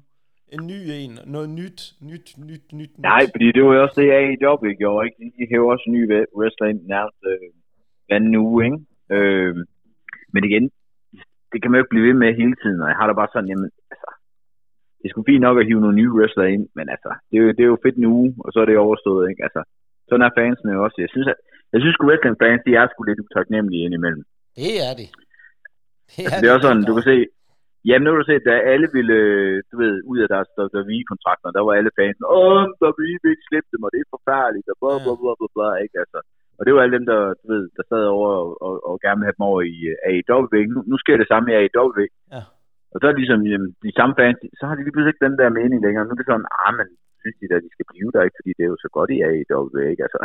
en 0.54 0.66
ny 0.66 0.80
en, 1.00 1.18
noget 1.26 1.50
nyt, 1.50 1.80
nyt, 2.10 2.28
nyt, 2.48 2.72
nyt, 2.72 2.98
Nej, 2.98 3.22
fordi 3.34 3.46
det 3.52 3.64
var 3.64 3.74
jo 3.74 3.82
også 3.82 4.00
det, 4.00 4.42
job 4.42 4.60
gjorde, 4.78 5.06
ikke? 5.06 5.36
De 5.38 5.46
hæver 5.50 5.72
også 5.72 5.84
en 5.86 5.92
ny 5.92 6.02
wrestler 6.36 6.66
ind 6.66 6.80
nærmest 6.94 7.20
øh, 7.32 7.48
anden 8.16 8.34
uge, 8.36 8.64
ikke? 8.64 8.78
Øh, 9.14 9.54
men 10.32 10.44
igen, 10.44 10.70
det 11.52 11.58
kan 11.60 11.70
man 11.70 11.78
jo 11.78 11.82
ikke 11.82 11.94
blive 11.94 12.06
ved 12.08 12.16
med 12.22 12.38
hele 12.40 12.56
tiden, 12.62 12.80
og 12.84 12.88
jeg 12.90 12.98
har 13.00 13.06
da 13.06 13.14
bare 13.20 13.32
sådan, 13.32 13.50
jamen, 13.50 13.70
altså, 13.92 14.08
det 15.00 15.08
skulle 15.08 15.28
fint 15.30 15.44
nok 15.46 15.58
at 15.58 15.66
hive 15.68 15.84
nogle 15.84 16.00
nye 16.00 16.14
wrestler 16.16 16.46
ind, 16.54 16.64
men 16.78 16.86
altså, 16.94 17.10
det 17.28 17.34
er 17.38 17.42
jo, 17.44 17.48
det 17.56 17.62
er 17.62 17.70
jo 17.72 17.82
fedt 17.84 17.96
en 17.98 18.10
uge, 18.16 18.28
og 18.44 18.48
så 18.52 18.58
er 18.60 18.66
det 18.68 18.84
overstået, 18.86 19.24
ikke? 19.30 19.42
Altså, 19.46 19.60
sådan 20.08 20.26
er 20.26 20.36
fansene 20.38 20.82
også. 20.84 20.96
Jeg 21.04 21.10
synes, 21.14 21.28
at, 21.32 21.38
jeg 21.72 21.80
synes 21.80 21.96
at 21.98 22.06
wrestling 22.08 22.36
fans, 22.42 22.62
de 22.66 22.72
er 22.80 22.86
sgu 22.86 23.00
lidt 23.02 23.24
utaknemmelige 23.24 23.84
indimellem. 23.86 24.24
Det 24.62 24.74
er 24.88 24.92
det. 25.00 25.08
Det 26.12 26.22
er, 26.22 26.28
altså, 26.28 26.40
det 26.40 26.46
er 26.48 26.54
også 26.54 26.66
sådan, 26.68 26.84
du 26.90 26.94
kan 26.96 27.06
se, 27.12 27.16
Jamen, 27.88 28.04
nu 28.04 28.10
har 28.10 28.18
du 28.20 28.28
set, 28.30 28.48
da 28.50 28.54
alle 28.72 28.88
ville, 28.96 29.18
du 29.70 29.74
ved, 29.82 29.94
ud 30.10 30.18
af 30.24 30.28
deres 30.34 30.48
WWE-kontrakter, 30.58 31.48
der 31.56 31.62
var 31.66 31.72
alle 31.78 31.92
fans, 31.98 32.18
åh, 32.38 32.62
WWE 32.82 33.16
vil 33.22 33.34
ikke 33.34 33.48
slippe 33.48 33.68
dem, 33.72 33.84
og 33.86 33.90
det 33.92 34.00
er 34.00 34.14
forfærdeligt, 34.16 34.68
og 34.72 34.76
bla, 34.80 34.94
bla, 35.04 35.12
bla, 35.20 35.32
bla, 35.38 35.48
bla, 35.54 35.68
ikke, 35.84 35.96
altså. 36.04 36.18
Og 36.58 36.62
det 36.66 36.72
var 36.74 36.80
alle 36.82 36.96
dem, 36.98 37.06
der, 37.12 37.20
du 37.40 37.44
ved, 37.52 37.64
der 37.76 37.84
sad 37.90 38.04
over 38.16 38.28
og, 38.42 38.48
og, 38.66 38.74
og 38.88 38.94
gerne 39.04 39.18
ville 39.18 39.28
have 39.28 39.38
dem 39.38 39.48
over 39.50 39.60
i 39.74 39.76
uh, 39.92 40.08
AEW. 40.08 40.56
Nu, 40.74 40.80
nu 40.90 40.96
sker 41.02 41.16
det 41.18 41.28
samme 41.32 41.46
i 41.48 41.56
AEW. 41.58 42.02
Ja. 42.34 42.42
Og 42.92 42.96
så 42.98 43.04
er 43.06 43.12
det 43.12 43.22
ligesom, 43.22 43.40
jamen, 43.52 43.70
de 43.86 43.92
samme 43.98 44.14
fans, 44.20 44.38
så 44.58 44.64
har 44.66 44.74
de 44.74 44.82
lige 44.82 44.94
pludselig 44.94 45.12
ikke 45.12 45.26
den 45.26 45.38
der 45.40 45.58
mening 45.60 45.80
længere. 45.82 46.04
Nu 46.04 46.12
er 46.14 46.20
det 46.20 46.30
sådan, 46.30 46.52
ah, 46.64 46.72
men 46.78 46.88
synes 47.22 47.36
de 47.40 47.50
da, 47.50 47.56
de 47.66 47.74
skal 47.74 47.90
blive 47.92 48.10
der, 48.14 48.22
ikke? 48.26 48.38
Fordi 48.40 48.50
det 48.56 48.64
er 48.64 48.72
jo 48.74 48.78
så 48.84 48.90
godt 48.96 49.10
i 49.16 49.18
AEW, 49.28 49.78
ikke? 49.92 50.02
Altså. 50.06 50.20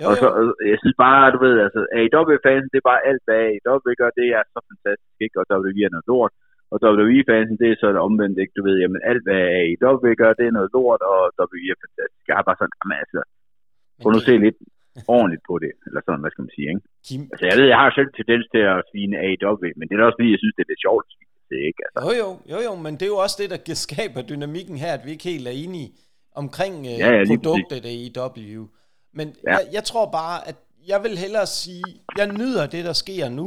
Jo, 0.00 0.06
og 0.10 0.14
så, 0.20 0.26
og 0.38 0.44
jeg 0.72 0.78
synes 0.82 0.96
bare, 1.04 1.32
du 1.34 1.38
ved, 1.44 1.54
altså, 1.66 1.80
AEW-fansen, 1.98 2.70
det 2.72 2.78
er 2.80 2.90
bare 2.92 3.06
alt, 3.10 3.22
hvad 3.26 3.40
AEW 3.48 3.90
gør, 4.00 4.10
det 4.20 4.26
er 4.38 4.42
så 4.54 4.60
fantastisk, 4.70 5.16
ikke? 5.24 5.36
Og 5.40 5.44
WWE 5.50 5.82
er 5.86 5.94
noget 5.94 6.10
lort. 6.12 6.32
Og 6.72 6.76
WWE-fansen, 6.84 7.56
det 7.62 7.68
er 7.68 7.78
så 7.82 7.88
omvendt, 8.08 8.36
ikke? 8.42 8.56
Du 8.58 8.62
ved, 8.68 8.76
jamen 8.82 9.00
alt, 9.10 9.22
hvad 9.26 9.42
AEW 9.60 10.06
gør, 10.22 10.32
det 10.38 10.46
er 10.46 10.56
noget 10.58 10.70
lort, 10.76 11.02
og 11.12 11.18
WWE 11.40 11.72
er 11.74 11.80
fantastisk. 11.84 12.24
Jeg 12.28 12.36
er 12.38 12.46
bare 12.48 12.60
sådan, 12.60 12.76
jamen 12.78 12.96
altså, 13.02 13.20
prøv 14.00 14.10
nu 14.10 14.20
se 14.28 14.34
lidt 14.46 14.58
ordentligt 15.14 15.44
på 15.50 15.54
det, 15.64 15.72
eller 15.86 16.00
sådan, 16.04 16.22
hvad 16.22 16.32
skal 16.32 16.44
man 16.46 16.54
sige, 16.56 16.68
ikke? 16.72 16.84
Kim. 17.06 17.22
Altså, 17.32 17.44
jeg 17.50 17.56
ved, 17.58 17.66
jeg 17.72 17.80
har 17.82 17.90
selv 17.98 18.10
tendens 18.18 18.44
til 18.54 18.62
at 18.72 18.78
svine 18.90 19.16
AEW, 19.26 19.64
men 19.78 19.84
det 19.86 19.94
er 19.94 20.08
også 20.08 20.18
fordi, 20.20 20.34
jeg 20.34 20.42
synes, 20.42 20.54
det 20.56 20.62
er 20.64 20.72
lidt 20.72 20.84
sjovt 20.86 21.06
det, 21.52 21.60
ikke? 21.70 21.80
Altså. 21.86 21.98
Jo, 22.04 22.10
jo, 22.22 22.28
jo, 22.52 22.58
jo, 22.68 22.72
men 22.84 22.92
det 22.98 23.04
er 23.06 23.12
jo 23.16 23.20
også 23.24 23.36
det, 23.40 23.48
der 23.52 23.74
skaber 23.86 24.22
dynamikken 24.32 24.76
her, 24.84 24.92
at 24.96 25.02
vi 25.04 25.10
ikke 25.14 25.28
helt 25.32 25.46
er 25.52 25.56
enige 25.64 25.88
omkring 26.42 26.74
uh, 26.90 26.98
ja, 27.04 27.08
ja, 27.18 27.24
produktet 27.30 27.84
af 27.90 27.94
AEW. 27.98 28.62
Men 29.18 29.26
ja. 29.28 29.50
jeg, 29.54 29.62
jeg 29.76 29.84
tror 29.90 30.06
bare, 30.20 30.36
at 30.48 30.56
jeg 30.92 30.98
vil 31.04 31.14
hellere 31.24 31.46
sige, 31.46 31.88
jeg 32.18 32.26
nyder 32.40 32.64
det, 32.74 32.84
der 32.84 32.96
sker 33.04 33.28
nu, 33.28 33.46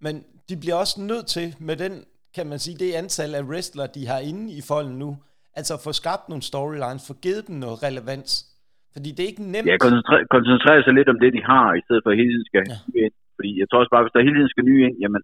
men 0.00 0.14
de 0.48 0.56
bliver 0.62 0.76
også 0.82 0.96
nødt 1.00 1.26
til, 1.26 1.48
med 1.68 1.76
den 1.76 2.04
kan 2.34 2.46
man 2.46 2.58
sige, 2.58 2.78
det 2.78 2.92
antal 2.92 3.34
af 3.34 3.42
wrestlere, 3.42 3.86
de 3.94 4.06
har 4.06 4.18
inde 4.18 4.52
i 4.52 4.60
folden 4.60 4.98
nu, 4.98 5.16
altså 5.54 5.76
få 5.76 5.92
skabt 5.92 6.28
nogle 6.28 6.42
storylines, 6.42 7.06
få 7.06 7.14
givet 7.14 7.46
dem 7.46 7.56
noget 7.56 7.82
relevans. 7.82 8.46
Fordi 8.94 9.08
det 9.14 9.22
er 9.24 9.30
ikke 9.32 9.46
nemt. 9.54 9.66
Ja, 9.70 9.76
koncentrere, 9.86 10.22
koncentrere 10.36 10.80
sig 10.86 10.94
lidt 10.98 11.08
om 11.12 11.18
det, 11.22 11.30
de 11.36 11.42
har, 11.52 11.66
i 11.80 11.82
stedet 11.86 12.02
for 12.04 12.10
hele 12.20 12.30
tiden 12.34 12.46
skal 12.50 12.62
ja. 12.72 12.78
ind. 13.04 13.14
Fordi 13.36 13.50
jeg 13.60 13.66
tror 13.66 13.78
også 13.82 13.92
bare, 13.94 14.04
hvis 14.04 14.14
der 14.16 14.26
hele 14.28 14.36
tiden 14.38 14.52
skal 14.54 14.64
nye 14.70 14.82
ind, 14.86 14.96
jamen, 15.04 15.22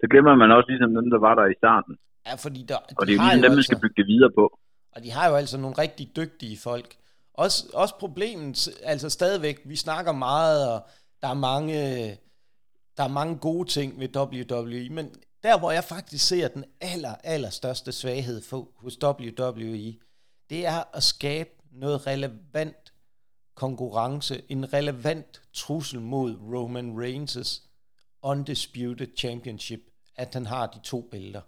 så 0.00 0.04
glemmer 0.12 0.34
man 0.42 0.50
også 0.56 0.68
ligesom 0.72 0.90
dem, 0.98 1.08
der 1.14 1.20
var 1.26 1.34
der 1.40 1.46
i 1.54 1.56
starten. 1.62 1.94
Ja, 2.28 2.34
fordi 2.44 2.60
der, 2.70 2.78
og 2.98 3.02
det 3.06 3.12
er 3.12 3.18
jo 3.18 3.22
ligesom 3.24 3.42
dem, 3.46 3.52
man 3.58 3.64
skal 3.66 3.76
altså- 3.76 3.84
bygge 3.84 3.98
det 4.00 4.06
videre 4.12 4.32
på. 4.40 4.44
Og 4.94 4.98
de 5.04 5.10
har 5.16 5.24
jo 5.30 5.34
altså 5.42 5.56
nogle 5.64 5.76
rigtig 5.84 6.06
dygtige 6.20 6.56
folk. 6.68 6.90
Også, 7.44 7.58
også 7.82 7.94
problemet, 8.04 8.68
altså 8.92 9.08
stadigvæk, 9.18 9.56
vi 9.72 9.76
snakker 9.86 10.12
meget, 10.12 10.58
og 10.72 10.78
der 11.22 11.28
er 11.34 11.40
mange, 11.50 11.76
der 12.96 13.04
er 13.08 13.12
mange 13.20 13.34
gode 13.38 13.68
ting 13.68 13.88
ved 14.00 14.08
WWE, 14.16 14.88
men 14.98 15.06
der 15.42 15.58
hvor 15.58 15.70
jeg 15.70 15.84
faktisk 15.84 16.28
ser 16.28 16.48
den 16.48 16.64
aller, 16.80 17.14
aller 17.24 17.50
største 17.50 17.92
svaghed 17.92 18.40
for, 18.50 18.68
hos 18.82 18.94
WWE, 19.04 19.90
det 20.50 20.60
er 20.66 20.96
at 20.96 21.02
skabe 21.02 21.50
noget 21.72 22.06
relevant 22.06 22.81
konkurrence, 23.54 24.42
en 24.48 24.72
relevant 24.72 25.42
trussel 25.52 26.00
mod 26.00 26.36
Roman 26.36 27.04
Reigns' 27.04 27.62
undisputed 28.22 29.16
championship, 29.16 29.80
at 30.16 30.34
han 30.34 30.46
har 30.46 30.66
de 30.66 30.80
to 30.84 31.08
bælter. 31.10 31.40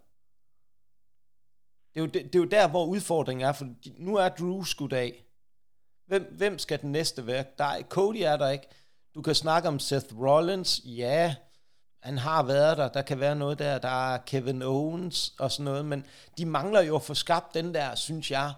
Det 1.94 2.00
er, 2.00 2.04
jo, 2.04 2.06
det, 2.06 2.24
det 2.24 2.34
er 2.34 2.38
jo 2.38 2.44
der, 2.44 2.68
hvor 2.68 2.86
udfordringen 2.86 3.46
er, 3.48 3.52
for 3.52 3.68
nu 3.98 4.16
er 4.16 4.28
Drew 4.28 4.62
skudt 4.62 4.92
af. 4.92 5.24
Hvem, 6.06 6.34
hvem 6.36 6.58
skal 6.58 6.80
den 6.80 6.92
næste 6.92 7.26
være? 7.26 7.44
Der 7.58 7.64
er, 7.64 7.82
Cody 7.82 8.16
er 8.16 8.36
der 8.36 8.48
ikke. 8.48 8.66
Du 9.14 9.22
kan 9.22 9.34
snakke 9.34 9.68
om 9.68 9.78
Seth 9.78 10.18
Rollins, 10.20 10.80
ja, 10.84 11.34
han 12.02 12.18
har 12.18 12.42
været 12.42 12.78
der, 12.78 12.88
der 12.88 13.02
kan 13.02 13.20
være 13.20 13.36
noget 13.36 13.58
der, 13.58 13.78
der 13.78 14.12
er 14.14 14.18
Kevin 14.18 14.62
Owens 14.62 15.34
og 15.38 15.52
sådan 15.52 15.64
noget, 15.64 15.84
men 15.84 16.06
de 16.38 16.46
mangler 16.46 16.80
jo 16.80 16.96
at 16.96 17.02
få 17.02 17.14
skabt 17.14 17.54
den 17.54 17.74
der, 17.74 17.94
synes 17.94 18.30
jeg, 18.30 18.52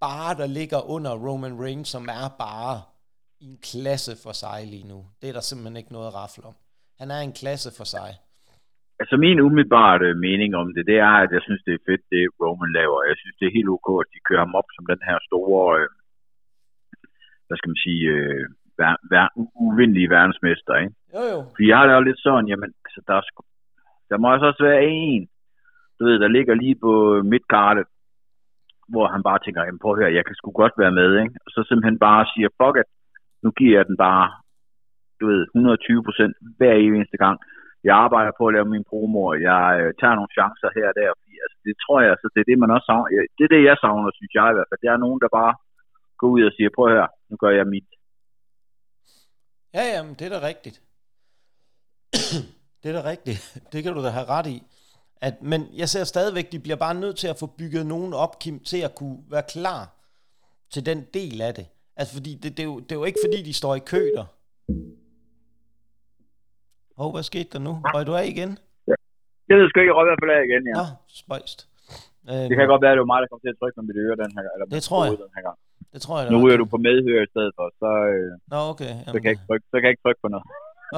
bare 0.00 0.34
der 0.34 0.46
ligger 0.46 0.90
under 0.90 1.28
Roman 1.28 1.64
Reigns, 1.64 1.88
som 1.88 2.08
er 2.08 2.28
bare 2.28 2.82
i 3.44 3.46
en 3.52 3.60
klasse 3.70 4.12
for 4.24 4.34
sig 4.42 4.58
lige 4.72 4.86
nu. 4.92 4.98
Det 5.18 5.26
er 5.28 5.36
der 5.38 5.44
simpelthen 5.48 5.80
ikke 5.80 5.94
noget 5.96 6.08
at 6.10 6.16
rafle 6.20 6.44
om. 6.50 6.56
Han 7.00 7.08
er 7.16 7.20
en 7.28 7.34
klasse 7.40 7.70
for 7.78 7.86
sig. 7.94 8.10
Altså 9.00 9.16
min 9.24 9.38
umiddelbare 9.46 10.14
mening 10.26 10.50
om 10.60 10.66
det, 10.74 10.84
det 10.90 10.98
er, 11.08 11.14
at 11.24 11.30
jeg 11.36 11.42
synes, 11.46 11.62
det 11.66 11.74
er 11.74 11.86
fedt, 11.88 12.04
det 12.12 12.22
Roman 12.40 12.72
laver. 12.78 13.08
Jeg 13.10 13.16
synes, 13.20 13.36
det 13.38 13.46
er 13.46 13.56
helt 13.58 13.70
ok, 13.76 13.88
at 14.02 14.12
de 14.14 14.26
kører 14.28 14.44
ham 14.46 14.54
op 14.60 14.68
som 14.74 14.84
den 14.92 15.00
her 15.08 15.18
store, 15.28 15.64
øh, 15.80 15.88
hvad 17.46 17.56
skal 17.58 17.70
man 17.72 17.84
sige, 17.86 18.04
øh, 18.16 18.44
ver, 18.78 18.94
ver, 19.12 19.26
uvindelige 19.66 20.12
verdensmester, 20.16 20.74
ikke? 20.82 20.94
Jo, 21.16 21.22
jo. 21.32 21.38
Fordi 21.54 21.66
jeg 21.68 21.76
har 21.78 21.86
det 21.86 21.94
jo 21.94 22.08
lidt 22.08 22.20
sådan, 22.26 22.48
jamen, 22.50 22.70
altså, 22.86 23.00
der, 23.08 23.14
er, 23.20 23.24
der 24.10 24.16
må 24.18 24.26
også 24.32 24.64
være 24.70 24.82
en, 25.00 25.22
du 25.98 26.02
ved, 26.08 26.16
der 26.24 26.28
ligger 26.36 26.54
lige 26.54 26.76
på 26.86 26.92
midtkartet, 27.32 27.86
hvor 28.92 29.06
han 29.14 29.22
bare 29.28 29.38
tænker, 29.44 29.60
jamen 29.64 29.82
prøv 29.82 29.92
at 29.92 30.00
høre, 30.00 30.16
jeg 30.18 30.24
kan 30.26 30.34
sgu 30.36 30.50
godt 30.50 30.76
være 30.82 30.96
med, 31.00 31.10
ikke? 31.22 31.34
Og 31.44 31.50
så 31.54 31.60
simpelthen 31.68 31.98
bare 32.08 32.22
siger, 32.32 32.48
fuck 32.60 32.76
it, 32.82 32.90
nu 33.42 33.48
giver 33.58 33.74
jeg 33.78 33.86
den 33.90 33.96
bare, 34.06 34.26
du 35.20 35.24
ved, 35.32 35.42
120 35.42 36.04
procent 36.08 36.34
hver 36.58 36.74
eneste 36.86 37.16
gang. 37.24 37.36
Jeg 37.88 37.94
arbejder 38.04 38.32
på 38.38 38.44
at 38.46 38.54
lave 38.56 38.72
min 38.74 38.88
promo, 38.90 39.20
og 39.32 39.36
jeg 39.50 39.64
øh, 39.80 39.88
tager 40.00 40.16
nogle 40.18 40.34
chancer 40.36 40.70
her 40.76 40.86
og 40.92 40.96
der, 41.00 41.10
fordi 41.20 41.34
altså, 41.44 41.58
det 41.66 41.74
tror 41.84 41.98
jeg, 42.06 42.14
så 42.20 42.26
det 42.34 42.40
er 42.40 42.48
det, 42.50 42.58
man 42.62 42.74
også 42.74 42.86
savner. 42.88 43.08
Det 43.36 43.44
er 43.44 43.52
det, 43.54 43.68
jeg 43.70 43.76
savner, 43.82 44.10
synes 44.18 44.32
jeg 44.38 44.46
i 44.50 44.56
hvert 44.56 44.68
fald. 44.68 44.82
Det 44.82 44.90
er 44.90 45.04
nogen, 45.04 45.20
der 45.24 45.30
bare 45.40 45.54
går 46.18 46.28
ud 46.34 46.42
og 46.48 46.52
siger, 46.56 46.70
prøv 46.76 46.86
her, 46.96 47.06
nu 47.30 47.34
gør 47.42 47.52
jeg 47.58 47.66
mit. 47.74 47.88
Ja, 49.76 49.84
jamen, 49.94 50.14
det 50.18 50.24
er 50.26 50.32
da 50.36 50.40
rigtigt. 50.50 50.76
det 52.80 52.88
er 52.90 52.96
da 52.98 53.02
rigtigt. 53.12 53.40
Det 53.72 53.78
kan 53.82 53.92
du 53.94 54.00
da 54.06 54.10
have 54.18 54.30
ret 54.36 54.48
i. 54.56 54.58
At, 55.26 55.34
men 55.42 55.60
jeg 55.80 55.88
ser 55.88 56.04
stadigvæk, 56.04 56.52
de 56.52 56.60
bliver 56.64 56.76
bare 56.76 57.00
nødt 57.02 57.16
til 57.16 57.28
at 57.28 57.36
få 57.40 57.46
bygget 57.58 57.86
nogen 57.86 58.12
op, 58.24 58.38
Kim, 58.42 58.56
til 58.70 58.80
at 58.88 58.94
kunne 58.98 59.18
være 59.30 59.46
klar 59.54 59.82
til 60.72 60.86
den 60.86 60.98
del 61.14 61.42
af 61.48 61.54
det. 61.54 61.66
Altså, 62.02 62.14
fordi 62.18 62.32
det, 62.42 62.50
det, 62.56 62.62
er, 62.66 62.68
jo, 62.72 62.76
det 62.86 62.92
er 62.94 63.00
jo 63.02 63.04
ikke, 63.10 63.20
fordi 63.26 63.38
de 63.48 63.54
står 63.60 63.74
i 63.80 63.82
kø 63.92 64.02
der. 64.16 64.26
Åh, 66.98 67.06
oh, 67.06 67.10
hvad 67.14 67.24
skete 67.30 67.48
der 67.54 67.60
nu? 67.68 67.72
Røg 67.94 68.04
du 68.10 68.14
af 68.20 68.26
igen? 68.34 68.50
Det 69.48 69.54
ved 69.58 69.64
sgu 69.68 69.76
ikke, 69.80 69.90
jeg 69.92 69.96
røg 69.98 70.04
i 70.06 70.10
hvert 70.10 70.22
fald 70.22 70.32
af 70.38 70.40
igen, 70.48 70.62
ja. 70.70 70.74
Nå, 70.78 70.84
spøjst. 71.20 71.58
Øh, 72.30 72.44
Det 72.50 72.54
kan 72.58 72.66
godt 72.72 72.82
være, 72.84 72.92
at 72.92 72.96
det 72.96 73.04
var 73.04 73.10
mig, 73.14 73.20
der 73.22 73.28
kom 73.32 73.40
til 73.44 73.52
at 73.54 73.58
trykke 73.60 73.76
med 73.78 73.84
mit 73.90 73.98
øre 74.04 74.16
den 74.22 74.30
her, 74.36 74.46
eller 74.54 74.66
Det 74.76 74.82
tror 74.88 75.00
jeg. 75.04 75.10
Den 75.26 75.34
her 75.36 75.42
gang. 75.48 75.58
det 75.94 76.00
tror 76.04 76.14
jeg 76.18 76.24
da. 76.26 76.30
Nu 76.34 76.38
ryger 76.44 76.58
du 76.62 76.66
på 76.74 76.78
medhør 76.88 77.20
i 77.26 77.30
stedet 77.34 77.52
for, 77.58 77.64
så, 77.82 77.90
øh, 78.12 78.30
Nå, 78.52 78.58
okay. 78.72 78.92
så, 79.12 79.16
kan 79.20 79.26
jeg 79.28 79.34
ikke 79.36 79.46
trykke, 79.48 79.64
så 79.72 79.76
kan 79.78 79.84
jeg 79.86 79.92
ikke 79.94 80.04
trykke 80.06 80.20
på 80.24 80.28
noget. 80.34 80.44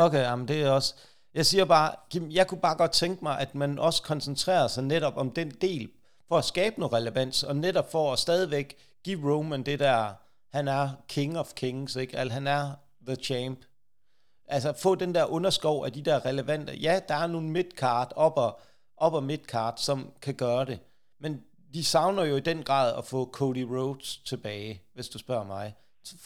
Okay, 0.06 0.22
jamen 0.30 0.46
det 0.50 0.58
er 0.66 0.70
også... 0.78 0.90
Jeg 1.38 1.44
siger 1.50 1.64
bare, 1.76 1.88
Kim, 2.10 2.24
jeg 2.38 2.44
kunne 2.48 2.62
bare 2.68 2.76
godt 2.82 2.94
tænke 3.02 3.18
mig, 3.28 3.34
at 3.44 3.50
man 3.62 3.70
også 3.86 4.00
koncentrerer 4.12 4.66
sig 4.74 4.82
netop 4.94 5.16
om 5.22 5.28
den 5.40 5.48
del, 5.66 5.84
for 6.28 6.36
at 6.42 6.46
skabe 6.52 6.74
noget 6.80 6.92
relevans, 6.98 7.36
og 7.48 7.54
netop 7.66 7.88
for 7.94 8.04
at 8.12 8.18
stadigvæk 8.26 8.68
give 9.06 9.18
Roman 9.28 9.62
det 9.70 9.78
der, 9.86 9.98
han 10.56 10.68
er 10.68 10.86
king 11.14 11.38
of 11.38 11.48
kings, 11.60 11.96
ikke? 11.96 12.18
Altså, 12.18 12.34
han 12.38 12.46
er 12.46 12.64
the 13.08 13.16
champ. 13.28 13.58
Altså 14.54 14.68
få 14.82 14.94
den 14.94 15.14
der 15.14 15.32
underskov 15.36 15.84
af 15.86 15.92
de 15.92 16.02
der 16.08 16.26
relevante, 16.26 16.72
ja, 16.86 16.94
der 17.08 17.16
er 17.22 17.26
nogle 17.26 17.48
midcard, 17.58 18.12
op 18.16 18.36
og, 18.36 18.52
op 18.96 19.14
og 19.14 19.22
midcard, 19.22 19.74
som 19.76 19.98
kan 20.22 20.34
gøre 20.34 20.64
det, 20.64 20.78
men 21.20 21.32
de 21.74 21.84
savner 21.84 22.24
jo 22.24 22.36
i 22.36 22.40
den 22.50 22.62
grad 22.62 22.88
at 22.98 23.04
få 23.12 23.30
Cody 23.38 23.64
Rhodes 23.72 24.16
tilbage, 24.30 24.80
hvis 24.94 25.08
du 25.08 25.18
spørger 25.18 25.46
mig, 25.56 25.66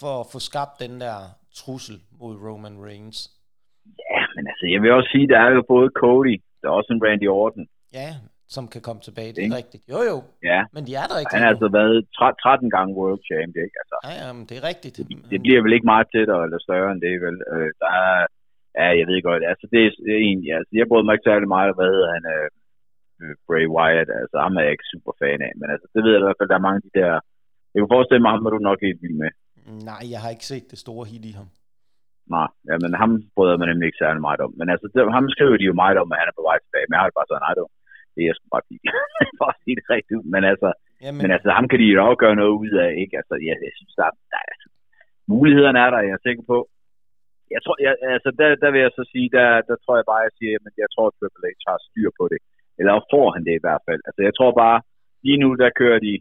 for 0.01 0.21
at 0.21 0.27
få 0.33 0.39
skabt 0.39 0.75
den 0.85 1.01
der 1.01 1.19
trussel 1.61 1.99
mod 2.21 2.35
Roman 2.47 2.85
Reigns. 2.87 3.19
Ja, 3.87 4.21
men 4.35 4.45
altså, 4.51 4.67
jeg 4.73 4.81
vil 4.83 4.93
også 4.93 5.11
sige, 5.13 5.29
der 5.29 5.39
er 5.47 5.51
jo 5.51 5.63
både 5.69 5.89
Cody, 6.03 6.43
der 6.61 6.69
er 6.69 6.73
også 6.73 6.93
en 6.93 7.05
Randy 7.07 7.29
Orton. 7.29 7.67
Ja, 7.93 8.11
som 8.57 8.65
kan 8.75 8.83
komme 8.87 9.01
tilbage. 9.09 9.31
Det 9.35 9.41
er 9.41 9.47
Ikke? 9.49 9.61
rigtigt. 9.63 9.83
Jo, 9.95 9.99
jo. 10.11 10.17
Ja, 10.51 10.61
Men 10.75 10.83
de 10.89 10.93
er 11.03 11.07
der 11.11 11.17
ikke 11.21 11.35
han 11.37 11.43
har 11.45 11.51
altså 11.55 11.69
været 11.79 11.97
tre- 12.19 12.37
13 12.45 12.71
gange 12.77 12.93
world 13.01 13.21
champ, 13.29 13.53
ikke? 13.65 13.77
Altså, 13.83 13.97
Ja, 14.09 14.13
ja, 14.23 14.29
men 14.37 14.45
det 14.49 14.55
er 14.61 14.65
rigtigt. 14.73 14.97
det 15.33 15.39
bliver 15.45 15.61
vel 15.65 15.75
ikke 15.77 15.91
meget 15.95 16.07
tættere 16.15 16.43
eller 16.47 16.59
større 16.67 16.89
end 16.93 17.01
det, 17.07 17.15
vel? 17.27 17.37
Øh, 17.55 17.71
der 17.83 17.91
er, 18.05 18.17
ja, 18.81 18.87
jeg 19.01 19.07
ved 19.11 19.19
godt, 19.29 19.43
altså 19.53 19.65
det 19.73 19.81
er 19.87 19.91
det 20.07 20.13
er 20.19 20.23
egentlig, 20.29 20.51
altså 20.59 20.73
jeg 20.81 20.87
brød 20.91 21.03
mig 21.05 21.15
ikke 21.15 21.29
særlig 21.31 21.49
meget, 21.57 21.77
hvad 21.79 21.89
hedder 21.95 22.11
han, 22.17 22.25
øh, 22.35 22.47
øh, 23.21 23.35
Bray 23.47 23.67
Wyatt, 23.77 24.11
altså 24.23 24.37
ham 24.45 24.57
er 24.59 24.63
jeg 24.67 24.73
ikke 24.77 24.91
super 24.93 25.13
fan 25.23 25.41
af, 25.49 25.53
men 25.61 25.69
altså 25.75 25.87
det 25.95 26.01
ved 26.05 26.13
jeg 26.15 26.23
i 26.23 26.27
hvert 26.27 26.39
fald, 26.41 26.51
der 26.53 26.59
er 26.59 26.67
mange 26.67 26.81
af 26.81 26.85
de 26.89 26.95
der, 27.01 27.13
jeg 27.73 27.79
kunne 27.81 27.97
forestille 27.97 28.23
mig, 28.25 28.31
ham 28.35 28.47
er 28.47 28.53
du 28.55 28.61
nok 28.71 28.81
helt 28.87 29.01
vild 29.05 29.19
med. 29.23 29.31
Nej, 29.91 30.03
jeg 30.13 30.21
har 30.23 30.31
ikke 30.35 30.51
set 30.53 30.67
det 30.73 30.79
store 30.85 31.05
hit 31.13 31.25
i 31.31 31.35
ham. 31.41 31.49
Nej, 32.37 32.49
ja, 32.69 32.75
men 32.83 32.91
ham 33.03 33.11
bryder 33.37 33.57
man 33.61 33.69
nemlig 33.71 33.87
ikke 33.89 34.03
særlig 34.05 34.21
meget 34.29 34.41
om. 34.47 34.53
Men 34.61 34.67
altså, 34.73 34.87
det, 34.93 35.01
ham 35.19 35.27
skriver 35.35 35.57
de 35.61 35.69
jo 35.71 35.77
meget 35.85 35.97
om, 36.03 36.13
at 36.13 36.19
han 36.21 36.29
er 36.31 36.37
på 36.39 36.45
vej 36.49 36.57
tilbage. 36.65 36.87
Men 36.87 36.95
jeg 36.95 37.01
har 37.03 37.09
det 37.11 37.19
bare 37.19 37.29
sådan, 37.31 37.45
nej, 37.47 37.55
det, 37.57 37.63
det 38.15 38.23
er 38.25 38.33
sgu 38.37 38.47
bare 38.57 38.67
sige. 38.69 38.81
bare 39.43 39.57
sige 39.65 39.77
det 39.79 39.87
rigtigt 39.95 40.17
ud. 40.19 40.27
Men 40.35 40.43
altså, 40.53 40.69
Jamen, 41.05 41.21
Men 41.23 41.31
altså, 41.37 41.49
ham 41.59 41.67
kan 41.71 41.79
de 41.81 41.87
jo 41.95 41.99
også 42.09 42.21
gøre 42.25 42.37
noget 42.41 42.55
ud 42.65 42.73
af, 42.85 42.91
ikke? 43.03 43.15
Altså, 43.21 43.35
jeg, 43.49 43.57
jeg 43.69 43.73
synes, 43.79 43.95
der, 43.99 44.07
er- 44.11 44.19
der 44.33 44.39
er, 44.45 44.49
altså, 44.55 44.69
mulighederne 45.33 45.79
er 45.85 45.91
der, 45.95 46.01
jeg 46.09 46.15
er 46.19 46.25
sikker 46.29 46.45
på. 46.53 46.59
Jeg 47.55 47.61
tror, 47.65 47.77
jeg, 47.87 47.93
altså, 48.17 48.31
der, 48.41 48.49
der 48.63 48.71
vil 48.73 48.81
jeg 48.87 48.93
så 48.99 49.05
sige, 49.13 49.29
der, 49.39 49.49
der 49.69 49.77
tror 49.83 49.95
jeg 50.01 50.07
bare, 50.13 50.27
jeg 50.29 50.35
siger, 50.39 50.55
men 50.65 50.73
jeg 50.85 50.91
tror, 50.95 51.07
at 51.11 51.15
Triple 51.19 51.49
H 51.51 51.65
har 51.69 51.79
styr 51.89 52.11
på 52.21 52.25
det. 52.33 52.41
Eller 52.81 52.93
får 53.13 53.27
han 53.35 53.43
det 53.49 53.55
i 53.57 53.65
hvert 53.65 53.83
fald. 53.89 54.01
Altså, 54.09 54.21
jeg 54.29 54.35
tror 54.39 54.53
bare, 54.65 54.79
lige 55.27 55.41
nu, 55.45 55.49
der 55.63 55.71
kører 55.81 56.01
de 56.09 56.15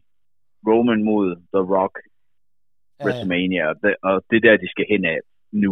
Roman 0.69 1.01
mod 1.11 1.27
The 1.53 1.63
Rock, 1.77 1.95
ja, 1.99 2.07
ja. 2.07 3.03
WrestleMania, 3.03 3.63
og 3.69 3.75
det, 3.83 3.93
og 4.09 4.15
det 4.29 4.35
er 4.37 4.45
der, 4.47 4.63
de 4.63 4.69
skal 4.73 4.85
hen 4.93 5.03
af 5.13 5.19
nu. 5.63 5.71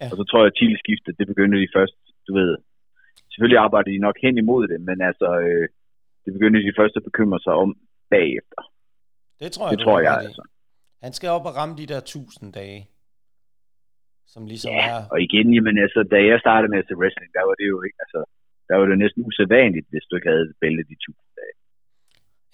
Ja. 0.00 0.06
Og 0.10 0.14
så 0.18 0.24
tror 0.28 0.40
jeg, 0.42 0.50
at 0.52 0.56
titelskiftet, 0.60 1.12
det 1.18 1.26
begynder 1.32 1.58
de 1.58 1.74
først, 1.76 1.96
du 2.26 2.32
ved, 2.40 2.50
selvfølgelig 3.32 3.58
arbejder 3.66 3.90
de 3.90 3.98
nok 3.98 4.16
hen 4.24 4.38
imod 4.38 4.68
det, 4.68 4.80
men 4.88 5.00
altså, 5.10 5.28
øh, 5.46 5.68
det 6.24 6.32
begynder 6.36 6.60
de 6.60 6.78
først 6.80 6.96
at 6.96 7.04
bekymre 7.08 7.40
sig 7.46 7.52
om 7.64 7.70
bagefter. 8.10 8.60
det 9.40 9.52
tror 9.52 9.66
jeg, 9.68 9.78
Det 9.78 9.84
tror 9.84 10.00
jeg 10.00 10.16
i. 10.22 10.26
altså. 10.26 10.42
Han 11.04 11.12
skal 11.12 11.28
op 11.36 11.46
og 11.50 11.56
ramme 11.56 11.74
de 11.80 11.86
der 11.92 12.00
tusind 12.00 12.52
dage. 12.52 12.80
Som 14.32 14.46
ligesom 14.46 14.70
Ja, 14.72 14.88
er... 14.90 15.00
og 15.12 15.18
igen, 15.26 15.54
jamen 15.54 15.76
altså, 15.78 16.00
da 16.14 16.18
jeg 16.30 16.38
startede 16.40 16.70
med 16.70 16.78
at 16.78 16.88
se 16.88 16.94
wrestling, 17.00 17.30
der 17.38 17.44
var 17.48 17.54
det 17.60 17.68
jo 17.74 17.78
ikke, 17.86 17.98
altså, 18.04 18.20
der 18.68 18.74
var 18.76 18.86
det 18.86 18.98
næsten 18.98 19.20
usædvanligt, 19.28 19.86
hvis 19.92 20.04
du 20.08 20.16
ikke 20.16 20.28
havde 20.28 20.52
bæltet 20.60 20.86
de 20.92 20.96
tusind 21.06 21.32
dage. 21.40 21.54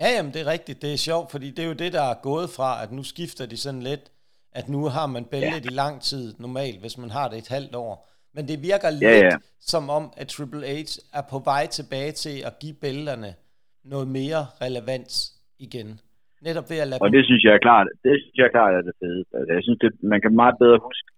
Ja, 0.01 0.09
jamen 0.17 0.33
det 0.35 0.41
er 0.41 0.47
rigtigt. 0.57 0.83
Det 0.83 0.93
er 0.93 0.97
sjovt, 0.97 1.31
fordi 1.31 1.51
det 1.51 1.59
er 1.64 1.69
jo 1.73 1.73
det, 1.85 1.93
der 1.93 2.03
er 2.12 2.23
gået 2.23 2.49
fra, 2.57 2.83
at 2.83 2.93
nu 2.93 3.03
skifter 3.03 3.47
de 3.47 3.57
sådan 3.57 3.83
lidt, 3.83 4.05
at 4.53 4.69
nu 4.69 4.85
har 4.97 5.07
man 5.07 5.25
bæltet 5.25 5.64
ja. 5.64 5.71
i 5.71 5.75
lang 5.75 6.03
tid 6.03 6.35
normalt, 6.38 6.81
hvis 6.81 6.99
man 6.99 7.11
har 7.11 7.29
det 7.29 7.38
et 7.38 7.49
halvt 7.49 7.75
år. 7.75 8.08
Men 8.35 8.43
det 8.51 8.57
virker 8.71 8.91
lidt 9.03 9.25
ja. 9.33 9.37
som 9.73 9.85
om, 9.99 10.05
at 10.21 10.27
Triple 10.35 10.67
H 10.67 10.91
er 11.19 11.25
på 11.33 11.38
vej 11.51 11.64
tilbage 11.79 12.12
til 12.25 12.37
at 12.49 12.55
give 12.62 12.77
bælterne 12.85 13.31
noget 13.93 14.09
mere 14.19 14.41
relevans 14.64 15.12
igen. 15.67 15.88
Netop 16.49 16.67
ved 16.71 16.79
at 16.85 16.88
lade 16.88 17.01
Og 17.05 17.11
det 17.17 17.23
synes 17.29 17.43
jeg 17.47 17.55
er 17.59 17.62
klart, 17.69 17.87
det 18.05 18.14
synes 18.21 18.37
jeg 18.38 18.47
er 18.49 18.55
klart 18.59 18.73
er 18.79 18.83
det 18.88 18.95
fede. 19.03 19.23
Altså, 19.38 19.51
jeg 19.57 19.62
synes, 19.67 19.79
det, 19.85 19.91
man 20.12 20.21
kan 20.25 20.33
meget 20.43 20.57
bedre 20.62 20.79
huske 20.88 21.09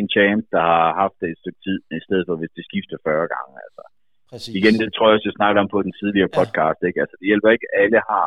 en 0.00 0.08
champ, 0.16 0.42
der 0.54 0.62
har 0.72 0.88
haft 1.02 1.16
det 1.20 1.28
et 1.34 1.40
stykke 1.42 1.60
tid, 1.66 1.78
i 1.98 2.00
stedet 2.06 2.24
for 2.28 2.34
hvis 2.40 2.52
det 2.56 2.64
skifter 2.70 2.96
40 3.06 3.26
gange. 3.34 3.54
Altså. 3.66 3.82
Præcis. 4.30 4.52
Igen, 4.58 4.74
det 4.82 4.88
tror 4.90 5.06
jeg 5.06 5.14
også, 5.16 5.28
jeg 5.30 5.38
snakkede 5.40 5.62
om 5.64 5.72
på 5.74 5.80
den 5.86 5.94
tidligere 6.00 6.30
Ja. 6.32 6.38
podcast. 6.40 6.80
Ikke? 6.88 7.00
Altså, 7.02 7.16
det 7.20 7.26
hjælper 7.30 7.48
ikke, 7.56 7.68
alle 7.82 8.00
har... 8.10 8.26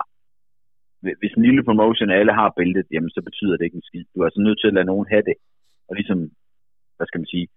Hvis 1.21 1.33
en 1.37 1.45
lille 1.49 1.63
promotion, 1.69 2.09
alle 2.19 2.33
har 2.39 2.49
bæltet, 2.59 2.85
jamen, 2.93 3.11
så 3.15 3.21
betyder 3.29 3.55
det 3.55 3.65
ikke 3.65 3.79
en 3.81 3.89
skid. 3.89 4.05
Du 4.11 4.17
er 4.19 4.25
altså 4.29 4.41
nødt 4.47 4.59
til 4.59 4.69
at 4.71 4.77
lade 4.77 4.89
nogen 4.91 5.07
have 5.13 5.25
det. 5.29 5.37
Og 5.89 5.93
ligesom, 5.99 6.19
hvad 6.97 7.07
skal 7.07 7.21
man 7.21 7.33
sige, 7.35 7.47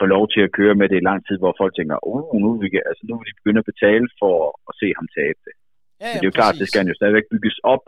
få 0.00 0.06
lov 0.16 0.24
til 0.34 0.42
at 0.46 0.54
køre 0.58 0.74
med 0.80 0.86
det 0.90 0.98
i 0.98 1.08
lang 1.10 1.20
tid, 1.28 1.36
hvor 1.42 1.54
folk 1.60 1.72
tænker, 1.74 1.96
oh, 2.10 2.22
nu 2.42 2.48
vi, 2.62 2.66
altså, 2.90 3.02
nu 3.08 3.14
vil 3.18 3.28
de 3.30 3.38
begynde 3.40 3.62
at 3.62 3.70
betale 3.72 4.06
for 4.20 4.34
at 4.70 4.72
se 4.80 4.88
ham 4.98 5.06
tabe 5.18 5.40
det. 5.46 5.54
ja, 6.02 6.08
Men 6.08 6.16
det 6.18 6.26
er 6.26 6.32
jo 6.32 6.38
klart, 6.40 6.60
det 6.60 6.66
skal 6.68 6.80
han 6.82 6.92
jo 6.92 6.98
stadigvæk 7.00 7.26
bygges 7.34 7.56
op, 7.74 7.84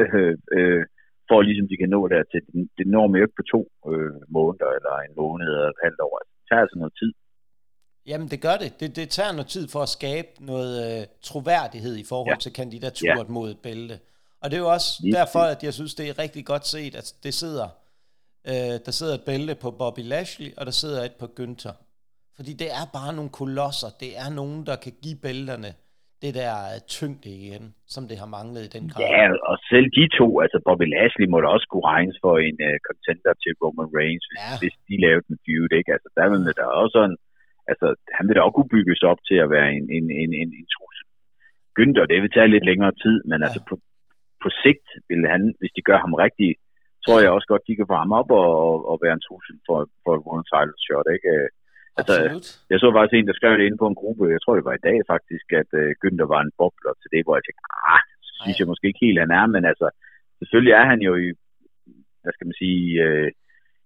øh, 0.00 0.34
øh, 0.56 0.82
for 1.28 1.36
at 1.40 1.46
ligesom 1.48 1.68
de 1.70 1.80
kan 1.80 1.90
nå 1.96 2.00
dertil. 2.14 2.40
Det, 2.46 2.54
det 2.78 2.86
når 2.94 3.04
man 3.06 3.16
jo 3.18 3.24
ikke 3.26 3.40
på 3.40 3.46
to 3.54 3.60
øh, 3.92 4.14
måneder, 4.36 4.68
eller 4.76 4.94
en 5.06 5.14
måned, 5.22 5.46
eller 5.56 5.70
et 5.74 5.82
halvt 5.86 6.00
år. 6.06 6.14
Altså, 6.20 6.32
Det 6.38 6.44
tager 6.48 6.62
altså 6.64 6.78
noget 6.82 6.94
tid. 7.02 7.12
Jamen, 8.10 8.28
det 8.32 8.40
gør 8.46 8.56
det. 8.62 8.70
det. 8.80 8.88
Det 9.00 9.08
tager 9.18 9.32
noget 9.38 9.50
tid 9.56 9.64
for 9.74 9.82
at 9.86 9.94
skabe 9.98 10.30
noget 10.52 10.72
øh, 10.84 11.02
troværdighed 11.28 11.94
i 12.02 12.06
forhold 12.12 12.34
ja. 12.34 12.40
Ja. 12.40 12.44
til 12.44 12.52
kandidaturet 12.60 13.28
ja. 13.28 13.34
mod 13.36 13.46
et 13.54 13.60
bælte. 13.66 13.96
Og 14.40 14.46
det 14.50 14.56
er 14.56 14.62
jo 14.66 14.70
også 14.78 14.90
Lige 15.02 15.14
derfor, 15.20 15.42
at 15.54 15.60
jeg 15.66 15.74
synes, 15.78 15.94
det 15.94 16.06
er 16.08 16.18
rigtig 16.24 16.44
godt 16.52 16.66
set, 16.74 16.94
at 17.00 17.08
det 17.24 17.34
sidder, 17.42 17.66
øh, 18.50 18.74
der 18.86 18.92
sidder 18.98 19.14
et 19.14 19.24
bælte 19.28 19.54
på 19.64 19.68
Bobby 19.80 20.04
Lashley, 20.12 20.50
og 20.58 20.62
der 20.68 20.74
sidder 20.82 21.00
et 21.08 21.16
på 21.22 21.26
Günther. 21.36 21.74
Fordi 22.36 22.52
det 22.62 22.68
er 22.80 22.86
bare 22.98 23.12
nogle 23.18 23.32
kolosser. 23.40 23.90
Det 24.02 24.10
er 24.24 24.28
nogen, 24.40 24.58
der 24.68 24.76
kan 24.84 24.94
give 25.04 25.18
bælterne 25.26 25.70
det 26.24 26.32
der 26.40 26.54
øh, 26.72 26.80
tyngde 26.96 27.28
igen, 27.38 27.64
som 27.94 28.02
det 28.10 28.16
har 28.22 28.28
manglet 28.38 28.62
i 28.68 28.70
den 28.76 28.84
grad. 28.90 29.00
Ja, 29.04 29.24
og 29.50 29.56
selv 29.70 29.86
de 29.98 30.04
to, 30.18 30.26
altså 30.44 30.58
Bobby 30.66 30.86
Lashley 30.94 31.26
må 31.32 31.36
da 31.40 31.48
også 31.56 31.68
kunne 31.70 31.88
regnes 31.94 32.16
for 32.24 32.34
en 32.48 32.58
uh, 32.68 32.76
contender 32.88 33.32
til 33.42 33.52
Roman 33.62 33.90
Reigns, 33.98 34.24
hvis, 34.30 34.40
Ja. 34.44 34.54
hvis 34.62 34.76
de 34.88 34.94
lavede 35.04 35.26
en 35.32 35.38
feud, 35.44 35.70
ikke? 35.78 35.90
Altså, 35.96 36.08
der 36.18 36.26
vil 36.30 36.42
der 36.60 36.68
også 36.84 36.98
en, 37.08 37.14
altså, 37.70 37.86
han 38.16 38.24
vil 38.26 38.34
da 38.36 38.40
også 38.42 38.56
kunne 38.56 38.74
bygges 38.76 39.00
op 39.10 39.20
til 39.28 39.38
at 39.44 39.48
være 39.56 39.68
en, 39.78 39.84
en, 39.96 40.06
en, 40.22 40.30
en, 40.42 40.50
en 40.60 40.68
trussel. 40.74 41.06
Günther, 41.76 42.06
det 42.12 42.18
vil 42.22 42.34
tage 42.34 42.52
lidt 42.54 42.66
længere 42.70 42.94
tid, 43.04 43.16
men 43.30 43.38
ja. 43.38 43.44
altså 43.46 43.60
på, 43.68 43.74
på 44.42 44.48
sigt 44.62 44.86
vil 45.10 45.22
han, 45.34 45.42
hvis 45.58 45.72
de 45.76 45.82
gør 45.88 45.98
ham 46.04 46.14
rigtig, 46.26 46.50
tror 47.04 47.18
jeg 47.20 47.30
også 47.36 47.48
godt, 47.52 47.66
de 47.68 47.76
kan 47.76 47.86
ham 48.02 48.18
op 48.20 48.30
og, 48.42 48.50
og, 48.68 48.74
og 48.90 48.96
være 49.04 49.16
en 49.16 49.26
trussel 49.26 49.56
for, 49.66 49.78
for 50.02 50.12
et 50.14 50.22
one 50.34 50.46
title 50.52 50.78
shot, 50.84 51.08
ikke? 51.16 51.30
Øh, 51.36 51.48
altså, 51.98 52.14
Absolut. 52.14 52.48
Jeg 52.72 52.78
så 52.80 52.88
faktisk 52.96 53.16
en, 53.16 53.28
der 53.30 53.38
skrev 53.38 53.52
det 53.56 53.66
inde 53.66 53.80
på 53.82 53.88
en 53.90 54.00
gruppe, 54.02 54.34
jeg 54.34 54.40
tror 54.42 54.54
det 54.54 54.68
var 54.70 54.76
i 54.76 54.86
dag 54.88 54.98
faktisk, 55.14 55.46
at 55.60 55.70
uh, 55.80 55.90
Günther 56.00 56.28
var 56.34 56.40
en 56.42 56.56
bobler 56.60 56.94
til 56.98 57.10
det, 57.14 57.22
hvor 57.24 57.34
jeg 57.36 57.44
tænkte, 57.44 57.64
ah, 57.92 58.02
synes 58.40 58.56
Ej. 58.56 58.60
jeg 58.60 58.70
måske 58.70 58.88
ikke 58.88 59.04
helt, 59.06 59.22
han 59.24 59.32
er, 59.40 59.46
men 59.54 59.62
altså, 59.70 59.86
selvfølgelig 60.40 60.74
er 60.80 60.86
han 60.92 61.00
jo 61.08 61.12
i, 61.24 61.26
hvad 62.22 62.32
skal 62.34 62.48
man 62.48 62.60
sige, 62.62 62.86
uh, 63.06 63.28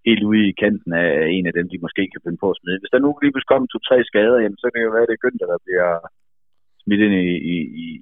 helt 0.08 0.24
ude 0.30 0.42
i 0.48 0.58
kanten 0.62 0.92
af 1.04 1.12
en 1.36 1.46
af 1.48 1.54
dem, 1.58 1.66
de 1.72 1.84
måske 1.86 2.02
kan 2.12 2.24
finde 2.24 2.42
på 2.42 2.48
at 2.50 2.58
smide. 2.60 2.80
Hvis 2.80 2.92
der 2.92 3.00
nu 3.02 3.08
lige 3.22 3.32
pludselig 3.32 3.52
kommer 3.52 3.68
to-tre 3.68 3.98
skader, 4.10 4.38
jamen, 4.42 4.60
så 4.60 4.66
kan 4.68 4.78
det 4.78 4.88
jo 4.88 4.94
være, 4.96 5.06
at 5.06 5.10
det 5.10 5.16
er 5.16 5.24
Günther, 5.24 5.48
der 5.54 5.60
bliver 5.66 5.90
smidt 6.88 7.00
ind 7.06 7.14
i, 7.14 7.26
i, 7.54 7.56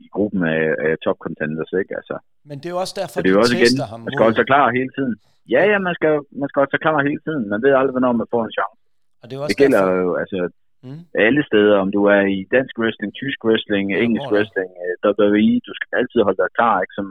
i 0.05 0.09
gruppen 0.17 0.41
af, 0.55 0.63
af 0.87 0.93
top 1.05 1.19
contenders, 1.25 1.73
ikke? 1.83 1.93
Altså, 2.01 2.15
Men 2.49 2.57
det 2.61 2.67
er 2.69 2.75
jo 2.77 2.81
også 2.85 2.97
derfor, 3.01 3.17
det 3.21 3.31
er 3.31 3.35
de 3.37 3.43
også 3.45 3.57
igen, 3.59 3.73
tester 3.73 3.87
ham. 3.93 4.01
man 4.07 4.13
skal 4.13 4.25
også 4.29 4.41
være 4.43 4.53
klar 4.53 4.67
hele 4.79 4.91
tiden. 4.97 5.15
Ja, 5.55 5.63
ja, 5.71 5.77
man 5.89 5.95
skal, 5.99 6.13
man 6.43 6.49
skal 6.49 6.59
også 6.63 6.73
være 6.77 6.85
klar 6.87 6.99
hele 7.11 7.23
tiden. 7.27 7.43
Man 7.53 7.61
ved 7.65 7.73
aldrig, 7.81 7.95
hvornår 7.97 8.13
man 8.23 8.29
får 8.35 8.43
en 8.49 8.55
chance. 8.59 8.81
og 9.21 9.25
det, 9.29 9.35
er 9.37 9.41
også 9.45 9.51
Det 9.53 9.61
gælder 9.63 9.83
derfor, 9.85 10.03
jo 10.05 10.11
altså 10.23 10.39
mm, 10.87 11.01
alle 11.27 11.43
steder, 11.51 11.75
om 11.85 11.89
du 11.97 12.01
er 12.17 12.23
i 12.37 12.39
dansk 12.57 12.75
wrestling, 12.81 13.11
tysk 13.23 13.39
wrestling, 13.47 13.85
Ja, 13.93 13.97
engelsk 14.05 14.27
er 14.27 14.31
det? 14.31 14.35
wrestling, 14.35 14.71
øh, 14.85 14.95
WWE, 15.21 15.55
du 15.69 15.73
skal 15.79 15.91
altid 16.01 16.19
holde 16.27 16.41
dig 16.43 16.51
klar, 16.59 16.75
ikke? 16.85 16.95
Som, 16.99 17.07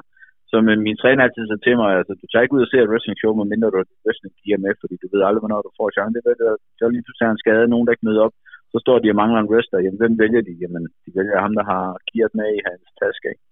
som 0.52 0.62
øh, 0.72 0.78
min 0.88 0.98
træner 1.02 1.22
altid 1.26 1.44
sagde 1.48 1.64
til 1.68 1.76
mig, 1.82 1.90
altså, 2.00 2.14
du 2.22 2.26
tager 2.28 2.44
ikke 2.46 2.56
ud 2.58 2.66
og 2.66 2.70
ser 2.72 2.82
et 2.84 2.92
wrestling 2.92 3.18
show, 3.22 3.32
medmindre 3.40 3.72
du 3.74 3.78
har 3.82 3.88
wrestling 4.06 4.32
gear 4.42 4.60
med, 4.66 4.74
fordi 4.82 4.96
du 5.02 5.08
ved 5.14 5.22
aldrig, 5.28 5.42
hvornår 5.44 5.62
du 5.68 5.72
får 5.80 5.88
chance. 5.98 6.14
Det 6.18 6.24
ved 6.28 6.36
du, 6.42 6.46
så 6.80 6.84
lige 6.96 7.04
pludselig 7.06 7.26
er 7.28 7.34
en 7.36 7.44
skade, 7.46 7.72
nogen 7.74 7.86
der 7.86 7.94
ikke 7.96 8.08
møder 8.10 8.24
op, 8.28 8.36
så 8.72 8.78
står 8.86 9.00
de 9.00 9.10
og 9.14 9.16
mangler 9.22 9.40
en 9.40 9.52
wrestler. 9.52 9.80
Jamen, 9.80 10.02
hvem 10.02 10.20
vælger 10.24 10.42
de? 10.48 10.54
Jamen, 10.62 10.84
de 11.04 11.10
vælger 11.20 11.40
ham, 11.46 11.54
der 11.60 11.66
har 11.72 11.86
gearet 12.10 12.36
med 12.40 12.50
i 12.58 12.62
hans 12.68 12.84
taske, 13.02 13.28
ikke? 13.34 13.44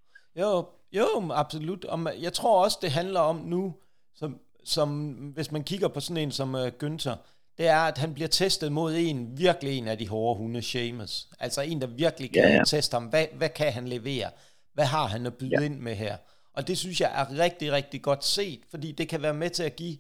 Jo, 0.42 0.52
jo, 1.00 1.08
absolut. 1.44 1.86
Og 1.86 2.00
jeg 2.22 2.34
tror 2.34 2.64
også, 2.64 2.78
det 2.82 2.92
handler 2.92 3.20
om 3.20 3.36
nu, 3.36 3.74
som, 4.16 4.40
som 4.64 4.88
hvis 5.36 5.52
man 5.52 5.64
kigger 5.64 5.88
på 5.88 6.00
sådan 6.00 6.24
en 6.24 6.32
som 6.32 6.50
uh, 6.56 6.68
Günther, 6.84 7.18
det 7.58 7.68
er, 7.68 7.80
at 7.92 7.98
han 7.98 8.14
bliver 8.14 8.28
testet 8.28 8.72
mod 8.72 8.94
en, 8.98 9.38
virkelig 9.38 9.78
en 9.78 9.88
af 9.88 9.98
de 9.98 10.08
hårde 10.08 10.38
hunde, 10.38 10.62
Seamus. 10.62 11.28
Altså 11.40 11.62
en, 11.62 11.82
der 11.82 11.88
virkelig 11.88 12.34
kan 12.34 12.44
Ja, 12.44 12.54
ja. 12.54 12.64
teste 12.68 12.96
ham. 12.96 13.06
Hvad, 13.06 13.26
hvad 13.38 13.50
kan 13.50 13.72
han 13.74 13.88
levere? 13.88 14.30
Hvad 14.74 14.86
har 14.86 15.08
han 15.08 15.26
at 15.26 15.38
byde 15.38 15.60
ja. 15.60 15.66
ind 15.66 15.80
med 15.80 15.96
her? 15.96 16.18
Og 16.54 16.68
det 16.68 16.78
synes 16.78 17.02
jeg 17.02 17.12
er 17.16 17.40
rigtig, 17.40 17.72
rigtig 17.72 18.02
godt 18.02 18.24
set, 18.24 18.60
fordi 18.72 18.92
det 18.92 19.10
kan 19.10 19.22
være 19.22 19.34
med 19.34 19.50
til 19.50 19.64
at 19.64 19.76
give 19.76 19.98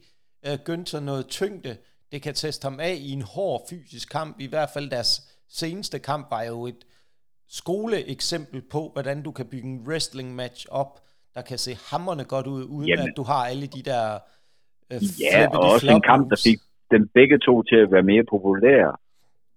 uh, 0.48 0.54
Günther 0.70 1.00
noget 1.00 1.28
tyngde. 1.28 1.78
Det 2.14 2.22
kan 2.22 2.34
teste 2.34 2.66
ham 2.70 2.80
af 2.90 2.96
i 3.10 3.12
en 3.18 3.26
hård 3.36 3.62
fysisk 3.70 4.08
kamp. 4.18 4.34
I 4.46 4.50
hvert 4.54 4.70
fald 4.74 4.88
deres 4.90 5.12
seneste 5.62 5.98
kamp 6.10 6.26
var 6.36 6.44
jo 6.52 6.58
et 6.72 6.82
skoleeksempel 7.60 8.62
på, 8.74 8.82
hvordan 8.94 9.18
du 9.28 9.32
kan 9.38 9.46
bygge 9.52 9.68
en 9.74 9.80
wrestling 9.88 10.30
match 10.42 10.62
op, 10.82 10.92
der 11.36 11.42
kan 11.50 11.58
se 11.66 11.72
hammerne 11.92 12.24
godt 12.34 12.48
ud, 12.56 12.64
uden 12.76 12.90
Jamen. 12.90 13.08
At 13.10 13.18
du 13.20 13.24
har 13.32 13.42
alle 13.52 13.68
de 13.76 13.82
der 13.92 14.04
øh, 14.92 15.00
Ja, 15.26 15.48
og 15.58 15.62
også 15.74 15.88
en 15.98 16.06
kamp, 16.12 16.24
der 16.32 16.40
fik 16.50 16.60
dem 16.94 17.02
begge 17.18 17.38
to 17.48 17.54
til 17.70 17.78
at 17.84 17.92
være 17.96 18.06
mere 18.12 18.26
populære 18.34 18.92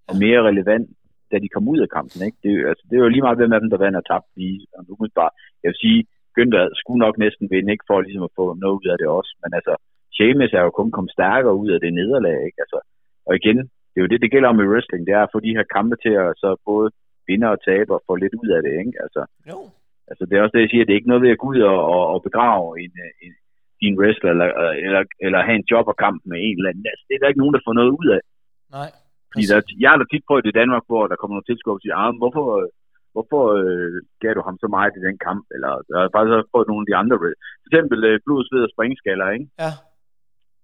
og 0.08 0.14
mere 0.24 0.40
relevant, 0.50 0.86
da 1.30 1.36
de 1.44 1.48
kom 1.54 1.64
ud 1.72 1.80
af 1.84 1.88
kampen. 1.96 2.18
Ikke? 2.26 2.38
Det, 2.42 2.50
er 2.52 2.58
jo- 2.60 2.68
altså, 2.70 2.84
det 2.88 2.94
er 2.96 3.02
jo 3.04 3.08
lige 3.14 3.24
meget, 3.26 3.38
hvem 3.40 3.52
af 3.56 3.60
dem, 3.60 3.70
der 3.72 3.78
vandt 3.84 3.96
og 4.00 4.06
tabte 4.10 4.32
lige. 4.40 4.58
Bare, 5.20 5.32
jeg 5.62 5.68
vil 5.70 5.82
sige, 5.84 6.00
Günther 6.36 6.64
skulle 6.80 7.00
nok 7.06 7.16
næsten 7.24 7.46
vinde, 7.54 7.72
ikke 7.74 7.88
for 7.90 7.98
ligesom 8.00 8.26
at 8.28 8.36
få 8.38 8.44
noget 8.62 8.74
ud 8.80 8.86
af 8.92 8.96
det 9.00 9.08
også. 9.18 9.32
Men 9.42 9.50
altså, 9.58 9.74
Sheamus 10.14 10.52
er 10.52 10.62
jo 10.66 10.70
kun 10.70 10.90
kommet 10.90 11.12
stærkere 11.16 11.54
ud 11.62 11.70
af 11.74 11.80
det 11.80 11.92
nederlag. 12.00 12.38
Ikke? 12.48 12.58
Altså, 12.64 12.78
og 13.26 13.32
igen, 13.40 13.58
det 13.90 13.98
er 13.98 14.04
jo 14.04 14.12
det, 14.12 14.22
det 14.22 14.30
gælder 14.30 14.48
om 14.48 14.60
i 14.60 14.70
wrestling. 14.72 15.06
Det 15.06 15.14
er 15.14 15.22
at 15.22 15.32
få 15.34 15.40
de 15.40 15.56
her 15.56 15.66
kampe 15.76 15.96
til 16.04 16.14
at 16.24 16.30
så 16.42 16.48
både 16.70 16.88
vinde 17.28 17.46
og 17.54 17.58
tabe 17.68 17.90
og 17.96 18.02
få 18.06 18.14
lidt 18.16 18.34
ud 18.42 18.48
af 18.56 18.60
det. 18.62 18.72
Ikke? 18.82 18.94
Altså, 19.04 19.22
Jo, 19.50 19.58
Altså, 20.10 20.22
det 20.26 20.34
er 20.34 20.42
også 20.42 20.54
det, 20.56 20.64
jeg 20.64 20.72
siger, 20.72 20.84
det 20.84 20.92
er 20.92 21.00
ikke 21.00 21.12
noget 21.12 21.24
ved 21.24 21.34
at 21.34 21.40
gå 21.42 21.46
ud 21.52 21.60
og, 21.72 21.78
og, 21.94 22.02
og 22.14 22.18
begrave 22.28 22.66
en, 22.82 22.92
en, 23.24 23.32
din 23.82 23.94
wrestler, 24.00 24.30
eller, 24.34 24.48
eller, 24.86 25.02
eller 25.26 25.46
have 25.48 25.58
en 25.60 25.68
job 25.72 25.86
og 25.92 25.96
kamp 26.04 26.18
med 26.30 26.38
en 26.46 26.56
eller 26.58 26.70
anden. 26.70 26.86
Altså, 26.92 27.04
det 27.06 27.14
er 27.14 27.20
der 27.20 27.32
ikke 27.32 27.42
nogen, 27.42 27.56
der 27.56 27.66
får 27.66 27.74
noget 27.78 27.92
ud 28.00 28.08
af. 28.16 28.22
nej. 28.78 28.90
Fordi 29.32 29.44
der, 29.50 29.58
jeg 29.82 29.90
har 29.90 29.98
da 29.98 30.06
tit 30.08 30.26
prøvet 30.28 30.46
i 30.50 30.58
Danmark, 30.60 30.84
hvor 30.90 31.02
der 31.06 31.16
kommer 31.18 31.34
nogle 31.34 31.48
tilskuere 31.48 31.78
og 31.78 31.82
siger, 31.82 31.96
ah, 32.02 32.10
hvorfor, 32.20 32.46
hvorfor 33.14 33.42
øh, 33.62 33.96
gav 34.22 34.32
du 34.34 34.42
ham 34.48 34.56
så 34.62 34.68
meget 34.76 34.96
i 34.98 35.04
den 35.08 35.18
kamp? 35.26 35.44
Eller 35.54 35.70
jeg 35.90 35.98
har 36.00 36.14
faktisk 36.16 36.36
også 36.36 36.50
prøvet 36.52 36.68
nogle 36.68 36.84
af 36.84 36.88
de 36.90 36.98
andre. 37.02 37.16
For 37.62 37.68
eksempel 37.70 37.98
øh, 38.10 38.16
blod, 38.24 38.42
sved 38.44 38.62
og 38.66 38.72
springskaller, 38.74 39.26
ikke? 39.36 39.46
Ja, 39.62 39.72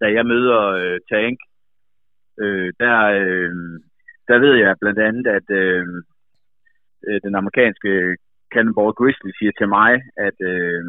da 0.02 0.06
jeg 0.16 0.24
møder 0.32 0.60
øh, 0.80 0.98
Tank, 1.12 1.38
øh, 2.42 2.68
der, 2.82 2.96
øh, 3.20 3.52
der 4.28 4.36
ved 4.44 4.54
jeg 4.64 4.80
blandt 4.82 5.00
andet, 5.08 5.26
at 5.38 5.46
øh, 5.62 5.86
øh, 7.06 7.18
den 7.26 7.34
amerikanske 7.40 7.92
Cannonball 8.52 8.92
Grizzly 8.98 9.30
siger 9.38 9.52
til 9.58 9.68
mig, 9.78 9.92
at 10.28 10.38
øh, 10.52 10.82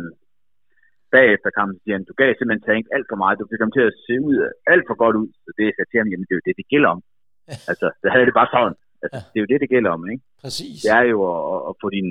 bagefter 1.15 1.49
kampen 1.57 1.77
siger 1.81 1.95
han, 1.97 2.05
du 2.09 2.13
gav 2.21 2.29
simpelthen 2.33 2.67
Tank 2.69 2.83
alt 2.95 3.07
for 3.11 3.17
meget, 3.23 3.39
du 3.39 3.47
fik 3.51 3.61
ham 3.65 3.73
til 3.77 3.85
at 3.89 3.97
se 4.05 4.13
ud 4.27 4.35
alt 4.73 4.85
for 4.89 4.95
godt 5.03 5.15
ud, 5.21 5.29
så 5.43 5.49
det 5.57 5.65
sagde 5.75 5.89
til 5.89 5.99
ham, 6.01 6.09
jamen 6.11 6.25
det 6.27 6.33
er 6.33 6.39
jo 6.39 6.47
det, 6.47 6.55
det 6.61 6.67
gælder 6.73 6.89
om. 6.95 7.01
altså, 7.71 7.87
der 8.03 8.09
havde 8.13 8.27
det 8.29 8.39
bare 8.39 8.53
sådan. 8.55 8.77
Altså, 9.03 9.19
Ja. 9.19 9.27
det 9.31 9.37
er 9.37 9.43
jo 9.45 9.51
det, 9.51 9.61
det 9.63 9.69
gælder 9.75 9.91
om, 9.97 10.01
ikke? 10.13 10.23
præcis. 10.43 10.77
Det 10.83 10.91
er 10.99 11.05
jo 11.13 11.17
at, 11.33 11.41
at, 11.53 11.59
at 11.69 11.73
få 11.81 11.87
din 11.97 12.09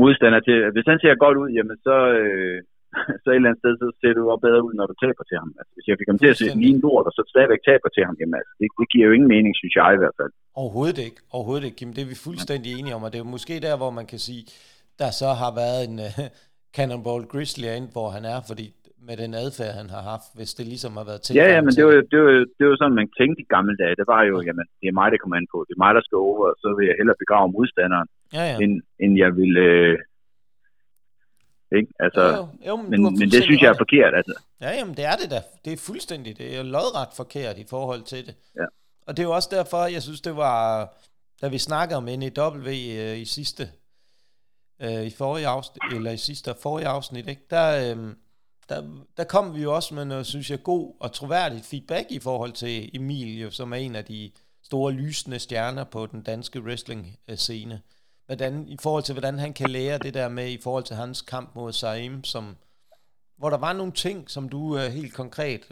modstander 0.00 0.40
til, 0.48 0.56
hvis 0.74 0.86
han 0.92 0.98
ser 1.02 1.22
godt 1.24 1.36
ud, 1.42 1.48
jamen 1.56 1.76
så, 1.86 1.96
øh, 2.20 2.58
så 3.22 3.26
et 3.30 3.36
eller 3.38 3.48
andet 3.50 3.62
sted, 3.62 3.72
så 3.82 3.86
ser 4.00 4.12
du 4.16 4.22
også 4.32 4.42
bedre 4.46 4.62
ud, 4.66 4.72
når 4.78 4.86
du 4.90 4.94
taber 5.04 5.24
til 5.30 5.36
ham. 5.42 5.50
Altså, 5.58 5.72
hvis 5.76 5.86
jeg 5.88 5.96
fik 6.00 6.08
ham 6.12 6.18
til 6.22 6.30
at 6.32 6.38
se 6.40 6.46
en 6.72 6.80
lort, 6.84 7.04
og 7.08 7.12
så 7.18 7.22
stadigvæk 7.32 7.62
taber 7.70 7.88
til 7.96 8.02
ham, 8.08 8.14
jamen 8.20 8.36
altså, 8.40 8.52
det, 8.60 8.66
det 8.80 8.86
giver 8.92 9.06
jo 9.08 9.12
ingen 9.16 9.30
mening, 9.34 9.52
synes 9.60 9.74
jeg 9.80 9.88
i 9.96 10.00
hvert 10.02 10.16
fald. 10.20 10.32
Overhovedet 10.62 10.98
ikke. 11.08 11.18
Overhovedet 11.36 11.64
ikke, 11.68 11.78
Kim. 11.80 11.92
Det 11.96 12.02
er 12.04 12.10
vi 12.14 12.18
fuldstændig 12.28 12.68
enige 12.78 12.94
om, 12.96 13.02
og 13.04 13.10
det 13.10 13.18
er 13.18 13.24
jo 13.26 13.34
måske 13.36 13.54
der, 13.66 13.74
hvor 13.80 13.92
man 14.00 14.06
kan 14.12 14.20
sige, 14.28 14.42
der 15.02 15.10
så 15.22 15.28
har 15.42 15.50
været 15.62 15.80
en 15.88 15.96
uh, 16.08 16.12
Cannonball 16.76 17.22
Grizzly 17.32 17.68
ind, 17.78 17.88
hvor 17.96 18.08
han 18.16 18.24
er, 18.34 18.38
fordi 18.50 18.66
med 19.08 19.16
den 19.22 19.32
adfærd, 19.44 19.72
han 19.80 19.88
har 19.94 20.02
haft, 20.12 20.28
hvis 20.38 20.50
det 20.58 20.64
ligesom 20.72 20.92
har 20.98 21.06
været 21.10 21.20
til. 21.24 21.32
Ja, 21.40 21.46
ja, 21.54 21.60
men 21.66 21.72
det 21.76 21.82
var, 21.88 21.92
jo- 21.98 22.06
det, 22.12 22.18
var, 22.24 22.30
jo- 22.38 22.50
det 22.58 22.64
var 22.68 22.76
sådan, 22.80 22.98
man 23.00 23.08
tænkte 23.20 23.38
i 23.44 23.46
gamle 23.54 23.74
dage. 23.82 23.94
Det 24.00 24.06
var 24.14 24.20
jo, 24.30 24.36
jamen, 24.48 24.66
det 24.80 24.86
er 24.88 24.98
mig, 25.00 25.08
der 25.12 25.18
kommer 25.22 25.36
an 25.40 25.48
på. 25.54 25.58
Det 25.68 25.72
er 25.76 25.82
mig, 25.84 25.92
der 25.96 26.02
skal 26.06 26.16
over, 26.28 26.40
og 26.50 26.56
så 26.62 26.68
vil 26.76 26.84
jeg 26.90 26.96
hellere 27.00 27.18
begrave 27.24 27.46
modstanderen, 27.56 28.08
Ja, 28.36 28.44
ja. 28.50 28.56
end, 28.64 28.74
end 29.02 29.12
jeg 29.22 29.30
vil... 29.40 29.52
Øh, 29.68 29.94
ikke? 31.72 31.92
Altså, 32.00 32.22
jo, 32.22 32.36
jo, 32.36 32.48
jo, 32.66 32.76
men, 32.76 33.02
men, 33.02 33.18
men 33.18 33.30
det 33.30 33.42
synes 33.42 33.62
jeg 33.62 33.68
er 33.68 33.78
forkert. 33.78 34.14
Altså. 34.14 34.34
Ja, 34.60 34.70
jamen 34.70 34.96
det 34.96 35.04
er 35.04 35.16
det 35.16 35.30
da. 35.30 35.42
Det 35.64 35.72
er 35.72 35.76
fuldstændig, 35.76 36.38
det 36.38 36.56
er 36.56 36.62
lodret 36.62 37.08
forkert 37.16 37.58
i 37.58 37.64
forhold 37.70 38.02
til 38.02 38.26
det. 38.26 38.34
Ja. 38.56 38.64
Og 39.06 39.16
det 39.16 39.22
er 39.22 39.26
jo 39.26 39.34
også 39.34 39.48
derfor, 39.52 39.86
jeg 39.86 40.02
synes, 40.02 40.20
det 40.20 40.36
var, 40.36 40.92
da 41.42 41.48
vi 41.48 41.58
snakkede 41.58 41.96
om 41.96 42.04
NEW 42.04 42.68
øh, 42.68 43.18
i 43.18 43.24
sidste, 43.24 43.68
øh, 44.82 45.02
i 45.02 45.10
forrige 45.10 45.46
afsnit, 45.46 45.82
eller 45.92 46.10
i 46.10 46.16
sidste 46.16 46.50
og 46.50 46.56
forrige 46.62 46.88
afsnit, 46.88 47.28
ikke? 47.28 47.42
Der, 47.50 47.96
øh, 47.96 48.14
der, 48.68 48.82
der 49.16 49.24
kom 49.24 49.54
vi 49.54 49.62
jo 49.62 49.74
også 49.74 49.94
med 49.94 50.04
noget, 50.04 50.26
synes 50.26 50.50
jeg, 50.50 50.62
god 50.62 50.94
og 51.00 51.12
troværdig 51.12 51.62
feedback 51.64 52.06
i 52.10 52.18
forhold 52.18 52.52
til 52.52 52.90
Emil, 52.96 53.40
jo, 53.40 53.50
som 53.50 53.72
er 53.72 53.76
en 53.76 53.96
af 53.96 54.04
de 54.04 54.30
store 54.62 54.92
lysende 54.92 55.38
stjerner 55.38 55.84
på 55.84 56.06
den 56.06 56.22
danske 56.22 56.60
wrestling-scene. 56.60 57.80
Hvordan, 58.26 58.68
I 58.68 58.76
forhold 58.82 59.02
til, 59.02 59.12
hvordan 59.12 59.38
han 59.38 59.52
kan 59.52 59.70
lære 59.70 59.98
det 59.98 60.14
der 60.14 60.28
med, 60.28 60.50
i 60.50 60.60
forhold 60.60 60.84
til 60.84 60.96
hans 60.96 61.22
kamp 61.22 61.54
mod 61.54 61.72
Saim, 61.72 62.24
som, 62.24 62.56
hvor 63.38 63.50
der 63.50 63.56
var 63.56 63.72
nogle 63.72 63.92
ting, 63.92 64.30
som 64.30 64.48
du 64.48 64.58
uh, 64.58 64.80
helt 64.80 65.14
konkret 65.14 65.68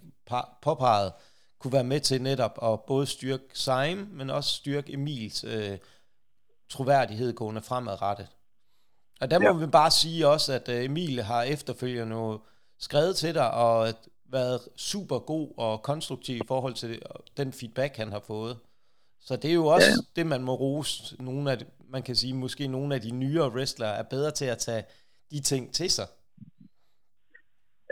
påpegede, 0.62 1.12
kunne 1.58 1.72
være 1.72 1.84
med 1.84 2.00
til 2.00 2.22
netop 2.22 2.58
at 2.62 2.80
både 2.80 3.06
styrke 3.06 3.44
Saim, 3.54 3.98
men 4.12 4.30
også 4.30 4.54
styrke 4.54 4.92
Emils 4.92 5.44
uh, 5.44 5.76
troværdighed 6.68 7.32
gående 7.34 7.62
fremadrettet. 7.62 8.28
Og 9.20 9.30
der 9.30 9.38
må 9.38 9.46
Ja. 9.46 9.52
vi 9.52 9.66
bare 9.66 9.90
sige 9.90 10.28
også, 10.28 10.52
at 10.52 10.68
uh, 10.68 10.74
Emil 10.74 11.22
har 11.22 11.42
efterfølgende 11.42 12.16
jo 12.16 12.40
skrevet 12.78 13.16
til 13.16 13.34
dig 13.34 13.50
og 13.50 13.94
været 14.30 14.60
super 14.76 15.18
god 15.18 15.48
og 15.56 15.82
konstruktiv 15.82 16.36
i 16.36 16.46
forhold 16.48 16.74
til 16.74 17.02
den 17.36 17.52
feedback, 17.52 17.96
han 17.96 18.12
har 18.12 18.20
fået. 18.26 18.58
Så 19.20 19.36
det 19.36 19.50
er 19.50 19.54
jo 19.54 19.66
også 19.66 19.88
ja. 19.88 20.20
det, 20.20 20.26
man 20.26 20.42
må 20.42 20.54
rose. 20.54 21.22
Nogle 21.22 21.52
af, 21.52 21.58
man 21.94 22.02
kan 22.08 22.16
sige, 22.20 22.34
måske 22.44 22.64
nogle 22.76 22.94
af 22.96 23.00
de 23.06 23.12
nyere 23.22 23.52
wrestlere 23.54 23.94
er 24.00 24.06
bedre 24.14 24.32
til 24.40 24.48
at 24.54 24.58
tage 24.66 24.82
de 25.32 25.40
ting 25.50 25.64
til 25.78 25.90
sig. 25.96 26.08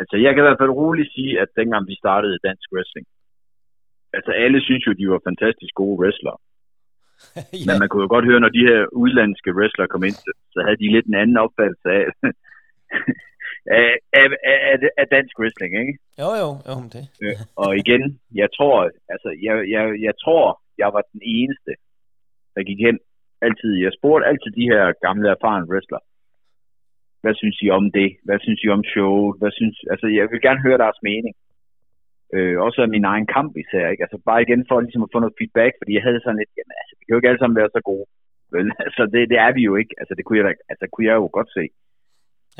Altså, 0.00 0.16
jeg 0.24 0.30
kan 0.32 0.42
i 0.42 0.46
hvert 0.46 0.62
fald 0.62 0.78
roligt 0.82 1.12
sige, 1.16 1.32
at 1.42 1.48
dengang 1.60 1.82
vi 1.90 1.94
startede 2.04 2.44
dansk 2.48 2.66
wrestling, 2.74 3.06
altså 4.16 4.30
alle 4.44 4.58
synes 4.66 4.82
jo, 4.86 4.92
de 5.00 5.10
var 5.12 5.20
fantastisk 5.28 5.74
gode 5.82 5.96
wrestlere. 6.00 6.38
ja, 7.36 7.64
Men 7.66 7.74
man 7.82 7.88
kunne 7.88 8.04
jo 8.06 8.10
godt 8.14 8.28
høre, 8.30 8.40
når 8.44 8.52
de 8.58 8.66
her 8.70 8.80
udlandske 9.02 9.50
wrestlere 9.56 9.92
kom 9.92 10.04
ind, 10.08 10.18
så, 10.52 10.58
havde 10.64 10.80
de 10.82 10.94
lidt 10.94 11.06
en 11.06 11.20
anden 11.22 11.38
opfattelse 11.44 11.88
af, 13.80 13.90
af, 14.20 14.26
af, 14.50 14.58
af, 14.70 14.76
af 15.02 15.06
dansk 15.16 15.34
wrestling, 15.40 15.72
ikke? 15.82 15.94
jo, 16.22 16.28
jo, 16.42 16.48
jo, 16.68 16.74
det. 16.94 17.04
Øh, 17.24 17.38
og 17.62 17.70
igen, 17.82 18.02
jeg 18.40 18.48
tror, 18.56 18.76
altså, 19.14 19.28
jeg, 19.46 19.54
jeg, 19.74 19.82
jeg 20.06 20.14
tror, 20.24 20.44
jeg 20.82 20.88
var 20.96 21.02
den 21.12 21.22
eneste, 21.38 21.72
der 22.54 22.62
gik 22.68 22.80
hen 22.86 22.98
altid. 23.46 23.72
Jeg 23.84 23.92
spurgte 23.98 24.28
altid 24.30 24.50
de 24.60 24.68
her 24.72 24.84
gamle, 25.06 25.28
erfarne 25.30 25.68
wrestlere, 25.70 26.04
hvad 27.22 27.34
synes 27.40 27.56
I 27.64 27.68
om 27.78 27.84
det? 27.98 28.10
Hvad 28.26 28.38
synes 28.40 28.60
I 28.64 28.68
om 28.76 28.84
showet? 28.92 29.38
Hvad 29.40 29.52
synes, 29.58 29.76
altså, 29.92 30.06
jeg 30.18 30.24
vil 30.30 30.40
gerne 30.46 30.64
høre 30.66 30.82
deres 30.84 31.00
mening. 31.08 31.34
Øh, 32.34 32.56
også 32.66 32.78
af 32.82 32.88
min 32.94 33.04
egen 33.12 33.26
kamp 33.36 33.52
især, 33.62 33.84
ikke? 33.88 34.04
Altså, 34.04 34.18
bare 34.30 34.42
igen 34.42 34.62
for 34.68 34.80
ligesom 34.80 35.04
at 35.04 35.12
få 35.12 35.18
noget 35.20 35.38
feedback, 35.38 35.72
fordi 35.80 35.92
jeg 35.94 36.04
havde 36.06 36.20
sådan 36.22 36.40
lidt, 36.40 36.52
jamen, 36.58 36.74
altså, 36.82 36.94
vi 36.98 37.02
kan 37.04 37.12
jo 37.12 37.18
ikke 37.18 37.30
alle 37.30 37.42
sammen 37.42 37.60
være 37.60 37.74
så 37.76 37.80
gode. 37.90 38.06
Vel, 38.52 38.66
altså, 38.86 39.02
det, 39.12 39.20
det 39.32 39.38
er 39.46 39.52
vi 39.58 39.62
jo 39.68 39.74
ikke. 39.80 39.94
Altså, 40.00 40.12
det 40.16 40.24
kunne 40.24 40.38
jeg, 40.38 40.46
da- 40.48 40.64
altså, 40.72 40.84
kunne 40.92 41.06
jeg 41.10 41.16
jo 41.22 41.28
godt 41.38 41.50
se. 41.58 41.64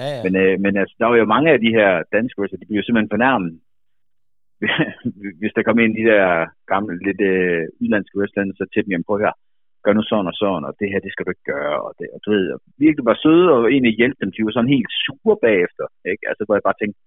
Ja, 0.01 0.09
ja. 0.15 0.21
Men, 0.25 0.33
øh, 0.43 0.55
men 0.65 0.73
altså, 0.83 0.95
der 1.01 1.07
var 1.11 1.17
jo 1.17 1.33
mange 1.35 1.49
af 1.55 1.59
de 1.67 1.75
her 1.79 1.91
danske 2.17 2.39
wrestlere, 2.39 2.61
de 2.61 2.69
blev 2.69 2.81
jo 2.81 2.87
simpelthen 2.87 3.15
fornærmet. 3.17 3.53
Hvis 5.41 5.55
der 5.57 5.63
kom 5.67 5.79
ind 5.79 5.93
de 6.01 6.09
der 6.13 6.27
gamle, 6.73 6.95
lidt 7.07 7.21
øh, 7.33 7.63
udlandske 7.81 8.19
wrestlere, 8.19 8.59
så 8.59 8.65
til 8.67 8.85
dem, 8.87 9.05
prøv 9.07 9.17
at 9.17 9.23
høre, 9.25 9.39
gør 9.85 9.93
nu 9.97 10.03
sådan 10.11 10.31
og 10.33 10.37
sådan, 10.43 10.65
og 10.69 10.73
det 10.81 10.89
her, 10.91 11.01
det 11.05 11.13
skal 11.13 11.25
du 11.25 11.31
ikke 11.33 11.51
gøre, 11.55 11.77
og 11.87 11.93
det, 11.99 12.07
og 12.15 12.19
du 12.25 12.29
ved, 12.35 12.47
og 12.55 12.59
virkelig 12.85 13.05
var 13.11 13.19
søde 13.25 13.47
og 13.55 13.61
egentlig 13.73 13.95
hjælpe 14.01 14.21
dem, 14.23 14.33
de 14.33 14.45
var 14.47 14.55
sådan 14.55 14.75
helt 14.77 14.93
sure 15.05 15.37
bagefter, 15.47 15.87
ikke? 16.13 16.25
Altså, 16.31 16.43
hvor 16.45 16.55
jeg 16.57 16.67
bare 16.69 16.81
tænkte, 16.81 16.99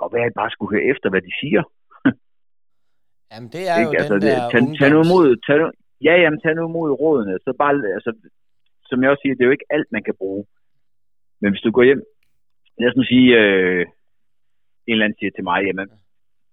godt 0.00 0.12
være, 0.12 0.24
at 0.24 0.30
jeg 0.30 0.40
bare 0.42 0.52
skulle 0.54 0.72
høre 0.74 0.90
efter, 0.92 1.06
hvad 1.10 1.22
de 1.26 1.32
siger. 1.40 1.62
Jamen, 3.32 3.48
det 3.54 3.62
er 3.72 3.76
ikke? 3.80 3.94
jo 3.94 3.98
altså, 4.00 4.14
den 4.14 4.28
der 4.30 4.38
tag, 4.52 4.62
tag 4.78 4.88
nu 4.94 4.98
imod, 5.06 5.28
tag, 5.46 5.58
Ja, 6.06 6.14
jamen, 6.22 6.40
tag 6.40 6.54
nu 6.54 6.68
imod 6.68 6.90
rådene. 7.02 7.38
Så 7.44 7.50
bare, 7.62 7.74
altså, 7.96 8.10
som 8.88 9.02
jeg 9.02 9.10
også 9.10 9.22
siger, 9.22 9.34
det 9.34 9.42
er 9.42 9.50
jo 9.50 9.56
ikke 9.58 9.72
alt, 9.76 9.88
man 9.92 10.04
kan 10.04 10.16
bruge. 10.20 10.44
Men 11.40 11.50
hvis 11.50 11.64
du 11.64 11.70
går 11.70 11.84
hjem, 11.88 12.02
lad 12.78 12.88
os 12.90 12.96
nu 12.96 13.04
sige, 13.04 13.28
øh, 13.40 13.82
en 14.86 14.92
eller 14.92 15.04
anden 15.04 15.18
siger 15.18 15.32
til 15.34 15.44
mig, 15.50 15.60
jamen, 15.66 15.88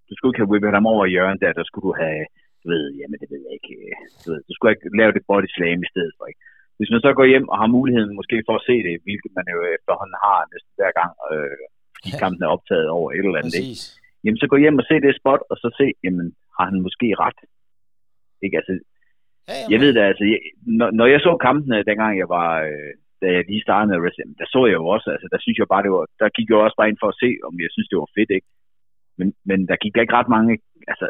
du 0.08 0.12
skulle 0.14 0.30
ikke 0.30 0.42
have 0.42 0.52
whippet 0.52 0.76
ham 0.78 0.86
over 0.86 1.06
i 1.06 1.10
hjørnet 1.10 1.40
der, 1.40 1.52
der 1.52 1.64
skulle 1.64 1.86
du 1.88 1.94
have, 2.04 2.26
du 2.64 2.68
ved, 2.74 2.84
jamen 3.00 3.18
det 3.22 3.28
ved 3.32 3.42
jeg 3.46 3.54
ikke, 3.58 3.72
øh, 3.84 3.96
du, 4.22 4.26
ved, 4.32 4.40
du 4.48 4.52
skulle 4.54 4.72
ikke 4.72 4.98
lave 5.00 5.12
det 5.16 5.26
body 5.28 5.48
slam 5.56 5.80
i 5.86 5.92
stedet 5.92 6.12
for, 6.16 6.24
ikke? 6.30 6.42
Hvis 6.78 6.92
man 6.92 7.00
så 7.04 7.10
går 7.18 7.26
hjem 7.32 7.46
og 7.52 7.56
har 7.60 7.74
muligheden 7.76 8.12
måske 8.20 8.36
for 8.48 8.54
at 8.56 8.66
se 8.68 8.76
det, 8.86 8.94
hvilket 9.06 9.32
man 9.38 9.46
jo 9.54 9.58
efterhånden 9.76 10.18
har 10.26 10.38
næsten 10.52 10.72
hver 10.78 10.92
gang, 11.00 11.12
øh, 11.32 11.64
fordi 11.94 12.10
kampen 12.22 12.42
er 12.44 12.54
optaget 12.56 12.88
over 12.98 13.08
et 13.10 13.26
eller 13.26 13.40
andet, 13.40 13.56
ikke? 13.60 13.76
Jamen 14.24 14.40
så 14.40 14.46
gå 14.52 14.56
hjem 14.64 14.80
og 14.82 14.86
se 14.90 14.96
det 15.04 15.18
spot, 15.20 15.42
og 15.50 15.56
så 15.62 15.68
se, 15.80 15.86
jamen 16.04 16.26
har 16.56 16.66
han 16.70 16.84
måske 16.86 17.08
ret? 17.24 17.40
Ikke? 18.44 18.56
Altså, 18.60 18.72
ja, 19.48 19.58
jeg 19.72 19.78
ved 19.82 19.90
det, 19.96 20.02
altså, 20.10 20.24
jeg, 20.32 20.40
når, 20.78 20.88
når 20.98 21.06
jeg 21.12 21.20
så 21.20 21.32
kampene, 21.46 21.88
dengang 21.90 22.12
jeg 22.22 22.28
var, 22.38 22.50
øh, 22.70 22.92
da 23.22 23.26
jeg 23.34 23.42
lige 23.50 23.66
startede 23.66 23.90
med 23.90 24.02
wrestling, 24.02 24.30
der 24.40 24.46
så 24.54 24.60
jeg 24.70 24.78
jo 24.80 24.86
også, 24.96 25.08
altså 25.14 25.28
der 25.32 25.40
synes 25.40 25.58
jeg 25.58 25.72
bare, 25.72 25.84
det 25.86 25.92
var, 25.96 26.04
der 26.20 26.36
gik 26.36 26.48
jeg 26.48 26.58
også 26.58 26.78
bare 26.78 26.90
ind 26.90 27.02
for 27.02 27.10
at 27.10 27.20
se, 27.22 27.30
om 27.48 27.54
jeg 27.64 27.72
synes, 27.72 27.88
det 27.90 27.98
var 28.02 28.10
fedt, 28.18 28.30
ikke? 28.38 28.48
Men, 29.18 29.28
men 29.50 29.58
der 29.68 29.76
gik 29.82 29.94
ikke 29.96 30.16
ret 30.18 30.30
mange, 30.36 30.52
altså 30.92 31.06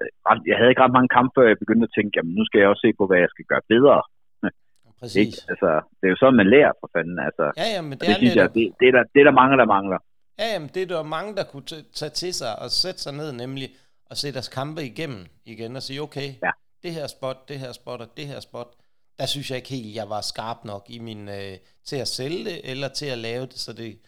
jeg 0.50 0.56
havde 0.58 0.70
ikke 0.70 0.82
ret 0.84 0.96
mange 0.98 1.12
kampe, 1.16 1.32
før 1.36 1.46
jeg 1.50 1.62
begyndte 1.64 1.88
at 1.88 1.94
tænke, 1.96 2.12
jamen 2.16 2.34
nu 2.38 2.42
skal 2.46 2.58
jeg 2.60 2.68
også 2.72 2.84
se 2.86 2.92
på, 2.98 3.04
hvad 3.06 3.18
jeg 3.24 3.30
skal 3.34 3.46
gøre 3.52 3.64
bedre. 3.74 3.96
Præcis. 5.00 5.20
Ikke? 5.22 5.36
Altså, 5.52 5.68
det 5.98 6.04
er 6.06 6.12
jo 6.14 6.20
sådan, 6.20 6.40
man 6.42 6.50
lærer 6.54 6.72
for 6.80 6.88
fanden. 6.94 7.18
Altså, 7.28 7.44
ja, 7.60 7.66
ja, 7.74 7.80
men 7.88 7.94
det, 7.98 8.00
det 8.00 8.10
er 8.10 8.20
synes 8.22 8.36
jeg, 8.40 8.48
det, 8.56 8.64
det, 8.80 8.86
er 8.90 8.94
der, 8.96 9.04
det 9.12 9.18
er 9.22 9.26
der 9.30 9.36
mange, 9.40 9.54
der 9.60 9.66
mangler. 9.76 9.98
Ja, 10.40 10.46
jamen, 10.54 10.70
det 10.74 10.82
er 10.82 10.86
der 10.86 11.02
mange, 11.16 11.30
der 11.38 11.44
kunne 11.52 11.66
tage 12.00 12.14
til 12.22 12.32
sig 12.40 12.52
og 12.62 12.68
sætte 12.82 13.00
sig 13.04 13.14
ned, 13.20 13.30
nemlig 13.32 13.68
og 14.10 14.16
se 14.16 14.32
deres 14.32 14.48
kampe 14.48 14.80
igennem 14.84 15.22
igen 15.44 15.76
og 15.76 15.82
sige, 15.82 16.02
okay, 16.02 16.28
ja. 16.42 16.50
det 16.82 16.92
her 16.98 17.06
spot, 17.06 17.48
det 17.48 17.58
her 17.58 17.72
spot 17.72 18.00
og 18.00 18.08
det 18.16 18.26
her 18.26 18.40
spot, 18.40 18.70
der 19.18 19.26
synes 19.26 19.50
jeg 19.50 19.56
ikke 19.56 19.68
helt, 19.68 19.96
jeg 19.96 20.08
var 20.08 20.20
skarp 20.20 20.64
nok 20.64 20.84
i 20.88 20.98
min, 20.98 21.28
øh, 21.28 21.56
til 21.84 21.96
at 21.96 22.08
sælge 22.08 22.44
det, 22.44 22.70
eller 22.70 22.88
til 22.88 23.06
at 23.06 23.18
lave 23.18 23.46
det, 23.46 23.58
så 23.58 23.72
det 23.72 23.98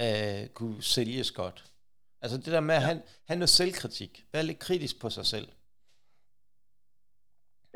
øh, 0.00 0.48
kunne 0.54 0.82
sælges 0.82 1.30
godt. 1.32 1.64
Altså 2.26 2.38
det 2.44 2.52
der 2.56 2.64
med 2.70 2.76
at 2.80 2.84
ja. 2.84 2.88
have, 2.88 3.00
have 3.28 3.40
noget 3.42 3.56
selvkritik, 3.60 4.12
være 4.34 4.48
lidt 4.48 4.60
kritisk 4.66 4.94
på 5.02 5.08
sig 5.16 5.26
selv. 5.34 5.48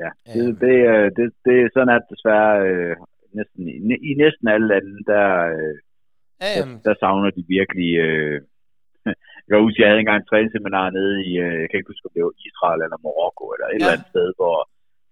Ja, 0.01 0.09
det, 0.33 0.45
øhm. 0.47 0.55
det, 0.63 0.75
det, 1.17 1.25
det, 1.45 1.55
er 1.63 1.69
sådan, 1.75 1.95
at 1.97 2.03
desværre 2.13 2.53
øh, 2.69 2.95
næsten, 3.37 3.61
i, 3.91 3.95
i 4.09 4.11
næsten 4.23 4.45
alle 4.53 4.67
lande, 4.73 4.95
der, 5.11 5.27
øh, 5.55 5.75
ja, 6.41 6.49
der, 6.57 6.65
der 6.85 6.93
savner 7.01 7.31
de 7.37 7.43
virkelig... 7.57 7.91
Øh, 8.07 8.37
jeg 9.43 9.49
kan 9.51 9.65
huske, 9.65 9.81
jeg 9.81 9.89
havde 9.89 10.03
engang 10.03 10.21
et 10.21 10.29
træningsseminar 10.29 10.87
nede 10.97 11.15
i, 11.29 11.31
øh, 11.45 11.55
jeg 11.61 11.67
kan 11.67 11.77
ikke 11.79 11.91
huske, 11.93 12.07
om 12.07 12.13
det 12.15 12.23
var 12.27 12.35
Israel 12.49 12.81
eller 12.85 12.99
Marokko, 13.05 13.45
eller 13.53 13.67
et 13.67 13.71
ja. 13.71 13.75
eller 13.77 13.95
andet 13.95 14.11
sted, 14.13 14.27
hvor, 14.39 14.57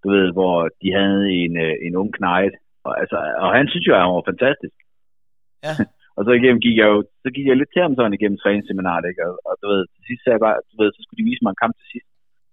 du 0.03 0.07
ved, 0.15 0.27
hvor 0.37 0.57
de 0.81 0.89
havde 0.99 1.23
en, 1.43 1.53
øh, 1.65 1.75
en 1.85 1.93
ung 2.01 2.11
knejt, 2.19 2.55
og, 2.87 2.93
altså, 3.01 3.17
og 3.43 3.49
han 3.57 3.65
synes 3.71 3.85
jo, 3.87 3.93
at 3.95 4.01
han 4.03 4.15
var 4.17 4.29
fantastisk. 4.31 4.77
Ja. 5.67 5.75
og 6.17 6.21
så 6.25 6.31
igennem 6.39 6.61
gik 6.65 6.77
jeg 6.81 6.87
jo, 6.93 6.97
så 7.23 7.29
gik 7.35 7.47
jeg 7.47 7.57
lidt 7.57 7.71
til 7.71 7.81
ham 7.85 7.95
sådan 7.95 8.17
igennem 8.17 8.41
træningsseminaret, 8.43 9.05
ikke? 9.09 9.21
Og, 9.27 9.33
og, 9.47 9.53
du 9.61 9.65
ved, 9.71 9.81
til 9.93 10.01
sidst 10.07 10.21
sagde 10.21 10.35
jeg 10.37 10.45
bare, 10.47 10.57
du 10.71 10.75
ved, 10.81 10.89
så 10.93 10.99
skulle 11.01 11.19
de 11.21 11.29
vise 11.29 11.43
mig 11.43 11.51
en 11.51 11.63
kamp 11.63 11.73
til 11.77 11.87
sidst. 11.93 12.09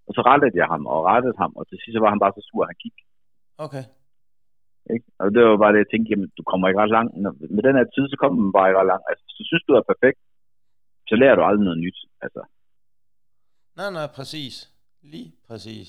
Og 0.08 0.12
så 0.16 0.20
rettede 0.28 0.58
jeg 0.60 0.68
ham, 0.72 0.82
og 0.92 0.98
rettede 1.10 1.36
ham, 1.42 1.52
og 1.58 1.64
til 1.66 1.78
sidst 1.80 1.94
så 1.96 2.00
var 2.04 2.12
han 2.14 2.22
bare 2.24 2.34
så 2.36 2.42
sur, 2.48 2.62
at 2.62 2.70
han 2.72 2.80
gik. 2.84 2.96
Okay. 3.66 3.84
Ikke? 4.94 5.06
Og 5.20 5.26
det 5.34 5.40
var 5.44 5.56
bare 5.62 5.72
det, 5.72 5.82
jeg 5.82 5.90
tænkte, 5.90 6.10
jamen, 6.10 6.30
du 6.38 6.42
kommer 6.50 6.64
ikke 6.66 6.82
ret 6.82 6.96
langt. 6.96 7.12
Med 7.56 7.62
den 7.68 7.78
her 7.78 7.86
tid, 7.94 8.04
så 8.12 8.16
kommer 8.20 8.36
man 8.44 8.52
bare 8.56 8.68
ikke 8.68 8.80
ret 8.80 8.90
langt. 8.92 9.06
Altså, 9.08 9.22
hvis 9.24 9.38
du 9.40 9.44
synes, 9.46 9.64
du 9.68 9.72
er 9.78 9.90
perfekt, 9.92 10.20
så 11.08 11.14
lærer 11.20 11.36
du 11.36 11.42
aldrig 11.48 11.64
noget 11.68 11.82
nyt. 11.84 11.98
Altså. 12.24 12.42
Nej, 13.78 13.90
nej, 13.98 14.06
præcis. 14.16 14.54
Lige 15.12 15.30
præcis. 15.48 15.88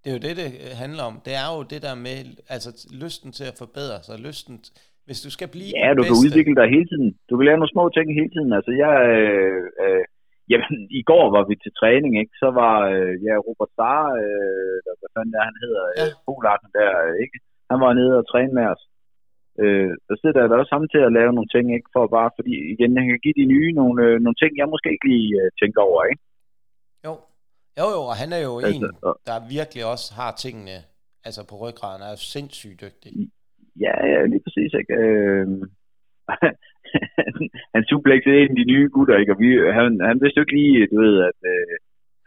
Det 0.00 0.08
er 0.10 0.14
jo 0.16 0.22
det, 0.26 0.36
det 0.36 0.50
handler 0.82 1.02
om. 1.10 1.14
Det 1.26 1.34
er 1.42 1.48
jo 1.54 1.62
det 1.72 1.80
der 1.86 1.94
med, 2.06 2.16
altså 2.54 2.70
lysten 3.04 3.32
til 3.32 3.44
at 3.44 3.58
forbedre 3.62 4.02
sig, 4.02 4.18
lysten, 4.18 4.64
hvis 5.10 5.24
du 5.26 5.30
skal 5.36 5.48
blive 5.54 5.70
Ja, 5.82 5.88
du 5.90 6.02
bedste. 6.02 6.08
kan 6.08 6.22
udvikle 6.24 6.54
dig 6.60 6.66
hele 6.74 6.86
tiden. 6.92 7.08
Du 7.28 7.32
kan 7.34 7.44
lære 7.46 7.60
nogle 7.60 7.74
små 7.76 7.84
ting 7.96 8.06
hele 8.20 8.30
tiden. 8.34 8.50
Altså, 8.58 8.72
jeg, 8.82 8.94
øh, 9.16 9.62
øh, 9.82 10.04
jamen, 10.52 10.74
i 11.00 11.02
går 11.10 11.24
var 11.36 11.44
vi 11.50 11.54
til 11.64 11.72
træning, 11.80 12.12
ikke? 12.22 12.34
Så 12.42 12.48
var, 12.60 12.76
øh, 12.92 13.14
ja, 13.26 13.34
Robert 13.46 13.72
Sar, 13.76 14.00
øh, 14.22 14.76
hvad 15.00 15.10
fanden 15.14 15.34
er 15.40 15.44
han 15.48 15.56
hedder, 15.64 15.84
ja. 15.98 16.06
øh, 16.30 16.68
der, 16.78 16.92
ikke? 17.24 17.36
Han 17.70 17.78
var 17.84 17.92
nede 18.00 18.14
og 18.20 18.24
træne 18.32 18.52
med 18.58 18.66
os. 18.74 18.82
Øh, 19.62 19.90
der 20.08 20.16
sidder 20.20 20.48
der 20.48 20.60
også 20.60 20.72
sammen 20.72 20.90
til 20.94 21.02
at 21.06 21.14
lave 21.18 21.32
nogle 21.36 21.50
ting, 21.54 21.66
ikke? 21.76 21.88
For 21.94 22.02
bare, 22.16 22.30
fordi 22.38 22.54
igen, 22.74 22.90
han 22.98 23.06
kan 23.10 23.20
give 23.24 23.38
de 23.40 23.46
nye 23.54 23.70
nogle, 23.80 23.96
øh, 24.06 24.14
nogle 24.24 24.38
ting, 24.42 24.52
jeg 24.60 24.72
måske 24.74 24.88
ikke 24.94 25.08
lige 25.14 25.30
øh, 25.40 25.48
tænker 25.60 25.80
over, 25.88 26.00
ikke? 26.10 26.22
Jo. 27.06 27.12
Jo, 27.80 27.86
jo, 27.96 28.00
og 28.10 28.16
han 28.22 28.30
er 28.38 28.42
jo 28.48 28.52
altså, 28.58 28.86
en, 28.86 29.14
der 29.28 29.36
virkelig 29.56 29.82
også 29.92 30.08
har 30.20 30.30
tingene 30.44 30.76
altså 31.26 31.42
på 31.50 31.54
ryggraden, 31.62 32.02
er 32.08 32.14
sindssygt 32.34 32.80
dygtig. 32.84 33.12
Ja, 33.84 33.94
ja, 34.12 34.18
lige 34.32 34.44
præcis, 34.46 34.72
ikke? 34.80 34.94
Øh, 35.02 35.46
han 37.74 37.82
suplexede 37.90 38.40
ind 38.42 38.54
de 38.56 38.70
nye 38.72 38.88
gutter, 38.94 39.16
ikke? 39.18 39.32
Og 39.34 39.38
vi, 39.42 39.48
han, 39.78 39.86
han 40.10 40.16
vidste 40.22 40.38
jo 40.38 40.44
ikke 40.44 40.58
lige, 40.60 40.88
du 40.92 40.96
ved, 41.04 41.16
at, 41.28 41.38
øh, 41.52 41.76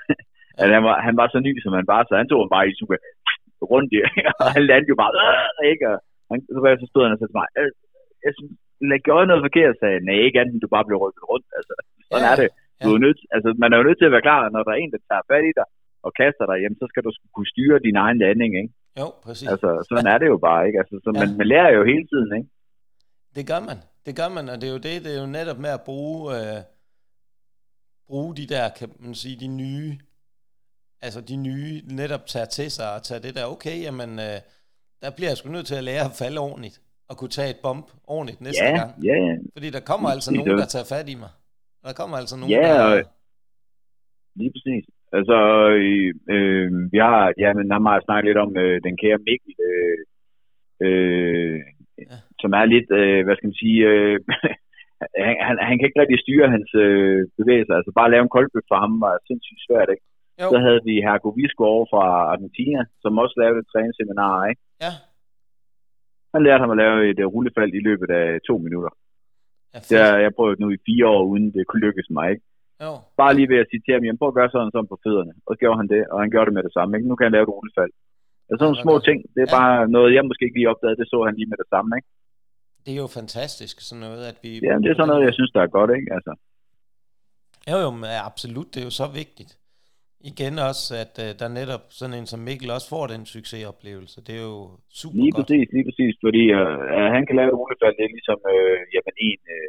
at 0.61 0.67
han, 0.75 0.83
var, 0.87 0.95
han 1.07 1.15
var 1.19 1.27
så 1.27 1.39
ny, 1.39 1.53
som 1.61 1.73
han 1.79 1.87
var, 1.93 2.01
så 2.03 2.13
han 2.21 2.29
tog 2.29 2.41
bare 2.55 2.67
i 2.69 2.77
super 2.79 2.97
rundt 3.71 3.91
og 4.43 4.49
han 4.55 4.63
landede 4.69 4.91
jo 4.93 4.97
bare, 5.03 5.13
øh, 5.23 5.71
ikke? 5.71 5.85
Og 5.91 5.97
han, 6.31 6.39
så, 6.53 6.59
så 6.81 6.85
stod 6.91 7.03
han 7.03 7.13
og 7.13 7.19
sagde 7.19 7.31
til 7.31 7.39
mig, 7.41 7.47
øh, 7.59 7.71
jeg 8.25 8.31
synes, 8.37 8.51
jeg 8.93 9.01
gjorde 9.07 9.29
noget 9.29 9.45
forkert, 9.47 9.79
sagde 9.81 10.05
nej, 10.07 10.19
ikke 10.27 10.39
andet, 10.39 10.63
du 10.63 10.69
bare 10.75 10.87
blev 10.87 10.97
rykket 11.03 11.23
rundt, 11.31 11.47
altså, 11.57 11.73
sådan 12.09 12.27
ja, 12.27 12.31
er 12.33 12.37
det. 12.41 12.49
Du 12.83 12.89
er 12.95 13.01
nødt, 13.05 13.19
altså, 13.35 13.49
man 13.61 13.69
er 13.69 13.77
jo 13.77 13.87
nødt 13.87 13.99
til 13.99 14.09
at 14.09 14.15
være 14.15 14.27
klar, 14.27 14.41
når 14.53 14.61
der 14.63 14.71
er 14.73 14.79
en, 14.81 14.93
der 14.93 15.01
tager 15.09 15.27
fat 15.31 15.45
i 15.51 15.53
dig, 15.59 15.67
og 16.05 16.11
kaster 16.19 16.45
dig, 16.49 16.57
jamen, 16.61 16.79
så 16.81 16.85
skal 16.91 17.03
du 17.05 17.11
kunne 17.35 17.51
styre 17.53 17.85
din 17.87 17.97
egen 18.03 18.17
landing, 18.23 18.51
ikke? 18.61 18.73
Jo, 18.99 19.13
præcis. 19.23 19.47
Altså, 19.47 19.85
sådan 19.89 20.07
er 20.07 20.17
det 20.17 20.27
jo 20.27 20.37
bare, 20.37 20.67
ikke? 20.67 20.79
Altså, 20.79 20.99
så 21.03 21.11
ja. 21.15 21.19
man, 21.19 21.37
man 21.37 21.47
lærer 21.47 21.71
jo 21.77 21.83
hele 21.85 22.07
tiden, 22.07 22.37
ikke? 22.37 22.49
Det 23.35 23.47
gør 23.47 23.59
man. 23.59 23.77
Det 24.05 24.15
gør 24.15 24.29
man, 24.29 24.49
og 24.49 24.61
det 24.61 24.67
er 24.67 24.71
jo 24.71 24.77
det, 24.77 25.03
det 25.05 25.15
er 25.15 25.21
jo 25.21 25.27
netop 25.27 25.59
med 25.59 25.69
at 25.69 25.81
bruge, 25.81 26.35
øh, 26.37 26.61
bruge 28.07 28.35
de 28.35 28.47
der, 28.47 28.69
kan 28.69 28.89
man 28.99 29.15
sige, 29.15 29.39
de 29.39 29.47
nye, 29.47 29.99
altså 31.01 31.21
de 31.21 31.35
nye, 31.35 31.81
netop 31.85 32.25
tager 32.25 32.45
til 32.45 32.71
sig 32.71 32.95
og 32.95 33.03
tage 33.03 33.19
det 33.19 33.35
der, 33.35 33.45
okay, 33.45 33.81
jamen, 33.81 34.19
øh, 34.19 34.39
der 35.01 35.09
bliver 35.15 35.29
jeg 35.29 35.37
sgu 35.37 35.49
nødt 35.49 35.67
til 35.67 35.75
at 35.75 35.83
lære 35.83 36.05
at 36.05 36.11
falde 36.11 36.39
ordentligt, 36.39 36.81
og 37.09 37.17
kunne 37.17 37.29
tage 37.29 37.49
et 37.49 37.59
bump 37.63 37.91
ordentligt 38.07 38.41
næste 38.41 38.63
ja, 38.63 38.77
gang. 38.77 39.03
Ja, 39.03 39.13
ja. 39.13 39.35
Fordi 39.53 39.69
der 39.69 39.79
kommer 39.79 40.09
altså 40.09 40.33
nogen, 40.33 40.57
der 40.57 40.65
tager 40.65 40.85
fat 40.85 41.09
i 41.09 41.15
mig. 41.15 41.29
Der 41.83 41.93
kommer 41.93 42.17
altså 42.17 42.35
nogen, 42.35 42.51
ja, 42.51 42.73
der... 42.73 43.03
lige 44.35 44.51
præcis. 44.55 44.85
Altså, 45.17 45.37
øh, 46.35 46.69
vi 46.93 46.97
har, 47.07 47.33
ja, 47.43 47.49
men 47.53 47.71
har 47.71 47.87
meget 47.89 48.05
snakket 48.05 48.27
lidt 48.29 48.43
om 48.45 48.51
øh, 48.63 48.77
den 48.85 48.95
kære 49.01 49.23
Mikkel, 49.27 49.53
øh, 49.69 49.99
øh, 50.85 51.59
ja. 51.97 52.17
som 52.41 52.51
er 52.59 52.65
lidt, 52.73 52.89
øh, 53.01 53.19
hvad 53.25 53.35
skal 53.35 53.49
man 53.49 53.61
sige, 53.63 53.79
øh, 53.91 54.19
han, 55.27 55.35
han, 55.47 55.55
han 55.67 55.75
kan 55.75 55.87
ikke 55.87 56.01
rigtig 56.01 56.19
styre 56.23 56.53
hans 56.55 56.69
øh, 56.85 57.19
bevægelser. 57.39 57.75
Altså 57.75 57.91
bare 57.99 58.11
lave 58.11 58.23
en 58.25 58.35
koldbøf 58.35 58.65
for 58.71 58.77
ham 58.83 58.93
var 59.05 59.13
sindssygt 59.27 59.65
svært, 59.67 59.89
ikke? 59.93 60.05
Jo. 60.41 60.47
Så 60.51 60.57
havde 60.65 60.81
vi 60.87 61.05
Hergo 61.05 61.29
Visco 61.37 61.63
over 61.75 61.85
fra 61.93 62.03
Argentina, 62.33 62.81
som 63.01 63.21
også 63.23 63.35
lavede 63.41 63.59
et 63.59 63.71
træningsseminar, 63.71 64.35
ikke? 64.51 64.61
Ja. 64.85 64.93
Han 66.33 66.43
lærte 66.43 66.61
ham 66.63 66.73
at 66.75 66.81
lave 66.83 66.97
et 67.11 67.19
uh, 67.23 67.31
rullefald 67.33 67.71
i 67.73 67.85
løbet 67.87 68.09
af 68.21 68.27
to 68.49 68.55
minutter. 68.65 68.91
Ja, 69.73 69.79
har 70.11 70.17
jeg 70.25 70.35
prøvet 70.37 70.59
nu 70.59 70.67
i 70.71 70.83
fire 70.87 71.07
år, 71.07 71.23
uden 71.31 71.45
det 71.53 71.67
kunne 71.67 71.85
lykkes 71.87 72.07
mig, 72.17 72.27
ikke? 72.31 72.45
Jo. 72.83 72.91
Bare 73.21 73.33
lige 73.37 73.49
ved 73.51 73.59
at 73.63 73.69
sige 73.69 73.81
til 73.83 73.93
ham, 73.93 74.03
jamen 74.05 74.19
prøv 74.19 74.29
at 74.31 74.39
gøre 74.39 74.53
sådan 74.53 74.73
sådan 74.73 74.91
på 74.93 74.97
fødderne. 75.03 75.33
Og 75.45 75.49
så 75.51 75.57
gjorde 75.61 75.79
han 75.81 75.89
det, 75.93 76.01
og 76.11 76.17
han 76.23 76.29
gjorde 76.31 76.47
det 76.49 76.55
med 76.57 76.63
det 76.67 76.73
samme, 76.77 76.91
ikke? 76.95 77.09
Nu 77.09 77.15
kan 77.15 77.25
han 77.27 77.35
lave 77.35 77.45
et 77.47 77.53
rullefald. 77.55 77.93
Altså 78.49 78.59
sådan 78.59 78.69
nogle 78.71 78.85
små 78.85 78.95
ting, 79.07 79.17
det 79.35 79.41
er 79.45 79.51
ja. 79.51 79.57
bare 79.59 79.75
noget, 79.95 80.09
jeg 80.17 80.23
måske 80.29 80.45
ikke 80.45 80.57
lige 80.59 80.71
opdagede, 80.73 80.99
det 80.99 81.07
så 81.11 81.17
han 81.27 81.35
lige 81.39 81.51
med 81.51 81.59
det 81.61 81.69
samme, 81.73 81.89
ikke? 81.97 82.09
Det 82.83 82.91
er 82.95 83.01
jo 83.05 83.09
fantastisk, 83.19 83.75
sådan 83.87 84.03
noget, 84.07 84.23
at 84.31 84.37
vi... 84.43 84.51
Ja, 84.67 84.75
det 84.83 84.89
er 84.89 84.97
sådan 84.97 85.11
noget, 85.13 85.27
jeg 85.29 85.35
synes, 85.37 85.51
der 85.55 85.61
er 85.63 85.71
godt, 85.77 85.91
ikke? 85.97 86.09
Altså. 86.17 86.33
Jo, 87.71 87.77
jo, 87.85 87.89
men 88.01 88.09
absolut, 88.29 88.69
det 88.73 88.79
er 88.81 88.87
jo 88.89 88.95
så 89.03 89.07
vigtigt. 89.21 89.51
Igen 90.31 90.55
også, 90.69 90.87
at 91.03 91.13
uh, 91.23 91.29
der 91.39 91.57
netop 91.59 91.83
sådan 91.99 92.15
en 92.19 92.27
som 92.31 92.39
Mikkel 92.47 92.69
også 92.75 92.89
får 92.93 93.05
den 93.13 93.23
succesoplevelse. 93.35 94.17
Det 94.27 94.33
er 94.39 94.45
jo 94.53 94.61
super 94.99 95.17
Lige 95.19 95.31
godt. 95.31 95.39
præcis, 95.39 95.67
lige 95.75 95.85
præcis, 95.89 96.13
fordi 96.25 96.43
uh, 96.59 97.05
han 97.15 97.23
kan 97.27 97.35
lave 97.39 97.49
et 97.51 97.59
rullefald, 97.61 97.95
det 97.97 98.03
er 98.05 98.13
ligesom 98.17 98.39
uh, 98.53 98.79
jamen, 98.93 99.15
en, 99.29 99.41
uh, 99.55 99.67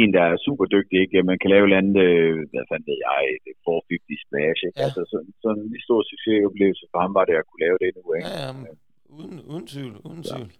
en, 0.00 0.10
der 0.16 0.24
er 0.32 0.44
super 0.46 0.66
dygtig, 0.74 0.96
ikke? 1.04 1.28
Man 1.30 1.38
kan 1.42 1.50
lave 1.54 1.64
et 1.68 1.74
andet, 1.80 1.96
uh, 2.08 2.36
hvad 2.52 2.64
fanden 2.70 2.88
ved 2.90 2.98
jeg, 3.08 3.22
450 3.64 4.24
splash, 4.24 4.60
ikke? 4.66 4.78
Ja. 4.80 4.84
Altså 4.86 5.02
sådan, 5.12 5.32
sådan 5.44 5.62
en 5.76 5.86
stor 5.88 6.00
succesoplevelse 6.12 6.84
for 6.92 6.98
ham 7.04 7.12
var 7.18 7.24
det 7.28 7.36
at 7.40 7.46
kunne 7.48 7.64
lave 7.66 7.78
det 7.82 7.90
nu, 7.98 8.04
ikke? 8.16 8.28
Ja, 8.28 8.48
ja 8.68 8.74
uden, 9.18 9.40
uden 9.40 9.66
tvivl, 9.66 9.96
uden 10.08 10.22
ja. 10.22 10.30
tvivl. 10.30 10.52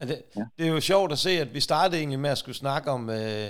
Det, 0.00 0.22
ja. 0.36 0.44
det 0.58 0.66
er 0.66 0.72
jo 0.76 0.80
sjovt 0.80 1.12
at 1.12 1.18
se, 1.18 1.30
at 1.30 1.54
vi 1.54 1.60
startede 1.60 1.98
egentlig 1.98 2.20
med 2.20 2.30
at 2.30 2.38
skulle 2.38 2.56
snakke 2.56 2.90
om 2.90 3.02
uh, 3.08 3.48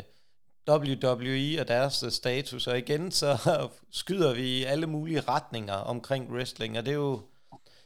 WWE 0.71 1.61
og 1.61 1.69
deres 1.69 2.05
status, 2.09 2.67
og 2.67 2.79
igen 2.79 3.11
så 3.11 3.31
skyder 4.01 4.35
vi 4.35 4.59
i 4.59 4.64
alle 4.64 4.87
mulige 4.87 5.21
retninger 5.21 5.75
omkring 5.75 6.33
wrestling, 6.33 6.79
og 6.79 6.85
det 6.85 6.91
er 6.91 6.97
jo, 6.97 7.21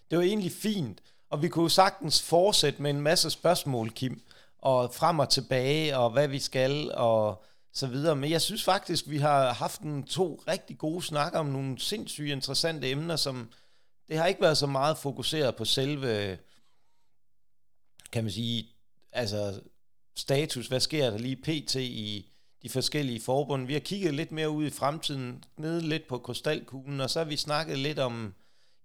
det 0.06 0.16
er 0.16 0.20
jo 0.20 0.28
egentlig 0.32 0.52
fint. 0.52 1.02
Og 1.30 1.42
vi 1.42 1.48
kunne 1.48 1.62
jo 1.62 1.68
sagtens 1.68 2.28
fortsætte 2.30 2.82
med 2.82 2.90
en 2.90 3.00
masse 3.00 3.30
spørgsmål, 3.30 3.90
Kim, 3.90 4.20
og 4.62 4.94
frem 4.94 5.18
og 5.18 5.28
tilbage, 5.28 5.96
og 5.96 6.10
hvad 6.10 6.28
vi 6.28 6.38
skal, 6.38 6.92
og 6.94 7.44
så 7.72 7.86
videre. 7.86 8.16
Men 8.16 8.30
jeg 8.30 8.40
synes 8.40 8.64
faktisk, 8.64 9.08
vi 9.08 9.18
har 9.18 9.52
haft 9.52 9.80
en 9.80 10.02
to 10.02 10.42
rigtig 10.48 10.78
gode 10.78 11.02
snakker 11.02 11.38
om 11.38 11.46
nogle 11.46 11.78
sindssygt 11.78 12.30
interessante 12.30 12.90
emner, 12.90 13.16
som 13.16 13.50
det 14.08 14.18
har 14.18 14.26
ikke 14.26 14.40
været 14.40 14.58
så 14.58 14.66
meget 14.66 14.98
fokuseret 14.98 15.56
på 15.56 15.64
selve, 15.64 16.38
kan 18.12 18.24
man 18.24 18.32
sige, 18.32 18.68
altså 19.12 19.60
status, 20.16 20.66
hvad 20.66 20.80
sker 20.80 21.10
der 21.10 21.18
lige 21.18 21.36
pt. 21.36 21.74
i 21.74 22.30
de 22.62 22.68
forskellige 22.68 23.20
forbund. 23.20 23.66
Vi 23.66 23.72
har 23.72 23.80
kigget 23.80 24.14
lidt 24.14 24.32
mere 24.32 24.50
ud 24.50 24.66
i 24.66 24.70
fremtiden, 24.70 25.44
nede 25.56 25.88
lidt 25.88 26.08
på 26.08 26.18
krystalkuglen, 26.18 27.00
og 27.00 27.10
så 27.10 27.18
har 27.18 27.24
vi 27.24 27.36
snakket 27.36 27.78
lidt 27.78 27.98
om, 27.98 28.34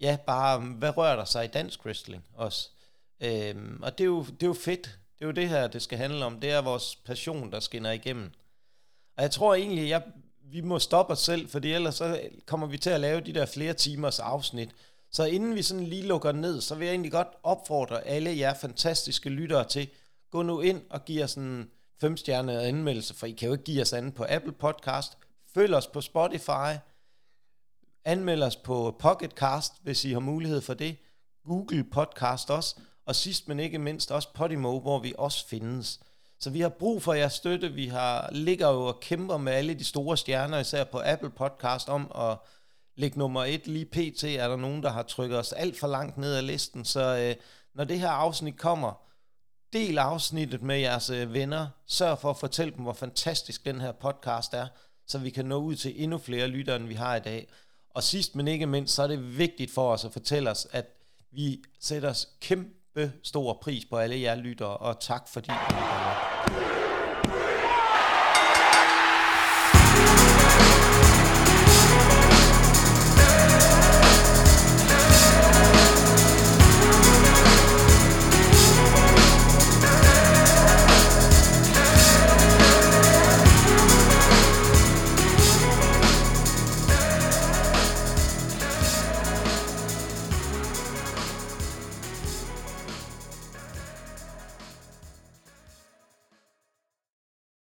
ja, 0.01 0.17
bare 0.27 0.59
hvad 0.59 0.97
rører 0.97 1.15
der 1.15 1.25
sig 1.25 1.45
i 1.45 1.47
dansk 1.47 1.85
wrestling 1.85 2.23
også. 2.33 2.69
Øhm, 3.19 3.79
og 3.83 3.97
det 3.97 4.03
er, 4.03 4.05
jo, 4.05 4.23
det 4.23 4.43
er 4.43 4.47
jo 4.47 4.53
fedt. 4.53 4.99
Det 5.19 5.25
er 5.25 5.25
jo 5.25 5.31
det 5.31 5.49
her, 5.49 5.67
det 5.67 5.81
skal 5.81 5.97
handle 5.97 6.25
om. 6.25 6.39
Det 6.39 6.51
er 6.51 6.61
vores 6.61 6.95
passion, 6.95 7.51
der 7.51 7.59
skinner 7.59 7.91
igennem. 7.91 8.31
Og 9.17 9.23
jeg 9.23 9.31
tror 9.31 9.55
egentlig, 9.55 9.89
jeg, 9.89 10.03
vi 10.51 10.61
må 10.61 10.79
stoppe 10.79 11.13
os 11.13 11.19
selv, 11.19 11.49
fordi 11.49 11.71
ellers 11.71 11.95
så 11.95 12.21
kommer 12.45 12.67
vi 12.67 12.77
til 12.77 12.89
at 12.89 13.01
lave 13.01 13.21
de 13.21 13.33
der 13.33 13.45
flere 13.45 13.73
timers 13.73 14.19
afsnit. 14.19 14.69
Så 15.11 15.25
inden 15.25 15.55
vi 15.55 15.61
sådan 15.61 15.83
lige 15.83 16.07
lukker 16.07 16.31
ned, 16.31 16.61
så 16.61 16.75
vil 16.75 16.85
jeg 16.85 16.93
egentlig 16.93 17.11
godt 17.11 17.27
opfordre 17.43 18.07
alle 18.07 18.37
jer 18.37 18.53
fantastiske 18.53 19.29
lyttere 19.29 19.67
til, 19.67 19.89
gå 20.31 20.41
nu 20.41 20.61
ind 20.61 20.81
og 20.89 21.05
giv 21.05 21.23
os 21.23 21.33
en 21.33 21.69
femstjernet 22.01 22.59
anmeldelse, 22.59 23.13
for 23.13 23.27
I 23.27 23.31
kan 23.31 23.47
jo 23.47 23.53
ikke 23.53 23.63
give 23.63 23.81
os 23.81 23.93
anden 23.93 24.11
på 24.11 24.25
Apple 24.29 24.51
Podcast. 24.51 25.17
Følg 25.53 25.73
os 25.73 25.87
på 25.87 26.01
Spotify. 26.01 26.77
Anmeld 28.05 28.43
os 28.43 28.55
på 28.55 28.95
Pocketcast, 28.99 29.73
hvis 29.83 30.05
I 30.05 30.11
har 30.11 30.19
mulighed 30.19 30.61
for 30.61 30.73
det. 30.73 30.97
Google 31.45 31.83
Podcast 31.83 32.51
også. 32.51 32.75
Og 33.05 33.15
sidst 33.15 33.47
men 33.47 33.59
ikke 33.59 33.79
mindst 33.79 34.11
også 34.11 34.33
Podimo, 34.33 34.79
hvor 34.79 34.99
vi 34.99 35.13
også 35.17 35.47
findes. 35.47 35.99
Så 36.39 36.49
vi 36.49 36.61
har 36.61 36.69
brug 36.69 37.03
for 37.03 37.13
jeres 37.13 37.33
støtte. 37.33 37.71
Vi 37.71 37.87
har 37.87 38.29
ligger 38.31 38.69
jo 38.69 38.85
og 38.85 38.99
kæmper 38.99 39.37
med 39.37 39.53
alle 39.53 39.73
de 39.73 39.83
store 39.83 40.17
stjerner, 40.17 40.59
især 40.59 40.83
på 40.83 41.01
Apple 41.05 41.29
Podcast, 41.29 41.89
om 41.89 42.11
at 42.15 42.37
ligge 42.95 43.19
nummer 43.19 43.43
et. 43.43 43.67
Lige 43.67 43.85
pt. 43.85 44.23
er 44.23 44.47
der 44.47 44.55
nogen, 44.55 44.83
der 44.83 44.89
har 44.89 45.03
trykket 45.03 45.39
os 45.39 45.53
alt 45.53 45.79
for 45.79 45.87
langt 45.87 46.17
ned 46.17 46.35
ad 46.35 46.41
listen. 46.41 46.85
Så 46.85 47.17
øh, 47.17 47.35
når 47.75 47.83
det 47.83 47.99
her 47.99 48.09
afsnit 48.09 48.57
kommer, 48.57 49.05
del 49.73 49.97
afsnittet 49.97 50.61
med 50.61 50.77
jeres 50.77 51.09
øh, 51.09 51.33
venner. 51.33 51.67
Sørg 51.87 52.19
for 52.19 52.29
at 52.29 52.37
fortælle 52.37 52.73
dem, 52.73 52.83
hvor 52.83 52.93
fantastisk 52.93 53.65
den 53.65 53.81
her 53.81 53.91
podcast 53.91 54.53
er, 54.53 54.67
så 55.07 55.17
vi 55.17 55.29
kan 55.29 55.45
nå 55.45 55.57
ud 55.57 55.75
til 55.75 56.03
endnu 56.03 56.17
flere 56.17 56.47
lyttere, 56.47 56.75
end 56.75 56.87
vi 56.87 56.93
har 56.93 57.15
i 57.15 57.19
dag. 57.19 57.47
Og 57.89 58.03
sidst 58.03 58.35
men 58.35 58.47
ikke 58.47 58.65
mindst, 58.65 58.93
så 58.93 59.03
er 59.03 59.07
det 59.07 59.37
vigtigt 59.37 59.71
for 59.71 59.91
os 59.91 60.05
at 60.05 60.13
fortælle 60.13 60.51
os, 60.51 60.67
at 60.71 60.85
vi 61.31 61.63
sætter 61.79 62.09
os 62.09 62.29
kæmpe 62.41 62.69
stor 63.23 63.59
pris 63.61 63.85
på 63.85 63.97
alle 63.97 64.21
jer 64.21 64.35
lyttere, 64.35 64.77
og 64.77 64.99
tak 64.99 65.27
fordi 65.27 65.51
I 65.51 65.73
kommer. 65.73 66.24